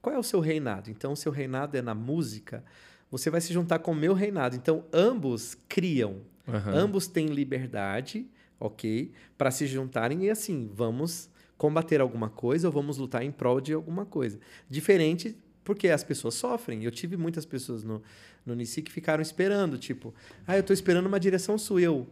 qual 0.01 0.13
é 0.13 0.19
o 0.19 0.23
seu 0.23 0.41
reinado? 0.41 0.91
Então 0.91 1.13
o 1.13 1.15
seu 1.15 1.31
reinado 1.31 1.77
é 1.77 1.81
na 1.81 1.95
música, 1.95 2.61
você 3.09 3.29
vai 3.29 3.39
se 3.39 3.53
juntar 3.53 3.79
com 3.79 3.93
o 3.93 3.95
meu 3.95 4.13
reinado. 4.13 4.57
Então 4.57 4.83
ambos 4.91 5.57
criam, 5.69 6.17
uhum. 6.45 6.75
ambos 6.75 7.07
têm 7.07 7.27
liberdade, 7.27 8.27
ok, 8.59 9.13
para 9.37 9.49
se 9.49 9.65
juntarem 9.65 10.25
e 10.25 10.29
assim, 10.29 10.69
vamos 10.73 11.29
combater 11.63 12.01
alguma 12.01 12.29
coisa 12.29 12.67
ou 12.67 12.73
vamos 12.73 12.97
lutar 12.97 13.23
em 13.23 13.31
prol 13.31 13.61
de 13.61 13.71
alguma 13.71 14.05
coisa. 14.05 14.37
Diferente 14.69 15.33
porque 15.63 15.87
as 15.87 16.03
pessoas 16.03 16.33
sofrem. 16.33 16.83
Eu 16.83 16.91
tive 16.91 17.15
muitas 17.15 17.45
pessoas 17.45 17.85
no, 17.85 18.03
no 18.45 18.53
Nici 18.53 18.81
que 18.81 18.91
ficaram 18.91 19.21
esperando, 19.21 19.77
tipo, 19.77 20.13
ah, 20.45 20.57
eu 20.57 20.59
estou 20.59 20.73
esperando 20.73 21.05
uma 21.05 21.17
direção 21.17 21.57
sua. 21.57 21.79
Eu, 21.79 22.05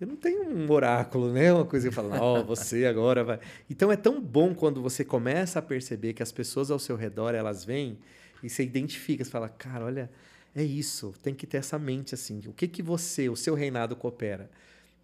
eu 0.00 0.06
não 0.06 0.14
tenho 0.14 0.48
um 0.48 0.70
oráculo, 0.70 1.32
né? 1.32 1.52
Uma 1.52 1.64
coisa 1.64 1.88
que 1.88 1.92
fala, 1.92 2.16
ó, 2.20 2.38
oh, 2.38 2.44
você 2.46 2.86
agora 2.86 3.24
vai. 3.24 3.40
Então 3.68 3.90
é 3.90 3.96
tão 3.96 4.20
bom 4.20 4.54
quando 4.54 4.80
você 4.80 5.04
começa 5.04 5.58
a 5.58 5.62
perceber 5.62 6.12
que 6.12 6.22
as 6.22 6.30
pessoas 6.30 6.70
ao 6.70 6.78
seu 6.78 6.94
redor, 6.94 7.34
elas 7.34 7.64
vêm 7.64 7.98
e 8.40 8.48
você 8.48 8.62
identifica, 8.62 9.24
você 9.24 9.30
fala, 9.32 9.48
cara, 9.48 9.84
olha, 9.84 10.08
é 10.54 10.62
isso, 10.62 11.12
tem 11.24 11.34
que 11.34 11.44
ter 11.44 11.56
essa 11.56 11.76
mente 11.76 12.14
assim. 12.14 12.40
O 12.46 12.52
que 12.52 12.68
que 12.68 12.84
você, 12.84 13.28
o 13.28 13.34
seu 13.34 13.56
reinado 13.56 13.96
coopera? 13.96 14.48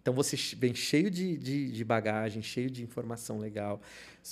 Então 0.01 0.13
você 0.13 0.35
vem 0.57 0.73
cheio 0.73 1.11
de, 1.11 1.37
de, 1.37 1.71
de, 1.71 1.83
bagagem, 1.85 2.41
cheio 2.41 2.69
de 2.69 2.83
informação 2.83 3.37
legal, 3.37 3.79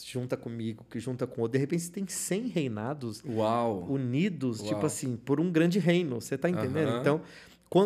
junta 0.04 0.36
comigo, 0.36 0.84
que 0.90 1.00
junta 1.00 1.28
com 1.28 1.42
outro. 1.42 1.54
De 1.54 1.60
repente 1.60 1.84
você 1.84 1.92
tem 1.92 2.08
100 2.08 2.48
reinados 2.48 3.24
Uau. 3.24 3.86
unidos, 3.88 4.58
tipo 4.58 4.70
Uau. 4.70 4.76
tipo 4.76 4.86
assim, 4.88 5.16
por 5.16 5.40
um 5.40 5.52
grande 5.52 5.78
reino. 5.78 6.20
Você 6.20 6.36
está 6.36 6.50
entendendo? 6.50 6.98
Então, 7.00 7.22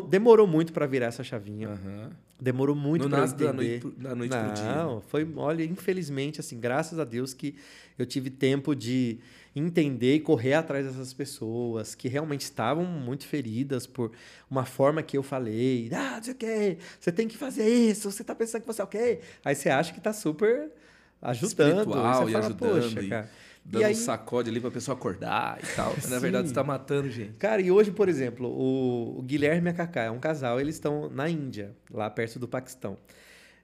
demorou 0.10 0.48
muito 0.48 0.72
para 0.72 0.86
virar 0.86 1.08
essa 1.08 1.24
chavinha. 1.24 1.70
Uh 1.70 1.74
-huh. 1.74 2.12
Demorou 2.44 2.76
muito 2.76 3.10
para 3.10 3.24
entender. 3.24 3.80
Da 3.98 4.14
noite, 4.14 4.30
da 4.30 4.44
noite 4.44 4.62
Não, 4.64 5.00
foi, 5.00 5.26
olha, 5.38 5.64
infelizmente, 5.64 6.42
assim, 6.42 6.60
graças 6.60 7.00
a 7.00 7.06
Deus 7.06 7.34
que 7.34 7.56
eu 7.98 8.06
tive 8.06 8.30
tempo 8.30 8.76
de 8.76 9.18
entender 9.56 10.16
e 10.16 10.20
correr 10.20 10.56
atrás 10.56 10.86
dessas 10.86 11.14
pessoas 11.14 11.96
que 11.96 12.10
realmente 12.10 12.42
estavam 12.42 12.84
muito 12.84 13.26
feridas 13.26 13.88
por 13.88 14.12
uma 14.52 14.66
forma 14.66 15.02
que 15.02 15.18
eu 15.18 15.24
falei. 15.24 15.90
Ah, 15.94 16.16
não 16.18 16.24
sei 16.24 16.34
o 16.34 16.36
quê, 16.36 16.78
você 17.00 17.14
tem 17.14 17.30
que 17.30 17.38
fazer 17.38 17.70
isso, 17.70 18.12
você 18.12 18.24
está 18.24 18.36
pensando 18.36 18.62
que 18.62 18.68
você 18.68 18.82
é 18.82 18.84
o 18.84 18.88
quê? 18.88 19.22
Aí 19.46 19.56
você 19.56 19.70
acha 19.70 19.94
que 19.94 20.00
está 20.00 20.12
super 20.12 20.70
ajudando. 21.22 21.48
Espiritual 21.48 22.30
e 22.30 22.34
fala, 22.34 22.46
ajudando. 22.46 23.04
E 23.04 23.10
dando 23.66 23.86
aí... 23.86 23.94
um 23.94 23.96
sacode 23.96 24.50
ali 24.50 24.60
para 24.60 24.70
a 24.70 24.74
pessoa 24.74 24.96
acordar 24.96 25.60
e 25.64 25.76
tal. 25.76 25.94
Na 26.10 26.20
verdade, 26.20 26.48
você 26.48 26.52
está 26.52 26.64
matando 26.64 27.10
gente. 27.10 27.34
Cara, 27.34 27.62
e 27.62 27.72
hoje, 27.72 27.92
por 27.92 28.10
exemplo, 28.10 28.48
o, 28.48 29.22
Guilherme 29.24 29.70
e 29.70 29.72
a 29.72 29.74
Cacá 29.74 30.04
é 30.04 30.12
um 30.12 30.20
casal, 30.20 30.60
eles 30.60 30.76
estão 30.76 31.10
na 31.10 31.30
Índia, 31.30 31.76
lá 31.92 32.10
perto 32.10 32.40
do 32.40 32.48
Paquistão 32.48 32.98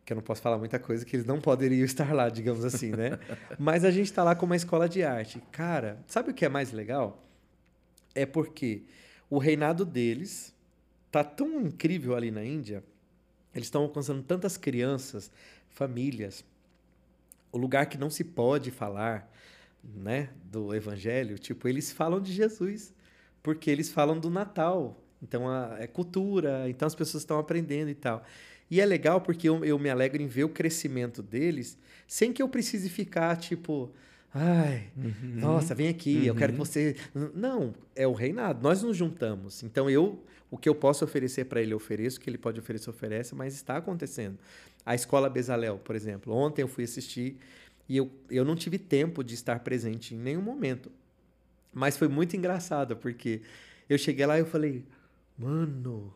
que 0.09 0.13
eu 0.13 0.15
não 0.15 0.23
posso 0.23 0.41
falar 0.41 0.57
muita 0.57 0.79
coisa, 0.79 1.05
que 1.05 1.15
eles 1.15 1.25
não 1.27 1.39
poderiam 1.39 1.85
estar 1.85 2.11
lá, 2.15 2.29
digamos 2.29 2.65
assim, 2.65 2.89
né? 2.89 3.19
Mas 3.59 3.85
a 3.85 3.91
gente 3.91 4.05
está 4.05 4.23
lá 4.23 4.33
com 4.33 4.43
uma 4.43 4.55
escola 4.55 4.89
de 4.89 5.03
arte. 5.03 5.39
Cara, 5.51 6.03
sabe 6.07 6.31
o 6.31 6.33
que 6.33 6.43
é 6.43 6.49
mais 6.49 6.71
legal? 6.71 7.23
É 8.15 8.25
porque 8.25 8.85
o 9.29 9.37
reinado 9.37 9.85
deles 9.85 10.51
tá 11.11 11.23
tão 11.23 11.61
incrível 11.61 12.15
ali 12.15 12.31
na 12.31 12.43
Índia, 12.43 12.83
eles 13.53 13.67
estão 13.67 13.83
alcançando 13.83 14.23
tantas 14.23 14.57
crianças, 14.57 15.31
famílias, 15.69 16.43
o 17.51 17.57
lugar 17.59 17.85
que 17.85 17.97
não 17.97 18.09
se 18.09 18.23
pode 18.23 18.71
falar, 18.71 19.28
né, 19.83 20.29
do 20.43 20.73
evangelho, 20.73 21.37
tipo, 21.37 21.67
eles 21.67 21.91
falam 21.91 22.21
de 22.21 22.31
Jesus, 22.31 22.93
porque 23.41 23.69
eles 23.69 23.89
falam 23.89 24.19
do 24.19 24.29
Natal. 24.29 25.01
Então 25.21 25.47
a, 25.49 25.77
é 25.79 25.87
cultura, 25.87 26.69
então 26.69 26.87
as 26.87 26.95
pessoas 26.95 27.23
estão 27.23 27.39
aprendendo 27.39 27.89
e 27.89 27.95
tal. 27.95 28.23
E 28.71 28.79
é 28.79 28.85
legal 28.85 29.19
porque 29.19 29.49
eu, 29.49 29.65
eu 29.65 29.79
me 29.79 29.89
alegro 29.89 30.21
em 30.21 30.27
ver 30.27 30.43
o 30.43 30.49
crescimento 30.49 31.23
deles 31.23 31.77
sem 32.07 32.31
que 32.31 32.41
eu 32.41 32.49
precise 32.49 32.89
ficar 32.89 33.35
tipo. 33.37 33.91
Ai, 34.33 34.89
uhum. 34.95 35.39
nossa, 35.39 35.73
vem 35.73 35.87
aqui, 35.87 36.17
uhum. 36.17 36.23
eu 36.25 36.35
quero 36.35 36.53
que 36.53 36.59
uhum. 36.59 36.65
você. 36.65 36.95
Não, 37.33 37.73
é 37.95 38.07
o 38.07 38.13
reinado. 38.13 38.61
Nós 38.61 38.83
nos 38.83 38.95
juntamos. 38.95 39.63
Então 39.63 39.89
eu, 39.89 40.23
o 40.51 40.57
que 40.57 40.69
eu 40.69 40.75
posso 40.75 41.03
oferecer 41.03 41.45
para 41.45 41.61
ele, 41.61 41.73
eu 41.73 41.77
ofereço, 41.77 42.17
o 42.17 42.21
que 42.21 42.29
ele 42.29 42.37
pode 42.37 42.59
oferecer, 42.59 42.89
oferece, 42.89 43.33
mas 43.33 43.55
está 43.55 43.77
acontecendo. 43.77 44.37
A 44.85 44.93
escola 44.93 45.29
Bezalel, 45.29 45.77
por 45.79 45.95
exemplo. 45.95 46.33
Ontem 46.33 46.61
eu 46.61 46.67
fui 46.67 46.83
assistir 46.83 47.37
e 47.89 47.97
eu, 47.97 48.09
eu 48.29 48.45
não 48.45 48.55
tive 48.55 48.77
tempo 48.77 49.23
de 49.23 49.33
estar 49.33 49.59
presente 49.61 50.13
em 50.13 50.17
nenhum 50.17 50.41
momento. 50.41 50.91
Mas 51.73 51.97
foi 51.97 52.07
muito 52.07 52.37
engraçado, 52.37 52.95
porque 52.95 53.41
eu 53.89 53.97
cheguei 53.97 54.25
lá 54.25 54.37
e 54.37 54.41
eu 54.41 54.45
falei, 54.45 54.85
mano, 55.35 56.13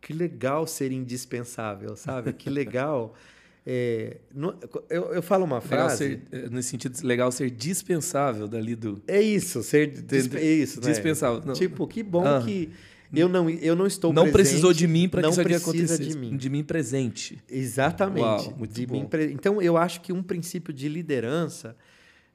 que 0.00 0.12
legal 0.12 0.64
ser 0.66 0.92
indispensável, 0.92 1.96
sabe? 1.96 2.32
Que 2.32 2.48
legal. 2.48 3.14
É, 3.70 4.16
no, 4.34 4.58
eu, 4.88 5.12
eu 5.12 5.22
falo 5.22 5.44
uma 5.44 5.60
frase. 5.60 5.98
Ser, 5.98 6.22
é, 6.32 6.48
nesse 6.48 6.70
sentido, 6.70 6.98
legal 7.06 7.30
ser 7.30 7.50
dispensável 7.50 8.48
dali 8.48 8.74
do. 8.74 9.02
É 9.06 9.20
isso, 9.20 9.62
ser 9.62 9.88
disp, 9.88 10.36
é 10.36 10.42
isso, 10.42 10.80
né? 10.80 10.86
dispensável. 10.86 11.42
Não. 11.44 11.52
Tipo, 11.52 11.86
que 11.86 12.02
bom 12.02 12.24
ah. 12.26 12.40
que 12.42 12.72
eu 13.12 13.28
não, 13.28 13.48
eu 13.48 13.74
não 13.74 13.86
estou 13.86 14.12
não 14.12 14.24
presente. 14.24 14.32
precisou 14.32 14.72
de 14.72 14.86
mim 14.86 15.08
para 15.08 15.22
que 15.22 15.28
isso 15.28 15.40
acontecesse. 15.40 16.04
De 16.04 16.18
mim. 16.18 16.36
de 16.36 16.50
mim 16.50 16.64
presente. 16.64 17.42
Exatamente. 17.48 18.22
Uau, 18.22 18.54
muito 18.58 18.86
bom. 18.86 19.04
Pre... 19.06 19.32
Então, 19.32 19.62
eu 19.62 19.76
acho 19.76 20.00
que 20.00 20.12
um 20.12 20.22
princípio 20.22 20.72
de 20.72 20.88
liderança. 20.88 21.76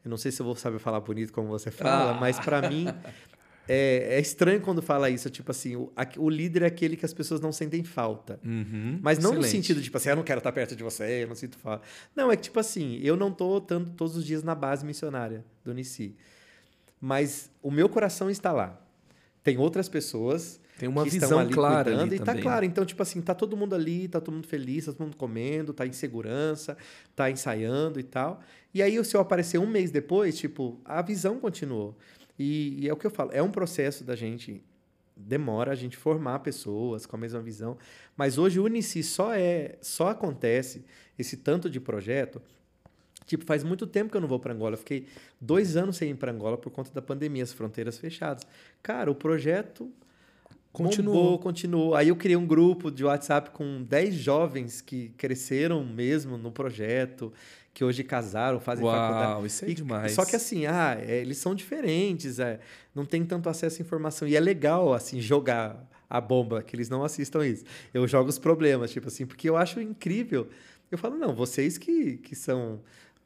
Eu 0.03 0.09
não 0.09 0.17
sei 0.17 0.31
se 0.31 0.41
eu 0.41 0.45
vou 0.45 0.55
saber 0.55 0.79
falar 0.79 0.99
bonito 0.99 1.31
como 1.31 1.47
você 1.47 1.71
fala, 1.71 2.11
ah. 2.11 2.19
mas 2.19 2.37
para 2.37 2.69
mim 2.69 2.87
é, 3.67 4.17
é, 4.17 4.19
estranho 4.19 4.59
quando 4.59 4.81
fala 4.81 5.09
isso, 5.09 5.29
tipo 5.29 5.49
assim, 5.51 5.75
o, 5.75 5.91
a, 5.95 6.05
o, 6.17 6.29
líder 6.29 6.63
é 6.63 6.65
aquele 6.65 6.97
que 6.97 7.05
as 7.05 7.13
pessoas 7.13 7.39
não 7.39 7.51
sentem 7.51 7.83
falta. 7.83 8.39
Uhum, 8.43 8.99
Mas 9.01 9.17
não 9.19 9.31
excelente. 9.31 9.45
no 9.45 9.51
sentido 9.51 9.77
de, 9.77 9.83
tipo 9.85 9.97
assim, 9.97 10.09
ah, 10.09 10.11
eu 10.11 10.15
não 10.17 10.23
quero 10.23 10.39
estar 10.39 10.51
perto 10.51 10.75
de 10.75 10.83
você, 10.83 11.23
eu 11.23 11.27
não 11.27 11.35
sinto 11.35 11.57
falta. 11.57 11.85
Não, 12.15 12.31
é 12.31 12.35
que, 12.35 12.43
tipo 12.43 12.59
assim, 12.59 12.99
eu 13.01 13.15
não 13.15 13.29
estou 13.29 13.57
estando 13.59 13.91
todos 13.91 14.17
os 14.17 14.25
dias 14.25 14.43
na 14.43 14.53
base 14.53 14.85
missionária 14.85 15.45
do 15.63 15.71
Unici. 15.71 16.15
Mas 16.99 17.49
o 17.61 17.71
meu 17.71 17.87
coração 17.87 18.29
está 18.29 18.51
lá. 18.51 18.81
tem 19.43 19.57
outras 19.57 19.87
pessoas 19.87 20.59
tem 20.83 20.89
uma 20.89 21.05
visão 21.05 21.49
clara 21.49 21.85
cuidando 21.85 22.11
ali 22.11 22.15
e 22.17 22.19
tá 22.19 22.35
claro. 22.35 22.65
Então, 22.65 22.85
tipo 22.85 23.01
assim, 23.01 23.21
tá 23.21 23.33
todo 23.33 23.55
mundo 23.55 23.73
ali, 23.73 24.09
tá 24.09 24.19
todo 24.19 24.33
mundo 24.33 24.47
feliz, 24.47 24.85
tá 24.85 24.91
todo 24.91 25.03
mundo 25.03 25.15
comendo, 25.15 25.71
tá 25.71 25.87
em 25.87 25.93
segurança, 25.93 26.77
tá 27.15 27.31
ensaiando 27.31 28.01
e 28.01 28.03
tal. 28.03 28.41
E 28.73 28.81
aí, 28.81 29.01
se 29.05 29.15
eu 29.15 29.21
aparecer 29.21 29.57
um 29.59 29.65
mês 29.65 29.91
depois, 29.91 30.37
tipo, 30.37 30.77
a 30.83 31.01
visão 31.01 31.39
continuou. 31.39 31.95
E, 32.37 32.81
e 32.81 32.89
é 32.89 32.91
o 32.91 32.97
que 32.97 33.07
eu 33.07 33.11
falo, 33.11 33.31
é 33.31 33.41
um 33.41 33.49
processo 33.49 34.03
da 34.03 34.13
gente 34.13 34.61
demora 35.15 35.71
a 35.71 35.75
gente 35.75 35.95
formar 35.95 36.39
pessoas 36.39 37.05
com 37.05 37.15
a 37.15 37.19
mesma 37.19 37.39
visão, 37.39 37.77
mas 38.17 38.37
hoje 38.37 38.59
o 38.59 38.65
Unici 38.65 39.03
só 39.03 39.33
é, 39.33 39.77
só 39.79 40.09
acontece 40.09 40.83
esse 41.17 41.37
tanto 41.37 41.69
de 41.69 41.79
projeto 41.79 42.41
Tipo, 43.25 43.45
faz 43.45 43.63
muito 43.63 43.87
tempo 43.87 44.11
que 44.11 44.17
eu 44.17 44.21
não 44.21 44.27
vou 44.27 44.39
para 44.39 44.53
Angola. 44.53 44.73
Eu 44.73 44.77
fiquei 44.77 45.07
dois 45.39 45.77
anos 45.77 45.97
sem 45.97 46.11
ir 46.11 46.15
para 46.15 46.31
Angola 46.31 46.57
por 46.57 46.71
conta 46.71 46.91
da 46.91 47.01
pandemia, 47.01 47.43
as 47.43 47.53
fronteiras 47.53 47.97
fechadas. 47.97 48.45
Cara, 48.81 49.09
o 49.09 49.15
projeto 49.15 49.91
Continuou. 50.73 51.15
bombou, 51.15 51.39
continuou. 51.39 51.95
Aí 51.95 52.07
eu 52.09 52.15
criei 52.15 52.35
um 52.35 52.45
grupo 52.47 52.89
de 52.91 53.03
WhatsApp 53.05 53.51
com 53.51 53.83
10 53.83 54.15
jovens 54.15 54.81
que 54.81 55.09
cresceram 55.17 55.85
mesmo 55.85 56.37
no 56.37 56.51
projeto, 56.51 57.31
que 57.73 57.83
hoje 57.83 58.03
casaram, 58.03 58.59
fazem 58.59 58.83
faculdade. 58.83 59.31
Uau, 59.33 59.45
isso 59.45 59.63
é 59.65 59.69
E- 59.69 59.73
demais. 59.75 60.11
Só 60.13 60.25
que 60.25 60.35
assim, 60.35 60.65
ah, 60.65 60.97
é, 60.99 61.21
eles 61.21 61.37
são 61.37 61.53
diferentes, 61.55 62.39
é, 62.39 62.59
não 62.93 63.05
tem 63.05 63.23
tanto 63.23 63.49
acesso 63.49 63.81
à 63.81 63.85
informação. 63.85 64.27
E 64.27 64.35
é 64.35 64.39
legal, 64.39 64.93
assim, 64.93 65.21
jogar 65.21 65.87
a 66.09 66.19
bomba, 66.19 66.61
que 66.63 66.75
eles 66.75 66.89
não 66.89 67.03
assistam 67.03 67.45
isso. 67.45 67.63
Eu 67.93 68.07
jogo 68.07 68.29
os 68.29 68.37
problemas, 68.39 68.91
tipo 68.91 69.07
assim, 69.07 69.25
porque 69.25 69.47
eu 69.49 69.55
acho 69.55 69.79
incrível. 69.79 70.47
Eu 70.91 70.97
falo, 70.97 71.15
não, 71.17 71.33
vocês 71.35 71.77
que, 71.77 72.17
que 72.17 72.35
são 72.35 72.81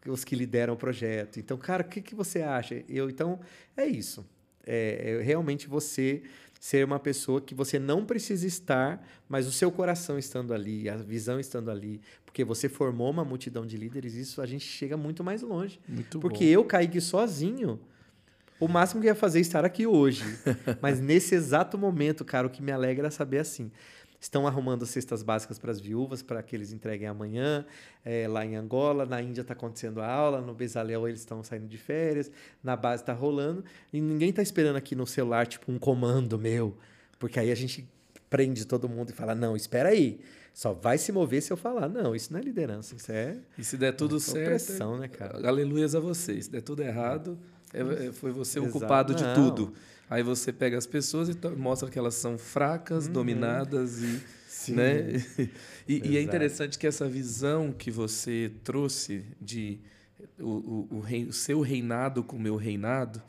os 0.05 0.23
que 0.23 0.35
lideram 0.35 0.73
o 0.73 0.77
projeto. 0.77 1.37
Então, 1.39 1.57
cara, 1.57 1.83
o 1.83 1.85
que, 1.87 2.01
que 2.01 2.15
você 2.15 2.41
acha? 2.41 2.81
Eu, 2.87 3.09
então, 3.09 3.39
é 3.75 3.85
isso. 3.85 4.25
É, 4.65 5.17
é 5.19 5.21
realmente 5.21 5.67
você 5.67 6.23
ser 6.59 6.83
uma 6.85 6.99
pessoa 6.99 7.39
que 7.39 7.53
você 7.53 7.79
não 7.79 8.05
precisa 8.05 8.45
estar, 8.45 9.05
mas 9.29 9.47
o 9.47 9.51
seu 9.51 9.71
coração 9.71 10.17
estando 10.17 10.53
ali, 10.53 10.89
a 10.89 10.95
visão 10.95 11.39
estando 11.39 11.69
ali, 11.69 12.01
porque 12.25 12.43
você 12.43 12.67
formou 12.69 13.09
uma 13.09 13.23
multidão 13.23 13.65
de 13.65 13.77
líderes, 13.77 14.13
isso 14.15 14.41
a 14.41 14.45
gente 14.45 14.65
chega 14.65 14.95
muito 14.97 15.23
mais 15.23 15.41
longe. 15.41 15.79
Muito 15.87 16.19
Porque 16.19 16.45
bom. 16.45 16.51
eu 16.51 16.63
caí 16.63 16.85
aqui 16.85 17.01
sozinho. 17.01 17.79
O 18.59 18.67
máximo 18.67 19.01
que 19.01 19.07
eu 19.07 19.11
ia 19.11 19.15
fazer 19.15 19.39
é 19.39 19.41
estar 19.41 19.63
aqui 19.63 19.85
hoje. 19.85 20.23
Mas 20.81 20.99
nesse 20.99 21.35
exato 21.35 21.77
momento, 21.77 22.25
cara, 22.25 22.47
o 22.47 22.49
que 22.49 22.61
me 22.61 22.71
alegra 22.71 23.07
é 23.07 23.11
saber 23.11 23.39
assim. 23.39 23.71
Estão 24.19 24.47
arrumando 24.47 24.85
cestas 24.85 25.21
básicas 25.21 25.59
para 25.59 25.71
as 25.71 25.79
viúvas, 25.79 26.23
para 26.23 26.41
que 26.41 26.55
eles 26.55 26.73
entreguem 26.73 27.07
amanhã, 27.07 27.65
é, 28.03 28.27
lá 28.27 28.43
em 28.43 28.55
Angola. 28.55 29.05
Na 29.05 29.21
Índia 29.21 29.41
está 29.41 29.53
acontecendo 29.53 30.01
a 30.01 30.07
aula, 30.11 30.41
no 30.41 30.53
Bezalel 30.55 31.07
eles 31.07 31.19
estão 31.19 31.43
saindo 31.43 31.67
de 31.67 31.77
férias, 31.77 32.31
na 32.63 32.75
base 32.75 33.03
está 33.03 33.13
rolando. 33.13 33.63
E 33.93 34.01
ninguém 34.01 34.29
está 34.31 34.41
esperando 34.41 34.75
aqui 34.75 34.95
no 34.95 35.05
celular, 35.05 35.45
tipo, 35.45 35.71
um 35.71 35.77
comando 35.77 36.37
meu. 36.39 36.75
Porque 37.19 37.39
aí 37.39 37.51
a 37.51 37.55
gente 37.55 37.87
prende 38.29 38.65
todo 38.65 38.89
mundo 38.89 39.11
e 39.11 39.13
fala: 39.13 39.35
não, 39.35 39.55
espera 39.55 39.89
aí. 39.89 40.19
Só 40.53 40.73
vai 40.73 40.97
se 40.97 41.11
mover 41.11 41.43
se 41.43 41.53
eu 41.53 41.57
falar. 41.57 41.87
Não, 41.87 42.15
isso 42.15 42.33
não 42.33 42.39
é 42.39 42.43
liderança, 42.43 42.95
isso 42.95 43.11
é 43.11 43.37
E 43.55 43.63
se 43.63 43.77
der 43.77 43.91
tudo 43.95 44.13
Nossa, 44.13 44.31
certo, 44.31 44.63
opressão, 44.63 44.97
né, 44.97 45.07
cara? 45.07 45.47
aleluias 45.47 45.93
a 45.93 45.99
você. 45.99 46.41
Se 46.41 46.49
der 46.49 46.61
tudo 46.63 46.81
errado, 46.81 47.37
é- 47.53 47.56
é- 47.73 48.11
foi 48.11 48.31
você 48.31 48.59
o 48.59 48.63
Exato. 48.63 48.79
culpado 48.79 49.13
de 49.15 49.23
Não. 49.23 49.33
tudo. 49.33 49.73
Aí 50.09 50.23
você 50.23 50.53
pega 50.53 50.77
as 50.77 50.85
pessoas 50.87 51.27
e 51.29 51.35
mostra 51.57 51.89
que 51.89 51.99
elas 51.99 52.15
são 52.15 52.37
fracas, 52.37 53.07
Uhum. 53.07 53.13
dominadas 53.13 54.01
e, 54.01 54.21
Sim. 54.47 54.73
né? 54.75 55.01
E, 55.87 56.01
e 56.09 56.17
é 56.17 56.21
interessante 56.21 56.77
que 56.77 56.85
essa 56.85 57.07
visão 57.07 57.71
que 57.71 57.89
você 57.89 58.51
trouxe 58.63 59.23
de 59.41 59.79
o, 60.39 60.49
o, 60.49 60.87
o 60.97 60.99
rei- 60.99 61.25
o 61.25 61.31
seu 61.33 61.61
reinado 61.61 62.23
com 62.23 62.35
o 62.35 62.39
meu 62.39 62.55
reinado 62.57 63.21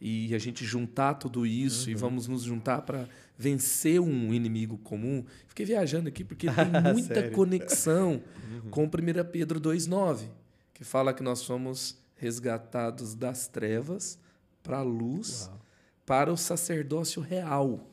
e 0.00 0.32
a 0.34 0.38
gente 0.38 0.64
juntar 0.64 1.14
tudo 1.14 1.44
isso 1.46 1.86
Uhum. 1.86 1.92
e 1.92 1.94
vamos 1.96 2.28
nos 2.28 2.42
juntar 2.42 2.82
para 2.82 3.08
vencer 3.36 4.00
um 4.00 4.32
inimigo 4.32 4.78
comum. 4.78 5.24
Fiquei 5.48 5.66
viajando 5.66 6.08
aqui 6.08 6.22
porque 6.22 6.46
tem 6.48 6.54
muita 6.94 7.30
conexão 7.30 8.22
Uhum. 8.64 8.70
com 8.70 8.84
1 8.84 9.24
Pedro 9.32 9.60
2,9, 9.60 10.28
que 10.72 10.84
fala 10.84 11.12
que 11.12 11.22
nós 11.22 11.40
somos 11.40 11.96
resgatados 12.16 13.14
das 13.14 13.46
trevas 13.48 14.18
para 14.62 14.78
a 14.78 14.82
luz, 14.82 15.46
Uau. 15.46 15.60
para 16.06 16.32
o 16.32 16.36
sacerdócio 16.36 17.20
real. 17.20 17.90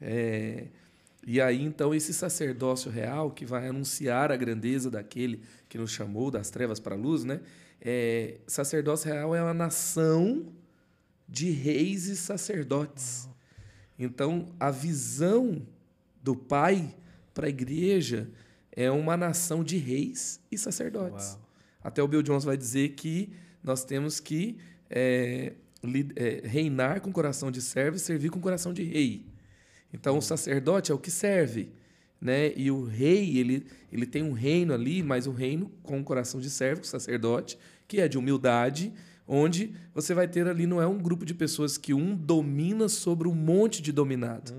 É, 0.00 0.68
e 1.26 1.40
aí, 1.40 1.62
então, 1.62 1.94
esse 1.94 2.12
sacerdócio 2.12 2.90
real 2.90 3.30
que 3.30 3.46
vai 3.46 3.68
anunciar 3.68 4.30
a 4.30 4.36
grandeza 4.36 4.90
daquele 4.90 5.42
que 5.68 5.78
nos 5.78 5.90
chamou 5.90 6.30
das 6.30 6.50
trevas 6.50 6.78
para 6.78 6.94
a 6.94 6.98
luz, 6.98 7.24
né? 7.24 7.40
É, 7.80 8.38
sacerdócio 8.46 9.10
real 9.10 9.34
é 9.34 9.42
uma 9.42 9.54
nação 9.54 10.52
de 11.28 11.50
reis 11.50 12.06
e 12.06 12.16
sacerdotes. 12.16 13.28
Então, 13.98 14.48
a 14.58 14.70
visão 14.70 15.66
do 16.22 16.34
Pai 16.36 16.94
para 17.32 17.46
a 17.46 17.50
igreja 17.50 18.28
é 18.72 18.90
uma 18.90 19.16
nação 19.16 19.64
de 19.64 19.76
reis 19.76 20.40
e 20.50 20.58
sacerdotes. 20.58 21.32
Uau. 21.34 21.43
Até 21.84 22.02
o 22.02 22.08
Bill 22.08 22.22
Jones 22.22 22.44
vai 22.44 22.56
dizer 22.56 22.90
que 22.90 23.30
nós 23.62 23.84
temos 23.84 24.18
que 24.18 24.56
é, 24.88 25.52
é, 26.16 26.42
reinar 26.44 27.02
com 27.02 27.12
coração 27.12 27.50
de 27.50 27.60
servo 27.60 27.98
e 27.98 28.00
servir 28.00 28.30
com 28.30 28.40
coração 28.40 28.72
de 28.72 28.82
rei. 28.82 29.26
Então, 29.92 30.16
o 30.16 30.22
sacerdote 30.22 30.90
é 30.90 30.94
o 30.94 30.98
que 30.98 31.10
serve. 31.10 31.70
Né? 32.20 32.54
E 32.56 32.70
o 32.70 32.84
rei, 32.84 33.36
ele, 33.36 33.66
ele 33.92 34.06
tem 34.06 34.22
um 34.22 34.32
reino 34.32 34.72
ali, 34.72 35.02
mas 35.02 35.26
um 35.26 35.32
reino 35.32 35.70
com 35.82 36.02
coração 36.02 36.40
de 36.40 36.48
servo, 36.48 36.80
o 36.80 36.86
sacerdote, 36.86 37.58
que 37.86 38.00
é 38.00 38.08
de 38.08 38.16
humildade, 38.16 38.92
onde 39.28 39.74
você 39.94 40.14
vai 40.14 40.26
ter 40.26 40.46
ali, 40.48 40.66
não 40.66 40.80
é 40.80 40.86
um 40.86 40.98
grupo 40.98 41.24
de 41.24 41.34
pessoas 41.34 41.76
que 41.76 41.92
um 41.92 42.16
domina 42.16 42.88
sobre 42.88 43.28
um 43.28 43.34
monte 43.34 43.82
de 43.82 43.92
dominado. 43.92 44.52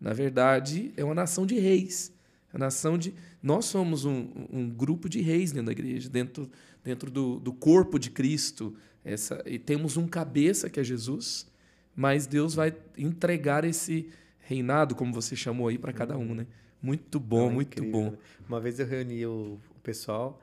Na 0.00 0.12
verdade, 0.12 0.92
é 0.96 1.04
uma 1.04 1.14
nação 1.14 1.44
de 1.44 1.58
reis. 1.58 2.12
Uma 2.52 2.66
nação 2.66 2.98
de. 2.98 3.14
Nós 3.42 3.64
somos 3.64 4.04
um, 4.04 4.28
um 4.52 4.68
grupo 4.68 5.08
de 5.08 5.20
reis 5.20 5.52
dentro 5.52 5.66
da 5.66 5.72
igreja, 5.72 6.08
dentro, 6.08 6.50
dentro 6.84 7.10
do, 7.10 7.38
do 7.40 7.52
corpo 7.52 7.98
de 7.98 8.10
Cristo. 8.10 8.74
Essa, 9.04 9.42
e 9.46 9.58
temos 9.58 9.96
um 9.96 10.06
cabeça 10.06 10.70
que 10.70 10.78
é 10.78 10.84
Jesus, 10.84 11.50
mas 11.96 12.26
Deus 12.26 12.54
vai 12.54 12.74
entregar 12.96 13.64
esse 13.64 14.08
reinado, 14.40 14.94
como 14.94 15.12
você 15.12 15.34
chamou 15.34 15.68
aí, 15.68 15.78
para 15.78 15.92
cada 15.92 16.16
um, 16.16 16.34
né? 16.34 16.46
Muito 16.80 17.18
bom, 17.18 17.38
Não, 17.44 17.50
é 17.50 17.52
muito 17.54 17.78
incrível, 17.78 18.00
bom. 18.00 18.10
né? 18.10 18.18
Uma 18.48 18.60
vez 18.60 18.78
eu 18.78 18.86
reuni 18.86 19.24
o, 19.24 19.58
o 19.76 19.80
pessoal 19.82 20.40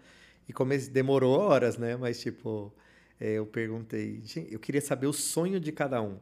e 0.47 0.53
comecei, 0.53 0.91
demorou 0.91 1.37
horas, 1.37 1.77
né? 1.77 1.95
Mas, 1.95 2.19
tipo, 2.19 2.73
é, 3.19 3.33
eu 3.33 3.45
perguntei, 3.45 4.21
"Gente, 4.23 4.51
eu 4.53 4.59
queria 4.59 4.81
saber 4.81 5.07
o 5.07 5.13
sonho 5.13 5.59
de 5.59 5.71
cada 5.71 6.01
um. 6.01 6.17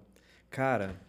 Cara, 0.49 0.99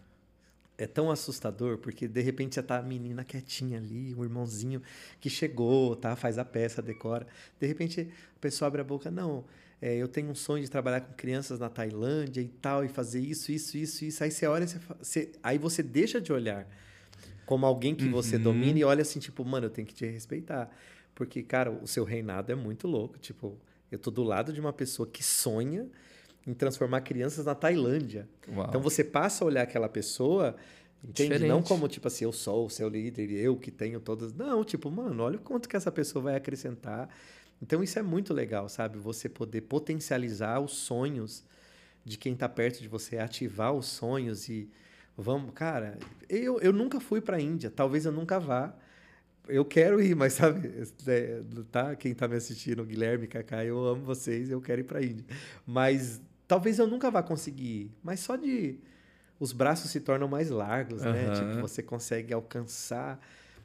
é 0.81 0.87
tão 0.87 1.11
assustador 1.11 1.77
porque 1.77 2.07
de 2.07 2.21
repente 2.21 2.55
você 2.55 2.63
tá 2.63 2.79
a 2.79 2.81
menina 2.81 3.23
quietinha 3.23 3.77
ali, 3.77 4.13
o 4.15 4.23
irmãozinho 4.23 4.81
que 5.19 5.29
chegou, 5.29 5.95
tá? 5.95 6.15
Faz 6.15 6.37
a 6.37 6.45
peça, 6.45 6.81
decora. 6.81 7.27
De 7.59 7.67
repente 7.67 8.09
a 8.35 8.39
pessoa 8.39 8.67
abre 8.67 8.81
a 8.81 8.83
boca, 8.83 9.11
não. 9.11 9.43
é, 9.81 9.95
eu 9.95 10.07
tenho 10.07 10.29
um 10.29 10.35
sonho 10.35 10.63
de 10.63 10.69
trabalhar 10.69 11.01
com 11.01 11.13
crianças 11.13 11.59
na 11.59 11.69
Tailândia 11.69 12.41
e 12.41 12.47
tal, 12.49 12.83
e 12.83 12.89
fazer 12.89 13.19
isso, 13.21 13.51
isso, 13.51 13.77
isso, 13.77 14.03
isso. 14.05 14.23
Aí 14.23 14.29
você 14.31 14.45
olha, 14.47 14.67
você, 14.67 14.79
você- 15.01 15.31
aí 15.43 15.57
você 15.57 15.81
deixa 15.83 16.19
de 16.19 16.33
olhar 16.33 16.67
como 17.45 17.65
alguém 17.65 17.95
que 17.95 18.07
você 18.09 18.35
Uhum. 18.37 18.43
domina 18.43 18.79
e 18.79 18.83
olha 18.83 19.01
assim, 19.01 19.19
tipo, 19.19 19.43
mano, 19.45 19.65
eu 19.67 19.69
tenho 19.69 19.87
que 19.87 19.93
te 19.93 20.05
respeitar. 20.05 20.69
Porque, 21.15 21.41
cara, 21.43 21.71
o 21.71 21.87
seu 21.87 22.03
reinado 22.03 22.51
é 22.51 22.55
muito 22.55 22.87
louco. 22.87 23.17
Tipo, 23.19 23.57
eu 23.91 23.97
tô 23.97 24.11
do 24.11 24.23
lado 24.23 24.53
de 24.53 24.59
uma 24.59 24.71
pessoa 24.73 25.07
que 25.07 25.23
sonha 25.23 25.87
em 26.45 26.53
transformar 26.53 27.01
crianças 27.01 27.45
na 27.45 27.55
Tailândia. 27.55 28.27
Uau. 28.47 28.65
Então 28.67 28.81
você 28.81 29.03
passa 29.03 29.43
a 29.43 29.47
olhar 29.47 29.63
aquela 29.63 29.89
pessoa, 29.89 30.55
entende? 31.03 31.29
Diferente. 31.29 31.49
Não 31.49 31.61
como, 31.61 31.87
tipo 31.87 32.07
assim, 32.07 32.25
eu 32.25 32.31
sou 32.31 32.65
o 32.65 32.69
seu 32.69 32.89
líder, 32.89 33.31
eu 33.31 33.55
que 33.55 33.71
tenho 33.71 33.99
todas. 33.99 34.33
Não, 34.33 34.63
tipo, 34.63 34.89
mano, 34.89 35.23
olha 35.23 35.37
o 35.37 35.41
quanto 35.41 35.69
que 35.69 35.75
essa 35.75 35.91
pessoa 35.91 36.23
vai 36.23 36.35
acrescentar. 36.35 37.09
Então 37.61 37.83
isso 37.83 37.99
é 37.99 38.01
muito 38.01 38.33
legal, 38.33 38.69
sabe? 38.69 38.97
Você 38.97 39.27
poder 39.27 39.61
potencializar 39.61 40.59
os 40.59 40.71
sonhos 40.71 41.43
de 42.05 42.17
quem 42.17 42.35
tá 42.35 42.47
perto 42.47 42.81
de 42.81 42.87
você, 42.87 43.17
ativar 43.17 43.73
os 43.73 43.85
sonhos 43.85 44.47
e 44.47 44.69
vamos, 45.17 45.51
cara, 45.53 45.97
eu, 46.29 46.59
eu 46.61 46.71
nunca 46.71 46.99
fui 46.99 47.19
para 47.19 47.37
a 47.37 47.41
Índia, 47.41 47.69
talvez 47.69 48.05
eu 48.05 48.11
nunca 48.11 48.39
vá. 48.39 48.73
Eu 49.49 49.65
quero 49.65 50.01
ir, 50.01 50.15
mas 50.15 50.33
sabe, 50.33 50.71
é, 51.07 51.41
tá? 51.71 51.95
Quem 51.95 52.13
tá 52.13 52.27
me 52.27 52.35
assistindo, 52.35 52.85
Guilherme, 52.85 53.27
Kaká, 53.27 53.65
eu 53.65 53.83
amo 53.85 54.03
vocês, 54.03 54.49
eu 54.49 54.61
quero 54.61 54.81
ir 54.81 54.83
para 54.83 54.99
a 54.99 55.03
Índia. 55.03 55.25
Mas 55.65 56.21
talvez 56.47 56.79
eu 56.79 56.87
nunca 56.87 57.11
vá 57.11 57.21
conseguir 57.21 57.63
ir, 57.63 57.91
mas 58.03 58.19
só 58.19 58.35
de 58.35 58.79
os 59.39 59.53
braços 59.53 59.89
se 59.89 59.99
tornam 60.01 60.27
mais 60.27 60.49
largos, 60.49 61.01
né? 61.01 61.27
Aham. 61.27 61.33
Tipo, 61.33 61.61
você 61.61 61.81
consegue 61.81 62.33
alcançar. 62.33 63.19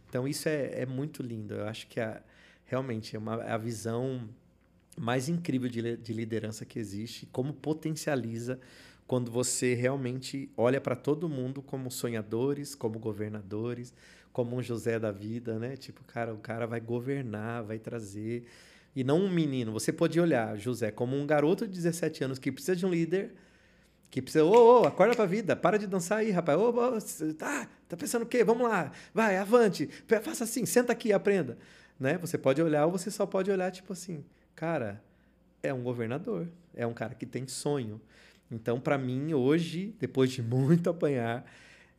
Então 0.08 0.28
isso 0.28 0.48
é, 0.48 0.82
é 0.82 0.86
muito 0.86 1.22
lindo. 1.22 1.54
Eu 1.54 1.66
acho 1.66 1.88
que 1.88 1.98
a, 1.98 2.22
realmente 2.64 3.16
é 3.16 3.18
uma, 3.18 3.42
a 3.42 3.58
visão 3.58 4.28
mais 4.96 5.28
incrível 5.28 5.68
de, 5.68 5.96
de 5.96 6.12
liderança 6.12 6.64
que 6.64 6.78
existe, 6.78 7.26
como 7.26 7.52
potencializa 7.52 8.60
quando 9.06 9.30
você 9.30 9.74
realmente 9.74 10.50
olha 10.56 10.80
para 10.80 10.96
todo 10.96 11.28
mundo 11.28 11.60
como 11.60 11.90
sonhadores, 11.90 12.74
como 12.74 12.98
governadores, 12.98 13.92
como 14.34 14.56
um 14.56 14.62
José 14.62 14.98
da 14.98 15.12
vida, 15.12 15.60
né? 15.60 15.76
Tipo, 15.76 16.02
cara, 16.04 16.34
o 16.34 16.38
cara 16.38 16.66
vai 16.66 16.80
governar, 16.80 17.62
vai 17.62 17.78
trazer. 17.78 18.44
E 18.94 19.04
não 19.04 19.20
um 19.20 19.30
menino. 19.30 19.72
Você 19.72 19.92
pode 19.92 20.20
olhar 20.20 20.58
José 20.58 20.90
como 20.90 21.16
um 21.16 21.24
garoto 21.24 21.68
de 21.68 21.72
17 21.72 22.24
anos 22.24 22.38
que 22.40 22.50
precisa 22.50 22.74
de 22.74 22.84
um 22.84 22.90
líder 22.90 23.32
Que 24.10 24.20
precisa, 24.20 24.44
ô, 24.44 24.82
ô, 24.82 24.86
acorda 24.86 25.14
pra 25.14 25.24
vida, 25.24 25.54
para 25.54 25.78
de 25.78 25.86
dançar 25.86 26.18
aí, 26.18 26.32
rapaz. 26.32 26.58
Ô, 26.58 26.70
ô, 26.70 27.34
tá, 27.34 27.68
tá 27.88 27.96
pensando 27.96 28.24
o 28.24 28.26
quê? 28.26 28.42
Vamos 28.42 28.68
lá, 28.68 28.90
vai, 29.14 29.36
avante, 29.38 29.88
faça 30.22 30.42
assim, 30.44 30.66
senta 30.66 30.92
aqui, 30.92 31.12
aprenda. 31.12 31.56
Né? 31.98 32.18
Você 32.18 32.36
pode 32.36 32.60
olhar 32.60 32.86
ou 32.86 32.92
você 32.92 33.12
só 33.12 33.26
pode 33.26 33.52
olhar, 33.52 33.70
tipo 33.70 33.92
assim, 33.92 34.24
cara, 34.56 35.00
é 35.62 35.72
um 35.72 35.82
governador, 35.82 36.48
é 36.74 36.84
um 36.84 36.92
cara 36.92 37.14
que 37.14 37.26
tem 37.26 37.46
sonho. 37.46 38.00
Então, 38.50 38.80
para 38.80 38.98
mim, 38.98 39.32
hoje, 39.32 39.94
depois 40.00 40.32
de 40.32 40.42
muito 40.42 40.90
apanhar, 40.90 41.44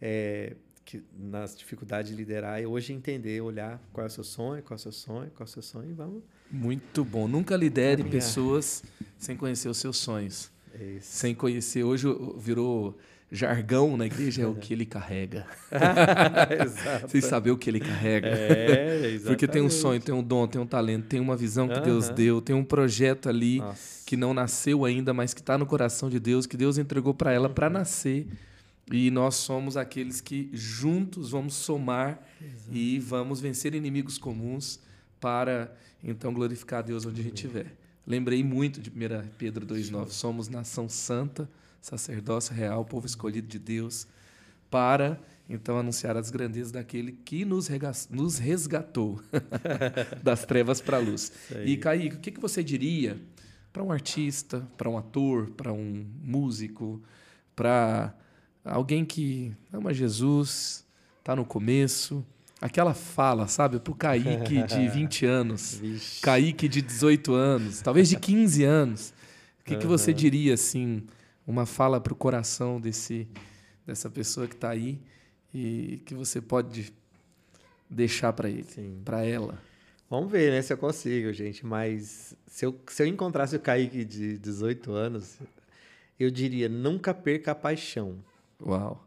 é, 0.02 0.56
que, 0.86 1.04
nas 1.18 1.56
dificuldades 1.56 2.12
de 2.12 2.16
liderar, 2.16 2.62
é 2.62 2.68
hoje 2.68 2.94
entender, 2.94 3.42
olhar 3.42 3.82
qual 3.92 4.06
é 4.06 4.08
o 4.08 4.12
seu 4.12 4.24
sonho, 4.24 4.62
qual 4.62 4.76
é 4.76 4.80
o 4.80 4.80
seu 4.80 4.92
sonho, 4.92 5.32
qual 5.32 5.46
é 5.46 5.50
o 5.50 5.52
seu 5.52 5.62
sonho 5.62 5.90
e 5.90 5.94
vamos. 5.94 6.24
Muito 6.50 7.04
bom. 7.04 7.28
Nunca 7.28 7.58
lidere 7.58 8.04
pessoas 8.04 8.84
sem 9.18 9.36
conhecer 9.36 9.68
os 9.68 9.78
seus 9.78 9.98
sonhos. 9.98 10.52
É 10.74 10.98
sem 11.02 11.34
conhecer. 11.34 11.84
Hoje 11.84 12.08
virou 12.38 12.96
jargão 13.32 13.98
na 13.98 14.06
igreja 14.06 14.44
é 14.44 14.46
o 14.46 14.54
que 14.56 14.74
ele 14.74 14.86
carrega. 14.86 15.48
Sem 17.10 17.20
saber 17.22 17.52
o 17.52 17.58
que 17.58 17.70
ele 17.70 17.80
carrega. 17.80 18.28
É, 18.28 19.20
Porque 19.26 19.48
tem 19.48 19.62
um 19.62 19.70
sonho, 19.70 20.00
tem 20.00 20.14
um 20.14 20.24
dom, 20.24 20.48
tem 20.48 20.62
um 20.62 20.68
talento, 20.68 21.08
tem 21.08 21.20
uma 21.20 21.36
visão 21.36 21.68
que 21.68 21.80
Deus 21.80 22.10
deu, 22.10 22.42
tem 22.42 22.56
um 22.56 22.64
projeto 22.64 23.28
ali 23.28 23.58
Nossa. 23.58 24.04
que 24.06 24.16
não 24.16 24.34
nasceu 24.34 24.86
ainda, 24.86 25.14
mas 25.14 25.34
que 25.34 25.42
está 25.42 25.58
no 25.58 25.66
coração 25.66 26.10
de 26.10 26.20
Deus, 26.20 26.46
que 26.46 26.56
Deus 26.56 26.78
entregou 26.78 27.14
para 27.14 27.32
ela 27.32 27.50
para 27.50 27.70
nascer. 27.70 28.28
E 28.92 29.10
nós 29.10 29.36
somos 29.36 29.76
aqueles 29.76 30.22
que 30.22 30.50
juntos 30.54 31.32
vamos 31.32 31.56
somar 31.56 32.22
Exato. 32.40 32.70
e 32.72 33.00
vamos 33.00 33.42
vencer 33.42 33.74
inimigos 33.74 34.18
comuns 34.18 34.80
para 35.20 35.76
então 36.04 36.32
glorificar 36.32 36.80
a 36.80 36.82
Deus 36.84 37.06
onde 37.06 37.22
a 37.22 37.24
gente 37.24 37.36
estiver. 37.36 37.76
Lembrei 38.06 38.44
muito 38.44 38.80
de 38.80 38.92
1 38.92 39.30
Pedro 39.38 39.66
2,9. 39.66 40.10
Somos 40.10 40.48
nação 40.48 40.88
santa, 40.88 41.50
sacerdócio 41.82 42.54
real, 42.54 42.86
povo 42.86 43.08
escolhido 43.08 43.48
de 43.48 43.58
Deus, 43.58 44.08
para 44.70 45.20
então 45.50 45.80
anunciar 45.80 46.16
as 46.16 46.30
grandezas 46.30 46.72
daquele 46.72 47.12
que 47.12 47.44
nos, 47.44 47.68
nos 48.12 48.38
resgatou 48.38 49.20
das 50.22 50.46
trevas 50.46 50.80
para 50.80 50.98
a 50.98 51.00
luz. 51.00 51.32
E, 51.64 51.78
Kaique, 51.78 52.16
o 52.16 52.20
que, 52.20 52.32
que 52.32 52.40
você 52.40 52.64
diria 52.64 53.20
para 53.74 53.84
um 53.84 53.92
artista, 53.92 54.68
para 54.78 54.90
um 54.90 54.98
ator, 54.98 55.50
para 55.52 55.74
um 55.74 56.06
músico, 56.24 57.02
para 57.56 58.16
alguém 58.66 59.05
que 59.05 59.53
ama 59.72 59.93
Jesus, 59.93 60.86
está 61.20 61.36
no 61.36 61.45
começo, 61.45 62.26
aquela 62.59 62.93
fala, 62.93 63.47
sabe, 63.47 63.80
para 63.80 63.91
o 63.91 63.95
Kaique 63.95 64.63
de 64.63 64.88
20 64.89 65.26
anos, 65.26 65.80
Vixe. 65.80 66.22
Kaique 66.22 66.68
de 66.68 66.82
18 66.82 67.34
anos, 67.34 67.82
talvez 67.82 68.09
de 68.09 68.18
15 68.18 68.63
anos. 68.63 69.13
O 69.59 69.63
que, 69.63 69.74
uhum. 69.74 69.80
que 69.80 69.88
você 69.88 70.13
diria, 70.13 70.53
assim, 70.53 71.03
uma 71.45 71.66
fala 71.66 71.99
para 71.99 72.13
o 72.13 72.16
coração 72.16 72.80
desse, 72.80 73.28
dessa 73.86 74.09
pessoa 74.09 74.47
que 74.47 74.55
está 74.55 74.70
aí 74.70 74.99
e 75.53 76.01
que 76.05 76.13
você 76.13 76.41
pode 76.41 76.93
deixar 77.89 78.34
para 78.34 78.49
ele, 78.49 78.66
para 79.03 79.26
ela? 79.26 79.59
Vamos 80.09 80.32
ver, 80.32 80.51
né, 80.51 80.61
se 80.61 80.72
eu 80.72 80.78
consigo, 80.78 81.34
gente. 81.34 81.66
Mas 81.66 82.36
se 82.45 82.66
eu, 82.66 82.80
se 82.88 83.01
eu 83.01 83.07
encontrasse 83.07 83.55
o 83.55 83.59
Kaique 83.59 84.05
de 84.05 84.38
18 84.38 84.91
anos, 84.91 85.39
eu 86.20 86.30
diria: 86.30 86.70
nunca 86.70 87.13
perca 87.13 87.51
a 87.51 87.55
paixão. 87.55 88.18
Uau. 88.62 89.06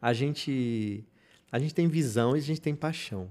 A 0.00 0.12
gente, 0.12 1.04
a 1.50 1.58
gente 1.58 1.74
tem 1.74 1.88
visão 1.88 2.36
e 2.36 2.38
a 2.38 2.42
gente 2.42 2.60
tem 2.60 2.74
paixão. 2.74 3.28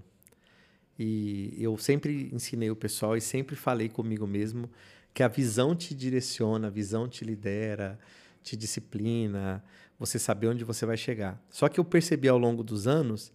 E 0.98 1.56
eu 1.58 1.78
sempre 1.78 2.30
ensinei 2.32 2.70
o 2.70 2.76
pessoal 2.76 3.18
e 3.18 3.22
sempre 3.22 3.56
falei 3.56 3.90
comigo 3.90 4.28
mesmo 4.28 4.70
que 5.14 5.24
a 5.24 5.28
visão 5.28 5.76
te 5.76 5.94
direciona, 5.94 6.68
a 6.68 6.70
visão 6.70 7.08
te 7.08 7.26
lidera, 7.26 8.00
te 8.44 8.56
disciplina, 8.56 9.64
você 10.00 10.18
saber 10.18 10.48
onde 10.48 10.64
você 10.64 10.86
vai 10.86 10.98
chegar. 10.98 11.42
Só 11.50 11.68
que 11.68 11.80
eu 11.80 11.86
percebi 11.86 12.28
ao 12.28 12.38
longo 12.38 12.64
dos 12.64 12.88
anos 12.88 13.32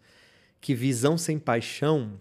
que 0.61 0.75
visão 0.75 1.19
sem 1.19 1.39
paixão 1.39 2.21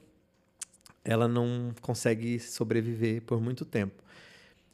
ela 1.03 1.27
não 1.27 1.73
consegue 1.81 2.39
sobreviver 2.39 3.21
por 3.21 3.39
muito 3.39 3.63
tempo. 3.63 4.03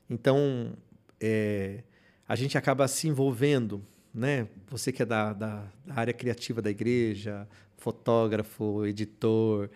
Então, 0.10 0.74
é, 1.20 1.84
a 2.28 2.36
gente 2.36 2.58
acaba 2.58 2.88
se 2.88 3.08
envolvendo 3.08 3.86
né? 4.14 4.48
Você 4.70 4.92
que 4.92 5.02
é 5.02 5.06
da, 5.06 5.34
da, 5.34 5.64
da 5.86 5.96
área 5.96 6.14
criativa 6.14 6.62
da 6.62 6.70
igreja, 6.70 7.48
fotógrafo, 7.78 8.86
editor, 8.86 9.70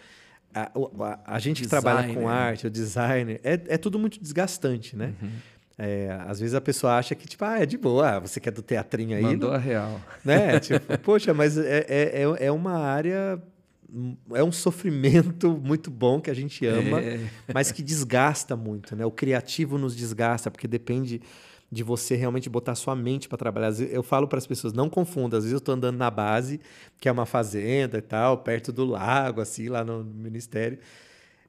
a, 0.53 0.71
a, 1.03 1.35
a 1.35 1.39
gente 1.39 1.63
que 1.63 1.67
trabalha 1.67 2.13
com 2.13 2.29
arte, 2.29 2.67
o 2.67 2.69
designer, 2.69 3.41
é, 3.43 3.53
é 3.67 3.77
tudo 3.77 3.99
muito 3.99 4.19
desgastante, 4.21 4.95
né? 4.95 5.13
Uhum. 5.21 5.31
É, 5.77 6.17
às 6.25 6.39
vezes 6.39 6.55
a 6.55 6.61
pessoa 6.61 6.97
acha 6.97 7.13
que, 7.13 7.27
tipo, 7.27 7.43
ah, 7.43 7.59
é 7.61 7.65
de 7.65 7.77
boa, 7.77 8.11
ah, 8.11 8.19
você 8.19 8.39
quer 8.39 8.51
do 8.51 8.61
teatrinho 8.61 9.17
aí. 9.17 9.23
Mandou 9.23 9.49
não... 9.49 9.57
a 9.57 9.59
real. 9.59 9.99
Né? 10.23 10.57
tipo, 10.61 10.97
poxa, 10.99 11.33
mas 11.33 11.57
é, 11.57 11.85
é, 11.89 12.21
é, 12.21 12.45
é 12.45 12.51
uma 12.51 12.77
área 12.77 13.41
é 14.33 14.43
um 14.43 14.51
sofrimento 14.51 15.51
muito 15.51 15.91
bom 15.91 16.19
que 16.19 16.29
a 16.29 16.33
gente 16.33 16.65
ama, 16.65 16.99
é. 16.99 17.19
mas 17.53 17.71
que 17.71 17.83
desgasta 17.83 18.55
muito, 18.55 18.95
né? 18.95 19.05
O 19.05 19.11
criativo 19.11 19.77
nos 19.77 19.95
desgasta, 19.95 20.49
porque 20.49 20.67
depende 20.67 21.21
de 21.71 21.83
você 21.83 22.15
realmente 22.15 22.49
botar 22.49 22.75
sua 22.75 22.95
mente 22.95 23.27
para 23.27 23.37
trabalhar. 23.37 23.71
Eu 23.79 24.03
falo 24.03 24.27
para 24.27 24.37
as 24.37 24.47
pessoas, 24.47 24.73
não 24.73 24.89
confunda. 24.89 25.37
Às 25.37 25.43
vezes 25.43 25.53
eu 25.53 25.57
estou 25.57 25.75
andando 25.75 25.97
na 25.97 26.09
base, 26.09 26.59
que 26.99 27.09
é 27.09 27.11
uma 27.11 27.25
fazenda 27.25 27.97
e 27.97 28.01
tal, 28.01 28.37
perto 28.39 28.71
do 28.71 28.85
lago, 28.85 29.41
assim, 29.41 29.67
lá 29.67 29.83
no 29.83 30.03
ministério. 30.03 30.79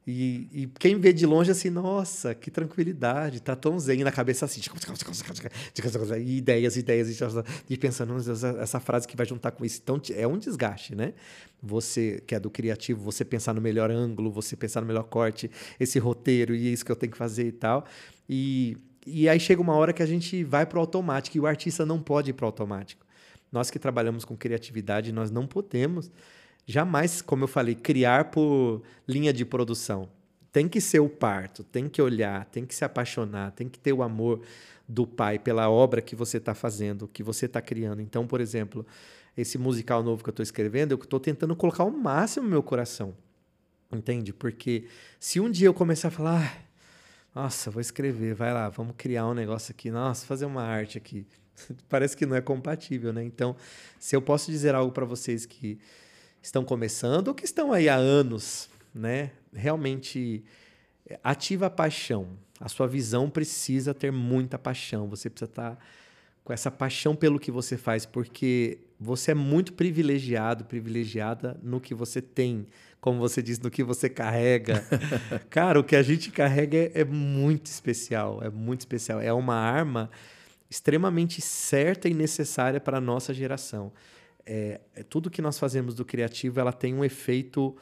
E, 0.09 0.47
e, 0.53 0.67
quem 0.79 0.97
vê 0.97 1.11
de 1.11 1.25
longe 1.25 1.51
assim, 1.51 1.69
nossa, 1.69 2.33
que 2.33 2.49
tranquilidade, 2.49 3.41
tá 3.41 3.57
tão 3.57 3.77
zen 3.77 4.05
na 4.05 4.11
cabeça 4.11 4.45
assim, 4.45 4.61
e 6.23 6.37
ideias, 6.37 6.77
ideias, 6.77 7.21
e 7.69 7.77
pensando, 7.77 8.15
essa 8.61 8.79
frase 8.79 9.05
que 9.05 9.17
vai 9.17 9.25
juntar 9.25 9.51
com 9.51 9.65
isso. 9.65 9.81
Então 9.83 9.99
é 10.15 10.25
um 10.25 10.37
desgaste, 10.37 10.95
né? 10.95 11.13
Você 11.61 12.23
que 12.25 12.33
é 12.33 12.39
do 12.39 12.49
criativo, 12.49 13.03
você 13.03 13.25
pensar 13.25 13.53
no 13.53 13.59
melhor 13.59 13.91
ângulo, 13.91 14.31
você 14.31 14.55
pensar 14.55 14.79
no 14.79 14.87
melhor 14.87 15.03
corte, 15.03 15.51
esse 15.77 15.99
roteiro 15.99 16.55
e 16.55 16.71
isso 16.71 16.85
que 16.85 16.91
eu 16.91 16.95
tenho 16.95 17.11
que 17.11 17.17
fazer 17.17 17.45
e 17.45 17.51
tal. 17.51 17.83
E 18.29 18.77
e 19.09 19.29
aí 19.29 19.39
chega 19.39 19.61
uma 19.61 19.73
hora 19.73 19.93
que 19.93 20.03
a 20.03 20.05
gente 20.05 20.43
vai 20.43 20.65
para 20.65 20.77
o 20.77 20.81
automático 20.81 21.37
e 21.37 21.39
o 21.39 21.47
artista 21.47 21.85
não 21.85 22.01
pode 22.01 22.31
ir 22.31 22.33
para 22.33 22.43
o 22.43 22.47
automático. 22.47 23.05
Nós 23.49 23.71
que 23.71 23.79
trabalhamos 23.79 24.25
com 24.25 24.35
criatividade, 24.35 25.13
nós 25.13 25.31
não 25.31 25.47
podemos 25.47 26.11
jamais, 26.65 27.21
como 27.21 27.45
eu 27.45 27.47
falei, 27.47 27.73
criar 27.73 28.25
por 28.25 28.83
linha 29.07 29.31
de 29.31 29.45
produção. 29.45 30.09
Tem 30.51 30.67
que 30.67 30.81
ser 30.81 30.99
o 30.99 31.07
parto, 31.07 31.63
tem 31.63 31.87
que 31.87 32.01
olhar, 32.01 32.43
tem 32.45 32.65
que 32.65 32.75
se 32.75 32.83
apaixonar, 32.83 33.51
tem 33.51 33.69
que 33.69 33.79
ter 33.79 33.93
o 33.93 34.03
amor 34.03 34.41
do 34.87 35.07
pai 35.07 35.39
pela 35.39 35.69
obra 35.69 36.01
que 36.01 36.15
você 36.15 36.37
está 36.37 36.53
fazendo, 36.53 37.07
que 37.07 37.23
você 37.23 37.45
está 37.45 37.61
criando. 37.61 38.01
Então, 38.01 38.27
por 38.27 38.41
exemplo, 38.41 38.85
esse 39.37 39.57
musical 39.57 40.03
novo 40.03 40.23
que 40.23 40.29
eu 40.29 40.31
estou 40.31 40.43
escrevendo, 40.43 40.91
eu 40.91 40.97
estou 40.97 41.19
tentando 41.19 41.55
colocar 41.55 41.85
o 41.85 41.91
máximo 41.91 42.43
no 42.43 42.49
meu 42.49 42.63
coração. 42.63 43.15
Entende? 43.91 44.33
Porque 44.33 44.85
se 45.19 45.39
um 45.39 45.49
dia 45.49 45.67
eu 45.67 45.73
começar 45.73 46.09
a 46.09 46.11
falar, 46.11 46.66
nossa, 47.37 47.69
vou 47.69 47.79
escrever, 47.79 48.33
vai 48.33 48.51
lá, 48.51 48.67
vamos 48.67 48.95
criar 48.97 49.27
um 49.27 49.33
negócio 49.35 49.71
aqui. 49.71 49.91
Nossa, 49.91 50.25
fazer 50.25 50.45
uma 50.45 50.63
arte 50.63 50.97
aqui. 50.97 51.23
Parece 51.87 52.17
que 52.17 52.25
não 52.25 52.35
é 52.35 52.41
compatível, 52.41 53.13
né? 53.13 53.23
Então, 53.23 53.55
se 53.99 54.15
eu 54.15 54.21
posso 54.23 54.49
dizer 54.49 54.73
algo 54.73 54.91
para 54.91 55.05
vocês 55.05 55.45
que 55.45 55.77
estão 56.41 56.65
começando 56.65 57.27
ou 57.27 57.35
que 57.35 57.45
estão 57.45 57.71
aí 57.71 57.87
há 57.87 57.95
anos, 57.95 58.67
né? 58.91 59.29
Realmente 59.53 60.43
ativa 61.23 61.67
a 61.67 61.69
paixão. 61.69 62.27
A 62.59 62.67
sua 62.67 62.87
visão 62.87 63.29
precisa 63.29 63.93
ter 63.93 64.11
muita 64.11 64.57
paixão. 64.57 65.07
Você 65.07 65.29
precisa 65.29 65.51
estar 65.51 65.75
tá 65.75 65.77
com 66.43 66.51
essa 66.51 66.71
paixão 66.71 67.15
pelo 67.15 67.39
que 67.39 67.51
você 67.51 67.77
faz, 67.77 68.03
porque 68.03 68.79
você 68.99 69.29
é 69.29 69.35
muito 69.35 69.73
privilegiado, 69.73 70.65
privilegiada 70.65 71.55
no 71.61 71.79
que 71.79 71.93
você 71.93 72.19
tem 72.19 72.65
como 73.07 73.19
você 73.19 73.41
disse, 73.41 73.63
no 73.63 73.71
que 73.71 73.85
você 73.85 74.09
carrega. 74.09 74.83
Cara, 75.49 75.79
o 75.79 75.83
que 75.83 75.95
a 75.95 76.03
gente 76.03 76.29
carrega 76.29 76.77
é, 76.77 76.91
é 76.93 77.05
muito 77.05 77.67
especial, 77.67 78.43
é 78.43 78.49
muito 78.49 78.81
especial. 78.81 79.21
É 79.21 79.31
uma 79.31 79.55
arma 79.55 80.09
extremamente 80.69 81.39
certa 81.39 82.09
e 82.09 82.13
necessária 82.13 82.81
para 82.81 82.97
a 82.97 82.99
nossa 82.99 83.33
geração. 83.33 83.93
É, 84.45 84.81
é, 84.93 85.03
tudo 85.03 85.29
que 85.29 85.41
nós 85.41 85.57
fazemos 85.57 85.95
do 85.95 86.03
criativo, 86.03 86.59
ela 86.59 86.73
tem 86.73 86.93
um 86.93 87.01
efeito 87.01 87.77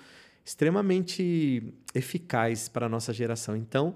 extremamente 0.45 1.73
eficaz 1.95 2.69
para 2.69 2.85
a 2.85 2.89
nossa 2.89 3.11
geração. 3.11 3.55
Então, 3.55 3.95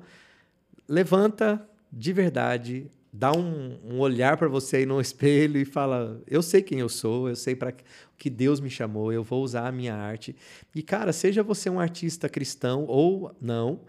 levanta 0.87 1.63
de 1.93 2.11
verdade, 2.11 2.89
dá 3.11 3.31
um, 3.31 3.77
um 3.83 3.99
olhar 3.99 4.37
para 4.37 4.47
você 4.47 4.77
aí 4.77 4.85
no 4.85 5.01
espelho 5.01 5.59
e 5.59 5.65
fala: 5.65 6.21
Eu 6.27 6.41
sei 6.41 6.61
quem 6.61 6.79
eu 6.79 6.89
sou, 6.89 7.27
eu 7.27 7.35
sei 7.35 7.55
para 7.55 7.73
que 8.17 8.29
Deus 8.29 8.59
me 8.59 8.69
chamou, 8.69 9.11
eu 9.11 9.23
vou 9.23 9.43
usar 9.43 9.67
a 9.67 9.71
minha 9.71 9.95
arte. 9.95 10.35
E, 10.75 10.83
cara, 10.83 11.11
seja 11.11 11.41
você 11.41 11.69
um 11.69 11.79
artista 11.79 12.29
cristão 12.29 12.85
ou 12.85 13.35
não, 13.41 13.81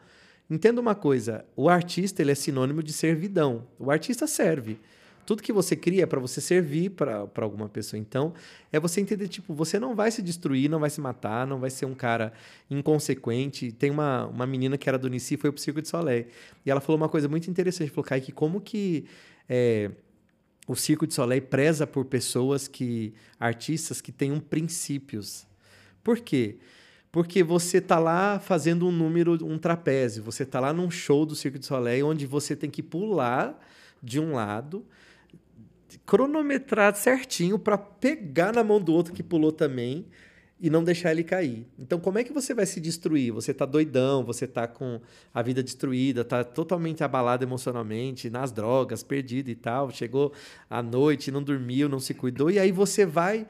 entenda 0.49 0.81
uma 0.81 0.95
coisa: 0.95 1.45
o 1.55 1.69
artista 1.69 2.23
ele 2.23 2.33
é 2.33 2.35
sinônimo 2.35 2.83
de 2.83 2.93
servidão. 2.93 3.67
O 3.79 3.91
artista 3.91 4.27
serve. 4.27 4.79
Tudo 5.31 5.45
que 5.45 5.53
você 5.53 5.77
cria 5.77 6.03
é 6.03 6.07
para 6.07 6.19
você 6.19 6.41
servir 6.41 6.91
para 6.91 7.29
alguma 7.37 7.69
pessoa. 7.69 8.01
Então, 8.01 8.35
é 8.73 8.81
você 8.81 9.01
entender, 9.01 9.29
tipo, 9.29 9.55
você 9.55 9.79
não 9.79 9.95
vai 9.95 10.11
se 10.11 10.21
destruir, 10.21 10.69
não 10.69 10.81
vai 10.81 10.91
se 10.91 11.01
matar, 11.01 11.47
não 11.47 11.61
vai 11.61 11.71
ser 11.71 11.87
um 11.87 11.95
cara 11.95 12.33
inconsequente. 12.69 13.71
Tem 13.71 13.93
uma, 13.93 14.27
uma 14.27 14.45
menina 14.45 14.77
que 14.77 14.89
era 14.89 14.99
do 14.99 15.09
Nici, 15.09 15.37
foi 15.37 15.53
pro 15.53 15.61
Circo 15.61 15.81
de 15.81 15.87
Soleil. 15.87 16.27
E 16.67 16.71
ela 16.73 16.81
falou 16.81 16.97
uma 16.97 17.09
coisa 17.09 17.29
muito 17.29 17.49
interessante. 17.49 17.91
Falou, 17.91 18.03
Kaique, 18.03 18.33
como 18.33 18.61
que... 18.61 19.07
É, 19.49 19.93
o 20.67 20.75
Circo 20.75 21.07
de 21.07 21.15
Soleil 21.15 21.43
preza 21.43 21.87
por 21.87 22.07
pessoas 22.07 22.67
que 22.67 23.15
artistas 23.39 24.01
que 24.01 24.11
tenham 24.11 24.41
princípios. 24.41 25.47
Por 26.03 26.19
quê? 26.19 26.57
Porque 27.13 27.45
você 27.45 27.79
está 27.79 28.01
lá 28.01 28.41
fazendo 28.41 28.85
um 28.85 28.91
número, 28.91 29.39
um 29.47 29.59
trapézio, 29.59 30.25
você 30.25 30.43
está 30.43 30.59
lá 30.59 30.73
num 30.73 30.91
show 30.91 31.25
do 31.25 31.37
Circo 31.37 31.57
de 31.57 31.67
Soleil 31.67 32.09
onde 32.09 32.27
você 32.27 32.57
tem 32.57 32.69
que 32.69 32.83
pular 32.83 33.57
de 34.03 34.19
um 34.19 34.35
lado, 34.35 34.85
cronometrar 36.11 36.97
certinho 36.97 37.57
para 37.57 37.79
pegar 37.79 38.53
na 38.53 38.65
mão 38.65 38.81
do 38.81 38.93
outro 38.93 39.15
que 39.15 39.23
pulou 39.23 39.53
também 39.53 40.05
e 40.61 40.69
não 40.69 40.83
deixar 40.83 41.13
ele 41.13 41.23
cair. 41.23 41.65
Então, 41.79 42.01
como 42.01 42.19
é 42.19 42.25
que 42.25 42.33
você 42.33 42.53
vai 42.53 42.67
se 42.67 42.81
destruir? 42.81 43.33
Você 43.33 43.53
está 43.53 43.65
doidão, 43.65 44.25
você 44.25 44.45
está 44.45 44.67
com 44.67 45.01
a 45.33 45.41
vida 45.41 45.63
destruída, 45.63 46.23
está 46.23 46.43
totalmente 46.43 47.05
abalado 47.05 47.45
emocionalmente, 47.45 48.29
nas 48.29 48.51
drogas, 48.51 49.05
perdido 49.05 49.51
e 49.51 49.55
tal. 49.55 49.89
Chegou 49.93 50.33
à 50.69 50.83
noite, 50.83 51.31
não 51.31 51.45
dormiu, 51.45 51.89
não 51.89 52.01
se 52.01 52.13
cuidou, 52.13 52.51
e 52.51 52.59
aí 52.59 52.73
você 52.73 53.07
vai 53.07 53.47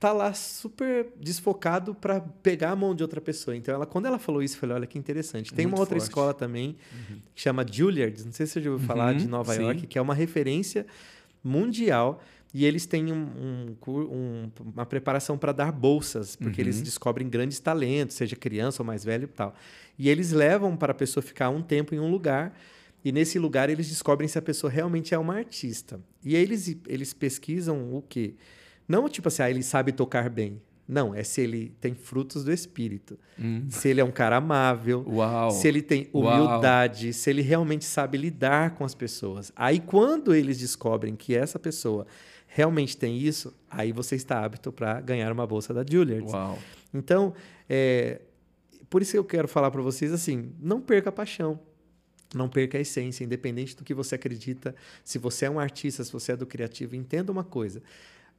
tá 0.00 0.12
lá 0.12 0.32
super 0.32 1.08
desfocado 1.20 1.94
para 1.94 2.20
pegar 2.20 2.72
a 2.72 2.76
mão 2.76 2.92
de 2.92 3.04
outra 3.04 3.20
pessoa. 3.20 3.54
Então, 3.54 3.72
ela, 3.72 3.86
quando 3.86 4.06
ela 4.06 4.18
falou 4.18 4.42
isso, 4.42 4.56
eu 4.56 4.60
falei, 4.60 4.74
olha 4.76 4.86
que 4.86 4.98
interessante. 4.98 5.54
Tem 5.54 5.64
Muito 5.66 5.76
uma 5.76 5.80
outra 5.82 5.96
forte. 5.96 6.08
escola 6.08 6.34
também 6.34 6.74
uhum. 6.92 7.18
que 7.34 7.40
chama 7.40 7.64
Juilliard, 7.70 8.24
não 8.24 8.32
sei 8.32 8.46
se 8.46 8.54
você 8.54 8.62
já 8.62 8.70
ouviu 8.70 8.84
falar 8.84 9.12
Uhum, 9.12 9.18
de 9.18 9.28
Nova 9.28 9.54
sim. 9.54 9.62
York, 9.62 9.86
que 9.86 9.96
é 9.96 10.02
uma 10.02 10.14
referência 10.14 10.86
mundial 11.42 12.22
e 12.52 12.64
eles 12.64 12.84
têm 12.86 13.12
um, 13.12 13.16
um 13.16 13.76
um- 13.88 14.50
uma 14.74 14.84
preparação 14.84 15.38
para 15.38 15.52
dar 15.52 15.70
bolsas, 15.72 16.34
porque 16.36 16.60
Uhum. 16.60 16.66
eles 16.66 16.82
descobrem 16.82 17.28
grandes 17.28 17.60
talentos, 17.60 18.16
seja 18.16 18.34
criança 18.36 18.82
ou 18.82 18.86
mais 18.86 19.04
velho 19.04 19.24
e 19.24 19.28
tal. 19.28 19.54
E 19.98 20.08
eles 20.08 20.32
levam 20.32 20.76
para 20.76 20.92
a 20.92 20.94
pessoa 20.94 21.22
ficar 21.22 21.48
um 21.50 21.62
tempo 21.62 21.94
em 21.94 22.00
um 22.00 22.10
lugar, 22.10 22.58
e 23.04 23.12
nesse 23.12 23.38
lugar 23.38 23.70
eles 23.70 23.88
descobrem 23.88 24.28
se 24.28 24.36
a 24.38 24.42
pessoa 24.42 24.70
realmente 24.70 25.14
é 25.14 25.18
uma 25.18 25.36
artista. 25.36 26.00
E 26.24 26.34
eles, 26.34 26.76
eles 26.86 27.12
pesquisam 27.14 27.94
o 27.94 28.02
quê? 28.02 28.34
Não 28.88 29.08
tipo 29.08 29.28
assim, 29.28 29.42
ah, 29.42 29.50
ele 29.50 29.62
sabe 29.62 29.92
tocar 29.92 30.28
bem. 30.28 30.60
Não, 30.90 31.14
é 31.14 31.22
se 31.22 31.40
ele 31.40 31.72
tem 31.80 31.94
frutos 31.94 32.42
do 32.42 32.52
espírito. 32.52 33.16
Hum. 33.38 33.66
Se 33.70 33.88
ele 33.88 34.00
é 34.00 34.04
um 34.04 34.10
cara 34.10 34.36
amável, 34.36 35.06
Uau. 35.06 35.52
se 35.52 35.68
ele 35.68 35.82
tem 35.82 36.10
Uau. 36.12 36.24
humildade, 36.24 37.12
se 37.12 37.30
ele 37.30 37.42
realmente 37.42 37.84
sabe 37.84 38.18
lidar 38.18 38.74
com 38.74 38.84
as 38.84 38.92
pessoas. 38.92 39.52
Aí, 39.54 39.78
quando 39.78 40.34
eles 40.34 40.58
descobrem 40.58 41.14
que 41.14 41.32
essa 41.32 41.60
pessoa 41.60 42.08
realmente 42.48 42.96
tem 42.96 43.16
isso, 43.16 43.54
aí 43.70 43.92
você 43.92 44.16
está 44.16 44.44
apto 44.44 44.72
para 44.72 45.00
ganhar 45.00 45.30
uma 45.30 45.46
bolsa 45.46 45.72
da 45.72 45.84
Juilliard. 45.88 46.28
Uau. 46.28 46.58
Então, 46.92 47.32
é, 47.68 48.20
por 48.90 49.00
isso 49.00 49.12
que 49.12 49.18
eu 49.18 49.24
quero 49.24 49.46
falar 49.46 49.70
para 49.70 49.82
vocês 49.82 50.12
assim: 50.12 50.52
não 50.58 50.80
perca 50.80 51.10
a 51.10 51.12
paixão. 51.12 51.60
Não 52.34 52.48
perca 52.48 52.78
a 52.78 52.80
essência, 52.80 53.24
independente 53.24 53.76
do 53.76 53.82
que 53.82 53.92
você 53.92 54.14
acredita. 54.14 54.74
Se 55.04 55.18
você 55.18 55.46
é 55.46 55.50
um 55.50 55.58
artista, 55.58 56.04
se 56.04 56.12
você 56.12 56.32
é 56.32 56.36
do 56.36 56.46
criativo, 56.46 56.94
entenda 56.94 57.32
uma 57.32 57.42
coisa. 57.42 57.82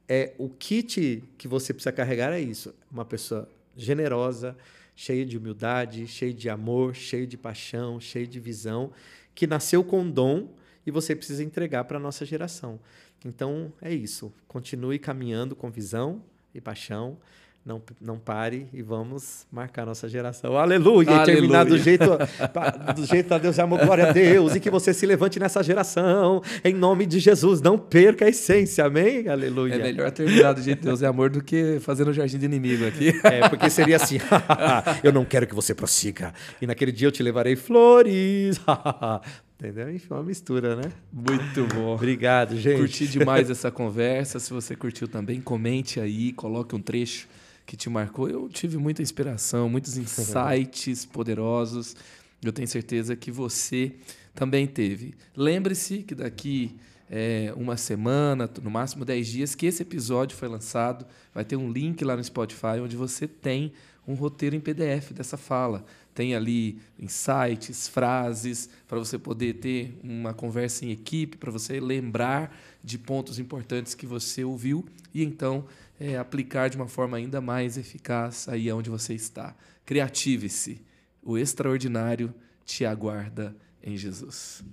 É 0.08 0.32
o 0.38 0.48
kit 0.48 1.22
que 1.38 1.48
você 1.48 1.72
precisa 1.72 1.92
carregar 1.92 2.32
é 2.32 2.40
isso. 2.40 2.74
Uma 2.90 3.04
pessoa 3.04 3.48
generosa, 3.76 4.56
cheia 4.94 5.24
de 5.24 5.38
humildade, 5.38 6.06
cheia 6.06 6.32
de 6.32 6.48
amor, 6.48 6.94
cheia 6.94 7.26
de 7.26 7.36
paixão, 7.36 8.00
cheia 8.00 8.26
de 8.26 8.38
visão, 8.38 8.92
que 9.34 9.46
nasceu 9.46 9.82
com 9.82 10.08
dom 10.08 10.48
e 10.86 10.90
você 10.90 11.14
precisa 11.14 11.42
entregar 11.42 11.84
para 11.84 11.96
a 11.96 12.00
nossa 12.00 12.24
geração. 12.24 12.78
Então 13.24 13.72
é 13.80 13.92
isso. 13.92 14.32
Continue 14.48 14.98
caminhando 14.98 15.54
com 15.54 15.70
visão 15.70 16.22
e 16.54 16.60
paixão. 16.60 17.16
Não, 17.64 17.80
não 18.00 18.18
pare 18.18 18.66
e 18.72 18.82
vamos 18.82 19.46
marcar 19.50 19.86
nossa 19.86 20.08
geração. 20.08 20.56
Aleluia! 20.56 21.22
E 21.22 21.24
terminar 21.24 21.64
do 21.64 21.74
Aleluia. 21.74 21.78
jeito, 21.78 22.04
do 22.96 23.06
jeito 23.06 23.32
a 23.32 23.38
Deus 23.38 23.56
é 23.56 23.62
amor, 23.62 23.84
glória 23.84 24.08
a 24.08 24.12
Deus. 24.12 24.56
E 24.56 24.60
que 24.60 24.68
você 24.68 24.92
se 24.92 25.06
levante 25.06 25.38
nessa 25.38 25.62
geração. 25.62 26.42
Em 26.64 26.74
nome 26.74 27.06
de 27.06 27.20
Jesus, 27.20 27.60
não 27.60 27.78
perca 27.78 28.24
a 28.24 28.28
essência. 28.28 28.84
Amém? 28.84 29.28
Aleluia. 29.28 29.74
É 29.74 29.78
melhor 29.78 30.10
terminar 30.10 30.54
do 30.54 30.60
jeito 30.60 30.80
de 30.80 30.86
Deus 30.86 31.02
é 31.02 31.06
amor 31.06 31.30
do 31.30 31.40
que 31.40 31.78
fazendo 31.78 32.08
o 32.08 32.12
jardim 32.12 32.36
do 32.36 32.44
inimigo 32.44 32.84
aqui. 32.84 33.12
É, 33.22 33.48
porque 33.48 33.70
seria 33.70 33.96
assim: 33.96 34.18
eu 35.02 35.12
não 35.12 35.24
quero 35.24 35.46
que 35.46 35.54
você 35.54 35.74
prossiga. 35.74 36.34
E 36.60 36.66
naquele 36.66 36.90
dia 36.90 37.06
eu 37.06 37.12
te 37.12 37.22
levarei 37.22 37.54
flores. 37.54 38.60
Entendeu? 39.56 39.88
Enfim, 39.94 40.08
uma 40.10 40.24
mistura, 40.24 40.74
né? 40.74 40.90
Muito 41.12 41.64
bom. 41.72 41.94
Obrigado, 41.94 42.58
gente. 42.58 42.78
Curti 42.78 43.06
demais 43.06 43.48
essa 43.48 43.70
conversa. 43.70 44.40
Se 44.40 44.52
você 44.52 44.74
curtiu 44.74 45.06
também, 45.06 45.40
comente 45.40 46.00
aí, 46.00 46.32
coloque 46.32 46.74
um 46.74 46.82
trecho 46.82 47.28
que 47.72 47.76
te 47.76 47.88
marcou. 47.88 48.28
Eu 48.28 48.50
tive 48.50 48.76
muita 48.76 49.00
inspiração, 49.00 49.66
muitos 49.66 49.96
insights 49.96 51.06
poderosos. 51.06 51.96
Eu 52.42 52.52
tenho 52.52 52.68
certeza 52.68 53.16
que 53.16 53.30
você 53.30 53.94
também 54.34 54.66
teve. 54.66 55.14
Lembre-se 55.34 56.02
que 56.02 56.14
daqui 56.14 56.76
é, 57.10 57.50
uma 57.56 57.78
semana, 57.78 58.50
no 58.62 58.70
máximo 58.70 59.06
10 59.06 59.26
dias, 59.26 59.54
que 59.54 59.64
esse 59.64 59.80
episódio 59.80 60.36
foi 60.36 60.48
lançado. 60.48 61.06
Vai 61.34 61.46
ter 61.46 61.56
um 61.56 61.72
link 61.72 62.04
lá 62.04 62.14
no 62.14 62.22
Spotify 62.22 62.78
onde 62.78 62.94
você 62.94 63.26
tem 63.26 63.72
um 64.06 64.12
roteiro 64.12 64.54
em 64.54 64.60
PDF 64.60 65.12
dessa 65.12 65.38
fala. 65.38 65.82
Tem 66.14 66.34
ali 66.34 66.78
insights, 66.98 67.88
frases, 67.88 68.68
para 68.86 68.98
você 68.98 69.18
poder 69.18 69.54
ter 69.54 69.98
uma 70.04 70.34
conversa 70.34 70.84
em 70.84 70.90
equipe, 70.90 71.38
para 71.38 71.50
você 71.50 71.80
lembrar 71.80 72.54
de 72.84 72.98
pontos 72.98 73.38
importantes 73.38 73.94
que 73.94 74.04
você 74.04 74.44
ouviu 74.44 74.84
e 75.14 75.22
então 75.22 75.64
é, 76.02 76.16
aplicar 76.18 76.68
de 76.68 76.76
uma 76.76 76.88
forma 76.88 77.16
ainda 77.16 77.40
mais 77.40 77.78
eficaz 77.78 78.48
aí 78.48 78.70
onde 78.72 78.90
você 78.90 79.14
está. 79.14 79.54
Criative-se. 79.86 80.84
O 81.22 81.38
extraordinário 81.38 82.34
te 82.64 82.84
aguarda 82.84 83.54
em 83.80 83.96
Jesus. 83.96 84.64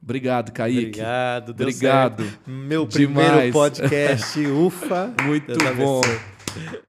Obrigado, 0.00 0.52
Kaique. 0.52 0.78
Obrigado, 0.78 1.52
deu 1.52 1.66
Obrigado. 1.66 2.22
certo. 2.24 2.40
Meu 2.48 2.86
Demais. 2.86 3.28
primeiro 3.28 3.52
podcast, 3.52 4.46
ufa. 4.46 5.12
Muito 5.24 5.46
Deus 5.48 5.76
bom. 5.76 6.00
abençoe. 6.00 6.80